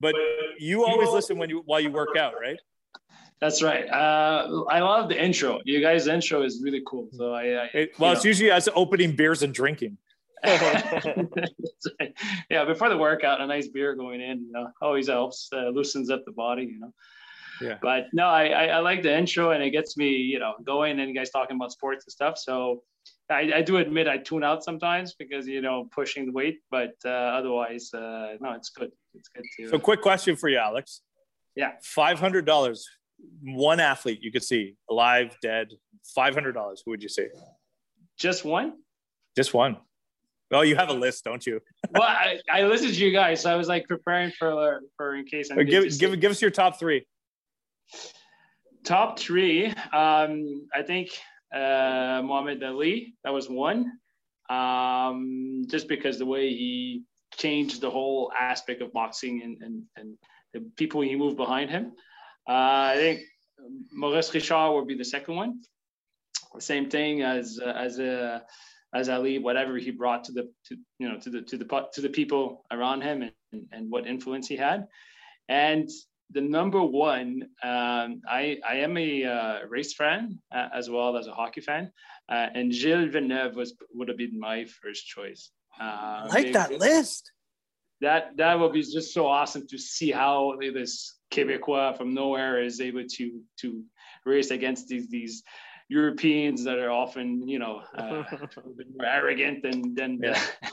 But 0.00 0.14
you 0.58 0.84
always 0.86 1.10
listen 1.10 1.36
when 1.36 1.50
you 1.50 1.62
while 1.66 1.80
you 1.80 1.90
work 1.90 2.16
out, 2.16 2.34
right? 2.40 2.58
That's 3.40 3.62
right. 3.62 3.88
Uh, 3.88 4.64
I 4.68 4.80
love 4.80 5.08
the 5.08 5.22
intro. 5.22 5.60
You 5.64 5.80
guys' 5.80 6.06
intro 6.06 6.42
is 6.42 6.60
really 6.62 6.82
cool. 6.86 7.08
So 7.12 7.32
I, 7.32 7.42
I 7.42 7.70
It, 7.72 7.98
well, 7.98 8.12
it's 8.12 8.24
know. 8.24 8.28
usually 8.28 8.50
as 8.50 8.68
opening 8.74 9.16
beers 9.16 9.42
and 9.42 9.54
drinking. 9.54 9.96
Yeah, 12.50 12.64
before 12.64 12.88
the 12.88 12.96
workout, 12.98 13.40
a 13.40 13.46
nice 13.46 13.68
beer 13.68 13.94
going 13.94 14.20
in, 14.20 14.44
you 14.44 14.52
know, 14.52 14.68
always 14.82 15.06
helps, 15.08 15.48
uh, 15.52 15.68
loosens 15.68 16.10
up 16.10 16.24
the 16.24 16.32
body, 16.32 16.64
you 16.64 16.80
know. 16.80 16.92
Yeah. 17.60 17.78
But 17.80 18.06
no, 18.12 18.26
I, 18.26 18.46
I 18.48 18.64
I 18.66 18.78
like 18.78 19.02
the 19.02 19.16
intro 19.16 19.50
and 19.50 19.62
it 19.62 19.70
gets 19.70 19.96
me, 19.96 20.08
you 20.08 20.38
know, 20.38 20.54
going. 20.64 20.98
And 20.98 21.08
you 21.08 21.14
guys 21.14 21.30
talking 21.30 21.56
about 21.56 21.72
sports 21.72 22.04
and 22.06 22.12
stuff. 22.12 22.38
So 22.38 22.82
I, 23.28 23.52
I 23.56 23.62
do 23.62 23.76
admit 23.76 24.08
I 24.08 24.18
tune 24.18 24.42
out 24.42 24.64
sometimes 24.64 25.14
because 25.14 25.46
you 25.46 25.60
know 25.60 25.88
pushing 25.92 26.26
the 26.26 26.32
weight, 26.32 26.60
but 26.70 26.94
uh, 27.04 27.08
otherwise, 27.08 27.92
uh, 27.94 28.36
no, 28.40 28.52
it's 28.52 28.70
good. 28.70 28.90
It's 29.14 29.28
good 29.28 29.44
to. 29.58 29.68
So, 29.68 29.78
quick 29.78 30.00
question 30.00 30.36
for 30.36 30.48
you, 30.48 30.58
Alex. 30.58 31.02
Yeah. 31.54 31.72
Five 31.82 32.18
hundred 32.18 32.46
dollars. 32.46 32.88
One 33.42 33.80
athlete 33.80 34.20
you 34.22 34.30
could 34.30 34.42
see 34.42 34.76
alive, 34.88 35.36
dead. 35.42 35.68
Five 36.14 36.34
hundred 36.34 36.52
dollars. 36.52 36.82
Who 36.84 36.90
would 36.92 37.02
you 37.02 37.08
say? 37.08 37.28
Just 38.18 38.44
one. 38.44 38.74
Just 39.36 39.54
one. 39.54 39.78
Oh, 40.52 40.62
you 40.62 40.74
have 40.76 40.88
a 40.88 40.94
list, 40.94 41.24
don't 41.24 41.46
you? 41.46 41.60
well, 41.92 42.02
I, 42.02 42.40
I 42.50 42.64
listened 42.64 42.94
to 42.94 43.04
you 43.04 43.12
guys, 43.12 43.40
so 43.42 43.52
I 43.52 43.56
was 43.56 43.68
like 43.68 43.86
preparing 43.86 44.32
for 44.32 44.80
for 44.96 45.14
in 45.14 45.24
case 45.24 45.50
I 45.50 45.62
give 45.62 45.98
give 45.98 46.18
give 46.20 46.30
us 46.30 46.42
your 46.42 46.50
top 46.50 46.78
three. 46.78 47.06
top 48.84 49.18
three. 49.18 49.66
Um, 49.92 50.66
I 50.74 50.82
think 50.84 51.10
uh, 51.54 52.20
Muhammad 52.24 52.62
Ali. 52.62 53.14
That 53.24 53.32
was 53.32 53.48
one. 53.48 53.92
Um, 54.48 55.62
just 55.68 55.86
because 55.86 56.18
the 56.18 56.26
way 56.26 56.48
he 56.48 57.04
changed 57.36 57.80
the 57.80 57.90
whole 57.90 58.32
aspect 58.38 58.82
of 58.82 58.92
boxing 58.92 59.42
and 59.42 59.56
and, 59.62 59.82
and 59.96 60.18
the 60.52 60.68
people 60.76 61.00
he 61.00 61.14
moved 61.14 61.36
behind 61.36 61.70
him. 61.70 61.92
Uh, 62.50 62.90
I 62.94 62.96
think 62.96 63.20
Maurice 63.92 64.34
Richard 64.34 64.72
would 64.72 64.88
be 64.88 64.96
the 64.96 65.04
second 65.04 65.36
one. 65.36 65.60
Same 66.58 66.90
thing 66.90 67.22
as 67.22 67.60
uh, 67.64 67.70
as 67.70 68.00
a 68.00 68.42
as 68.92 69.08
Ali, 69.08 69.38
whatever 69.38 69.76
he 69.76 69.92
brought 69.92 70.24
to 70.24 70.32
the 70.32 70.42
to 70.66 70.76
you 70.98 71.08
know 71.08 71.18
to 71.20 71.30
the 71.30 71.42
to 71.42 71.56
the 71.56 71.88
to 71.94 72.00
the 72.00 72.08
people 72.08 72.64
around 72.72 73.02
him 73.02 73.22
and, 73.22 73.66
and 73.70 73.88
what 73.88 74.08
influence 74.08 74.48
he 74.48 74.56
had. 74.56 74.88
And 75.48 75.88
the 76.32 76.40
number 76.40 76.82
one, 76.82 77.42
um, 77.62 78.22
I, 78.28 78.58
I 78.68 78.76
am 78.76 78.96
a 78.96 79.24
uh, 79.24 79.58
race 79.68 79.94
fan 79.94 80.40
uh, 80.52 80.68
as 80.74 80.88
well 80.90 81.16
as 81.16 81.28
a 81.28 81.32
hockey 81.32 81.60
fan, 81.60 81.92
uh, 82.28 82.48
and 82.54 82.72
Gilles 82.72 83.10
Villeneuve 83.12 83.54
was 83.54 83.74
would 83.94 84.08
have 84.08 84.18
been 84.18 84.38
my 84.40 84.64
first 84.82 85.06
choice. 85.06 85.50
Uh, 85.80 86.26
like 86.28 86.52
that 86.52 86.72
list. 86.78 87.30
That 88.00 88.36
that 88.38 88.58
would 88.58 88.72
be 88.72 88.82
just 88.82 89.14
so 89.14 89.28
awesome 89.28 89.68
to 89.68 89.78
see 89.78 90.10
how 90.10 90.56
this 90.58 91.19
Quebecois 91.32 91.96
from 91.96 92.14
nowhere 92.14 92.62
is 92.62 92.80
able 92.80 93.04
to 93.04 93.40
to 93.60 93.82
race 94.26 94.50
against 94.50 94.88
these 94.88 95.08
these 95.08 95.42
Europeans 95.88 96.64
that 96.64 96.78
are 96.78 96.90
often 96.90 97.46
you 97.48 97.58
know 97.58 97.82
uh, 97.96 98.22
a 98.32 98.68
bit 98.76 98.86
more 98.96 99.06
arrogant 99.06 99.62
than 99.62 99.94
than 99.94 100.20
Yeah. 100.22 100.40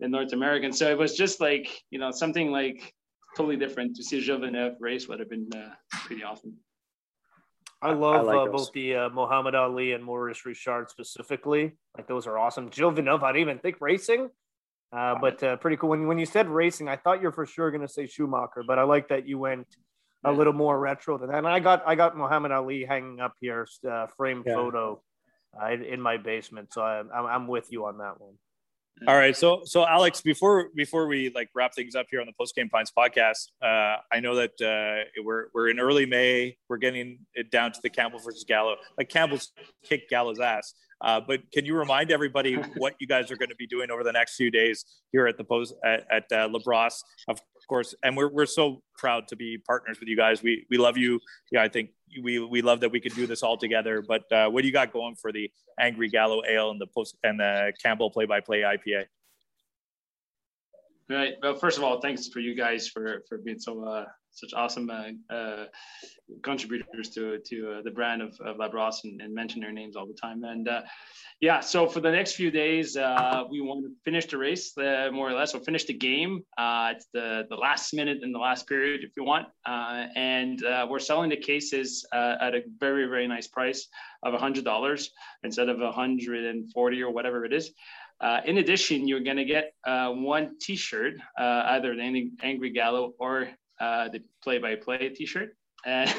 than 0.00 0.10
North 0.10 0.32
Americans. 0.32 0.78
So 0.78 0.90
it 0.90 0.98
was 0.98 1.16
just 1.16 1.40
like 1.40 1.82
you 1.90 1.98
know 1.98 2.10
something 2.10 2.50
like 2.50 2.94
totally 3.36 3.56
different 3.56 3.96
to 3.96 4.02
see 4.02 4.20
Gilles 4.20 4.38
Villeneuve 4.38 4.76
race 4.80 5.08
would 5.08 5.20
have 5.20 5.30
been 5.30 5.48
uh, 5.54 5.70
pretty 5.90 6.22
awesome. 6.22 6.56
I 7.82 7.92
love 7.92 8.26
like 8.26 8.48
uh, 8.48 8.52
both 8.52 8.72
the 8.72 8.96
uh, 8.96 9.08
Muhammad 9.10 9.54
Ali 9.54 9.92
and 9.92 10.02
Maurice 10.02 10.46
Richard 10.46 10.90
specifically. 10.90 11.76
Like 11.96 12.08
those 12.08 12.26
are 12.26 12.38
awesome. 12.38 12.70
Gilles 12.72 12.92
Villeneuve, 12.92 13.22
I 13.22 13.32
didn't 13.32 13.42
even 13.42 13.58
think 13.58 13.76
racing, 13.80 14.30
uh, 14.92 15.16
but 15.20 15.42
uh, 15.42 15.56
pretty 15.56 15.76
cool. 15.76 15.90
When, 15.90 16.06
when 16.06 16.18
you 16.18 16.24
said 16.24 16.48
racing, 16.48 16.88
I 16.88 16.96
thought 16.96 17.20
you're 17.20 17.32
for 17.32 17.44
sure 17.44 17.70
going 17.70 17.86
to 17.86 17.92
say 17.92 18.06
Schumacher, 18.06 18.64
but 18.66 18.78
I 18.78 18.84
like 18.84 19.08
that 19.08 19.28
you 19.28 19.38
went 19.38 19.66
a 20.26 20.30
Yeah. 20.30 20.36
little 20.36 20.52
more 20.52 20.78
retro 20.78 21.16
than 21.18 21.28
that. 21.30 21.38
And 21.38 21.46
I 21.48 21.60
got 21.60 21.82
I 21.86 21.94
got 21.94 22.16
Muhammad 22.16 22.52
Ali 22.52 22.84
hanging 22.84 23.20
up 23.20 23.34
here, 23.40 23.66
uh, 23.88 24.06
framed 24.16 24.44
Yeah. 24.46 24.54
photo 24.54 25.02
I, 25.58 25.72
in 25.72 26.00
my 26.00 26.16
basement. 26.18 26.72
So 26.72 26.82
I, 26.82 26.98
I'm 27.00 27.26
I'm 27.26 27.46
with 27.48 27.72
you 27.72 27.86
on 27.86 27.98
that 27.98 28.20
one. 28.20 28.34
All 29.06 29.14
right, 29.14 29.36
so 29.36 29.60
so 29.64 29.86
Alex, 29.86 30.22
before 30.22 30.70
before 30.74 31.06
we 31.06 31.30
like 31.34 31.50
wrap 31.54 31.74
things 31.74 31.94
up 31.94 32.06
here 32.10 32.20
on 32.20 32.26
the 32.26 32.32
Post 32.32 32.54
Game 32.54 32.70
Pints 32.70 32.90
podcast, 32.96 33.48
uh, 33.62 34.00
I 34.10 34.20
know 34.20 34.34
that 34.36 34.52
uh, 34.60 35.04
we're 35.22 35.48
we're 35.52 35.68
in 35.68 35.78
early 35.78 36.06
May. 36.06 36.56
We're 36.70 36.78
getting 36.78 37.18
it 37.34 37.50
down 37.50 37.72
to 37.72 37.80
the 37.82 37.90
Campbell 37.90 38.20
versus 38.20 38.44
Gallo. 38.48 38.76
Like 38.96 39.10
Campbell's 39.10 39.52
kicked 39.84 40.08
Gallo's 40.08 40.40
ass, 40.40 40.72
uh, 41.02 41.20
but 41.20 41.42
can 41.52 41.66
you 41.66 41.76
remind 41.76 42.10
everybody 42.10 42.54
what 42.78 42.94
you 42.98 43.06
guys 43.06 43.30
are 43.30 43.36
going 43.36 43.50
to 43.50 43.56
be 43.56 43.66
doing 43.66 43.90
over 43.90 44.02
the 44.02 44.12
next 44.12 44.34
few 44.36 44.50
days 44.50 44.86
here 45.12 45.26
at 45.26 45.36
the 45.36 45.44
post 45.44 45.74
at, 45.84 46.06
at 46.10 46.24
uh, 46.32 46.48
Labrosse, 46.48 47.02
of 47.28 47.38
course? 47.66 47.94
And 48.02 48.16
we're 48.16 48.28
we're 48.28 48.46
so 48.46 48.82
proud 48.96 49.28
to 49.28 49.36
be 49.36 49.58
partners 49.58 49.98
with 50.00 50.08
you 50.08 50.16
guys. 50.16 50.42
We 50.42 50.66
we 50.70 50.76
love 50.76 50.96
you. 50.96 51.20
Yeah, 51.50 51.62
I 51.62 51.68
think 51.68 51.90
we 52.22 52.38
we 52.38 52.62
love 52.62 52.80
that 52.80 52.90
we 52.90 53.00
could 53.00 53.14
do 53.14 53.26
this 53.26 53.42
all 53.42 53.56
together. 53.56 54.02
But 54.06 54.30
uh, 54.32 54.48
what 54.48 54.62
do 54.62 54.66
you 54.66 54.72
got 54.72 54.92
going 54.92 55.16
for 55.16 55.32
the 55.32 55.50
Angry 55.78 56.08
Gallo 56.08 56.42
Ale 56.48 56.70
and 56.70 56.80
the 56.80 56.86
post 56.86 57.16
and 57.22 57.40
the 57.40 57.72
Campbell 57.82 58.10
play 58.10 58.26
by 58.26 58.40
play 58.40 58.60
IPA? 58.60 59.06
Right. 61.08 61.34
Well, 61.40 61.54
first 61.54 61.78
of 61.78 61.84
all, 61.84 62.00
thanks 62.00 62.28
for 62.28 62.40
you 62.40 62.54
guys 62.54 62.88
for 62.88 63.22
for 63.28 63.38
being 63.38 63.58
so 63.58 63.84
uh, 63.84 64.04
such 64.36 64.52
awesome 64.54 64.90
uh, 64.90 65.34
uh, 65.34 65.64
contributors 66.42 67.08
to 67.10 67.38
to 67.46 67.56
uh, 67.72 67.82
the 67.82 67.90
brand 67.90 68.20
of, 68.20 68.38
of 68.40 68.58
Labrosse 68.58 69.04
and, 69.04 69.20
and 69.22 69.34
mention 69.34 69.60
their 69.60 69.72
names 69.72 69.96
all 69.96 70.06
the 70.06 70.14
time. 70.14 70.44
And 70.44 70.68
yeah, 71.40 71.60
so 71.60 71.86
for 71.86 72.00
the 72.00 72.10
next 72.10 72.32
few 72.34 72.50
days, 72.50 72.96
we 72.96 73.60
want 73.60 73.84
to 73.84 73.90
finish 74.04 74.26
the 74.26 74.38
race 74.38 74.72
more 74.76 75.28
or 75.30 75.34
less. 75.34 75.52
We'll 75.52 75.64
finish 75.64 75.84
the 75.84 75.94
game. 75.94 76.42
It's 76.92 77.06
the 77.12 77.46
the 77.48 77.56
last 77.56 77.94
minute 77.94 78.18
in 78.22 78.32
the 78.32 78.38
last 78.38 78.68
period, 78.68 79.00
if 79.04 79.10
you 79.16 79.24
want. 79.24 79.46
And 79.66 80.62
we're 80.90 80.98
selling 80.98 81.30
the 81.30 81.36
cases 81.36 82.06
at 82.12 82.54
a 82.54 82.62
very 82.78 83.06
very 83.06 83.26
nice 83.26 83.48
price 83.48 83.88
of 84.22 84.34
a 84.34 84.38
hundred 84.38 84.64
dollars 84.64 85.10
instead 85.44 85.68
of 85.68 85.80
a 85.80 85.92
hundred 85.92 86.44
and 86.44 86.70
forty 86.72 87.02
or 87.02 87.10
whatever 87.10 87.44
it 87.44 87.52
is. 87.52 87.72
Uh, 88.18 88.40
in 88.46 88.56
addition, 88.58 89.06
you're 89.06 89.20
going 89.20 89.36
to 89.36 89.44
get 89.44 89.74
uh, 89.86 90.10
one 90.10 90.56
T-shirt, 90.58 91.14
uh, 91.38 91.62
either 91.66 91.94
the 91.94 92.30
Angry 92.42 92.70
Gallo 92.70 93.12
or 93.18 93.48
uh, 93.80 94.08
the 94.08 94.22
Play-by-Play 94.42 95.10
T-shirt. 95.10 95.56
And, 95.84 96.12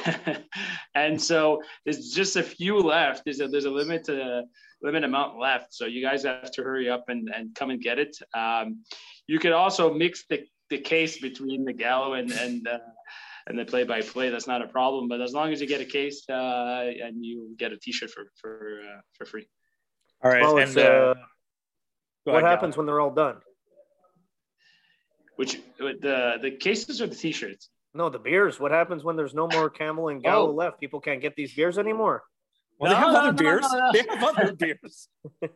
and 0.95 1.21
so 1.21 1.61
there's 1.83 2.11
just 2.11 2.35
a 2.35 2.43
few 2.43 2.79
left. 2.79 3.23
There's 3.25 3.41
a 3.41 3.47
there's 3.47 3.65
a 3.65 3.71
limit 3.71 4.05
to 4.05 4.43
limit 4.81 5.03
amount 5.03 5.39
left. 5.39 5.73
So 5.73 5.85
you 5.85 6.01
guys 6.01 6.23
have 6.23 6.51
to 6.51 6.63
hurry 6.63 6.89
up 6.89 7.05
and, 7.09 7.29
and 7.33 7.53
come 7.55 7.69
and 7.69 7.81
get 7.81 7.99
it. 7.99 8.15
Um, 8.33 8.83
you 9.27 9.39
could 9.39 9.51
also 9.51 9.93
mix 9.93 10.25
the, 10.29 10.45
the 10.69 10.77
case 10.77 11.19
between 11.19 11.65
the 11.65 11.73
Gallo 11.73 12.13
and 12.13 12.31
and 12.31 12.67
uh, 12.67 12.79
and 13.47 13.57
the 13.57 13.65
play-by-play. 13.65 14.29
That's 14.29 14.47
not 14.47 14.61
a 14.61 14.67
problem. 14.67 15.07
But 15.07 15.21
as 15.21 15.33
long 15.33 15.51
as 15.51 15.61
you 15.61 15.67
get 15.67 15.81
a 15.81 15.85
case 15.85 16.23
uh, 16.29 16.91
and 17.03 17.25
you 17.25 17.55
get 17.57 17.71
a 17.71 17.77
T-shirt 17.77 18.11
for 18.11 18.31
for 18.35 18.81
uh, 18.83 19.01
for 19.13 19.25
free. 19.25 19.47
All 20.23 20.31
right, 20.31 20.41
Well, 20.41 20.57
and 20.57 20.77
uh, 20.77 20.81
uh, 20.81 21.13
what 22.23 22.43
ahead, 22.43 22.45
happens 22.45 22.75
when 22.75 22.85
they're 22.87 22.99
all 22.99 23.13
done? 23.13 23.37
Which 25.37 25.59
the 25.79 26.37
the 26.41 26.51
cases 26.51 27.01
or 27.01 27.07
the 27.07 27.15
T-shirts? 27.15 27.69
No, 27.93 28.09
the 28.09 28.19
beers. 28.19 28.59
What 28.59 28.71
happens 28.71 29.03
when 29.03 29.15
there's 29.15 29.33
no 29.33 29.47
more 29.47 29.69
Campbell 29.69 30.09
and 30.09 30.21
Gallo 30.21 30.49
Oh. 30.51 30.53
left? 30.53 30.79
People 30.79 30.99
can't 30.99 31.21
get 31.21 31.35
these 31.35 31.53
beers 31.55 31.77
anymore. 31.79 32.23
Well, 32.79 32.91
they 32.91 32.95
have 32.97 33.11
no, 33.11 33.19
other 33.19 33.31
no, 33.31 33.37
beers. 33.37 33.61
no, 33.71 33.79
no. 33.79 33.91
They 33.91 34.03
have 34.07 34.23
other 34.23 34.53
beers. 34.59 35.07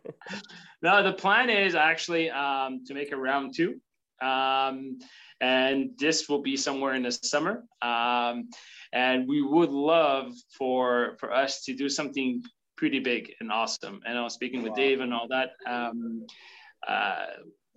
No, 0.82 1.04
the 1.04 1.14
plan 1.14 1.50
is 1.52 1.76
actually 1.76 2.32
um, 2.32 2.84
to 2.88 2.96
make 2.96 3.12
a 3.12 3.16
round 3.18 3.54
two. 3.56 3.80
Um, 4.22 4.98
and 5.40 5.92
this 6.00 6.28
will 6.28 6.42
be 6.42 6.58
somewhere 6.58 6.96
in 6.96 7.04
the 7.04 7.12
summer. 7.12 7.64
Um, 7.84 8.50
and 8.94 9.28
we 9.28 9.42
would 9.44 9.70
love 9.72 10.34
for 10.58 11.16
for 11.20 11.32
us 11.34 11.64
to 11.66 11.76
do 11.76 11.88
something 11.90 12.42
pretty 12.78 13.00
big 13.00 13.34
and 13.40 13.52
awesome. 13.52 14.02
And 14.06 14.18
I 14.18 14.24
was 14.24 14.34
speaking 14.34 14.64
with 14.64 14.74
Dave 14.76 15.02
and 15.02 15.14
all 15.14 15.28
that. 15.30 15.52
Um, 15.68 16.26
uh, 16.88 17.26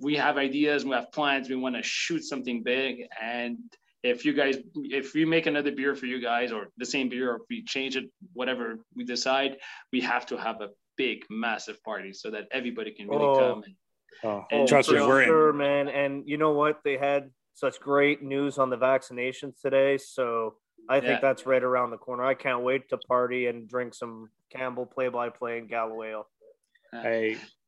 we 0.05 0.15
have 0.17 0.37
ideas, 0.37 0.85
we 0.85 0.91
have 0.93 1.11
plans, 1.13 1.49
we 1.49 1.57
want 1.57 1.75
to 1.75 1.83
shoot 1.83 2.23
something 2.23 2.63
big. 2.63 3.07
And 3.21 3.59
if 4.03 4.25
you 4.27 4.35
guys, 4.35 4.57
if 5.01 5.15
we 5.15 5.25
make 5.25 5.47
another 5.47 5.73
beer 5.73 5.95
for 5.95 6.05
you 6.05 6.21
guys 6.21 6.53
or 6.53 6.69
the 6.77 6.85
same 6.85 7.09
beer, 7.09 7.33
or 7.33 7.37
if 7.37 7.43
we 7.49 7.65
change 7.65 7.97
it, 7.97 8.05
whatever 8.35 8.79
we 8.95 9.03
decide, 9.05 9.57
we 9.93 10.03
have 10.03 10.27
to 10.27 10.37
have 10.37 10.61
a 10.61 10.69
big, 10.99 11.25
massive 11.31 11.83
party 11.83 12.13
so 12.13 12.31
that 12.31 12.45
everybody 12.53 12.91
can 12.93 13.09
really 13.09 13.25
Oh. 13.25 13.39
come. 13.39 13.63
And, 13.65 13.75
Oh, 14.23 14.47
And 14.53 14.61
oh, 14.63 14.67
trust 14.67 14.91
me, 14.93 14.99
for 14.99 15.09
we're 15.09 15.23
in. 15.23 15.29
sure, 15.29 15.53
man. 15.53 15.89
And 15.89 16.23
you 16.29 16.37
know 16.37 16.53
what? 16.53 16.83
They 16.85 16.97
had 16.97 17.31
such 17.55 17.81
great 17.81 18.23
news 18.23 18.59
on 18.59 18.71
the 18.71 18.77
vaccinations 18.77 19.61
today. 19.61 19.97
So 19.99 20.57
I 20.89 21.01
think 21.01 21.15
Yeah. 21.15 21.21
that's 21.21 21.47
right 21.47 21.63
around 21.63 21.91
the 21.91 21.97
corner. 21.99 22.25
I 22.25 22.35
can't 22.35 22.63
wait 22.63 22.89
to 22.91 22.97
party 22.99 23.47
and 23.47 23.69
drink 23.69 23.93
some 23.95 24.31
Campbell 24.51 24.87
play 24.87 25.09
by 25.09 25.31
play 25.31 25.59
and 25.59 25.69
Gallo 25.69 26.03
Ale. 26.05 26.27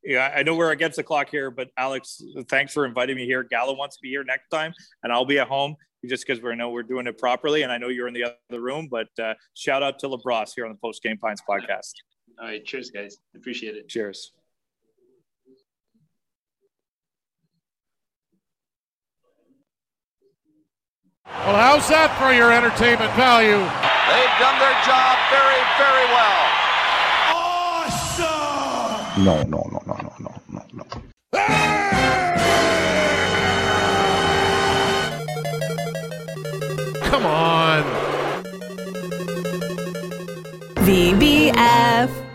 I 0.07 0.11
yeah, 0.11 0.33
I 0.35 0.43
know 0.43 0.55
we're 0.55 0.71
against 0.71 0.97
the 0.97 1.03
clock 1.03 1.29
here, 1.31 1.51
but 1.51 1.71
Alex, 1.77 2.23
thanks 2.49 2.73
for 2.73 2.87
inviting 2.87 3.17
me 3.17 3.25
here. 3.25 3.43
Gallo 3.43 3.75
wants 3.75 3.97
to 3.97 4.03
be 4.03 4.09
here 4.09 4.25
next 4.25 4.49
time, 4.49 4.73
and 5.03 5.13
I'll 5.13 5.25
be 5.25 5.39
at 5.39 5.49
home 5.49 5.77
just 6.07 6.27
because 6.27 6.43
we 6.43 6.55
know 6.55 6.71
we're 6.71 6.83
doing 6.83 7.07
it 7.07 7.19
properly. 7.19 7.63
And 7.63 7.73
I 7.73 7.79
know 7.79 7.89
you're 7.89 8.09
in 8.09 8.15
the 8.15 8.37
other 8.51 8.61
room, 8.61 8.89
but 8.91 9.09
uh, 9.21 9.35
shout 9.55 9.83
out 9.83 9.99
to 10.01 10.09
Labrosse 10.09 10.53
here 10.55 10.65
on 10.65 10.73
the 10.73 10.79
Post 10.79 11.03
Game 11.03 11.19
Pints 11.19 11.43
podcast. 11.49 11.95
all 12.41 12.47
right, 12.47 12.65
cheers, 12.65 12.91
guys. 12.91 13.17
Appreciate 13.35 13.77
it. 13.77 13.89
Cheers. 13.89 14.33
Well, 21.27 21.57
how's 21.57 21.89
that 21.89 22.15
for 22.19 22.33
your 22.33 22.53
entertainment 22.53 23.11
value? 23.15 23.59
They've 23.59 24.37
done 24.39 24.59
their 24.63 24.79
job 24.87 25.19
very, 25.35 25.59
very 25.79 26.07
well. 26.15 26.67
No, 29.19 29.43
no, 29.43 29.45
no, 29.45 29.45
no, 29.45 29.63
no, 29.63 29.69
no, 29.73 29.76
F. 41.57 42.26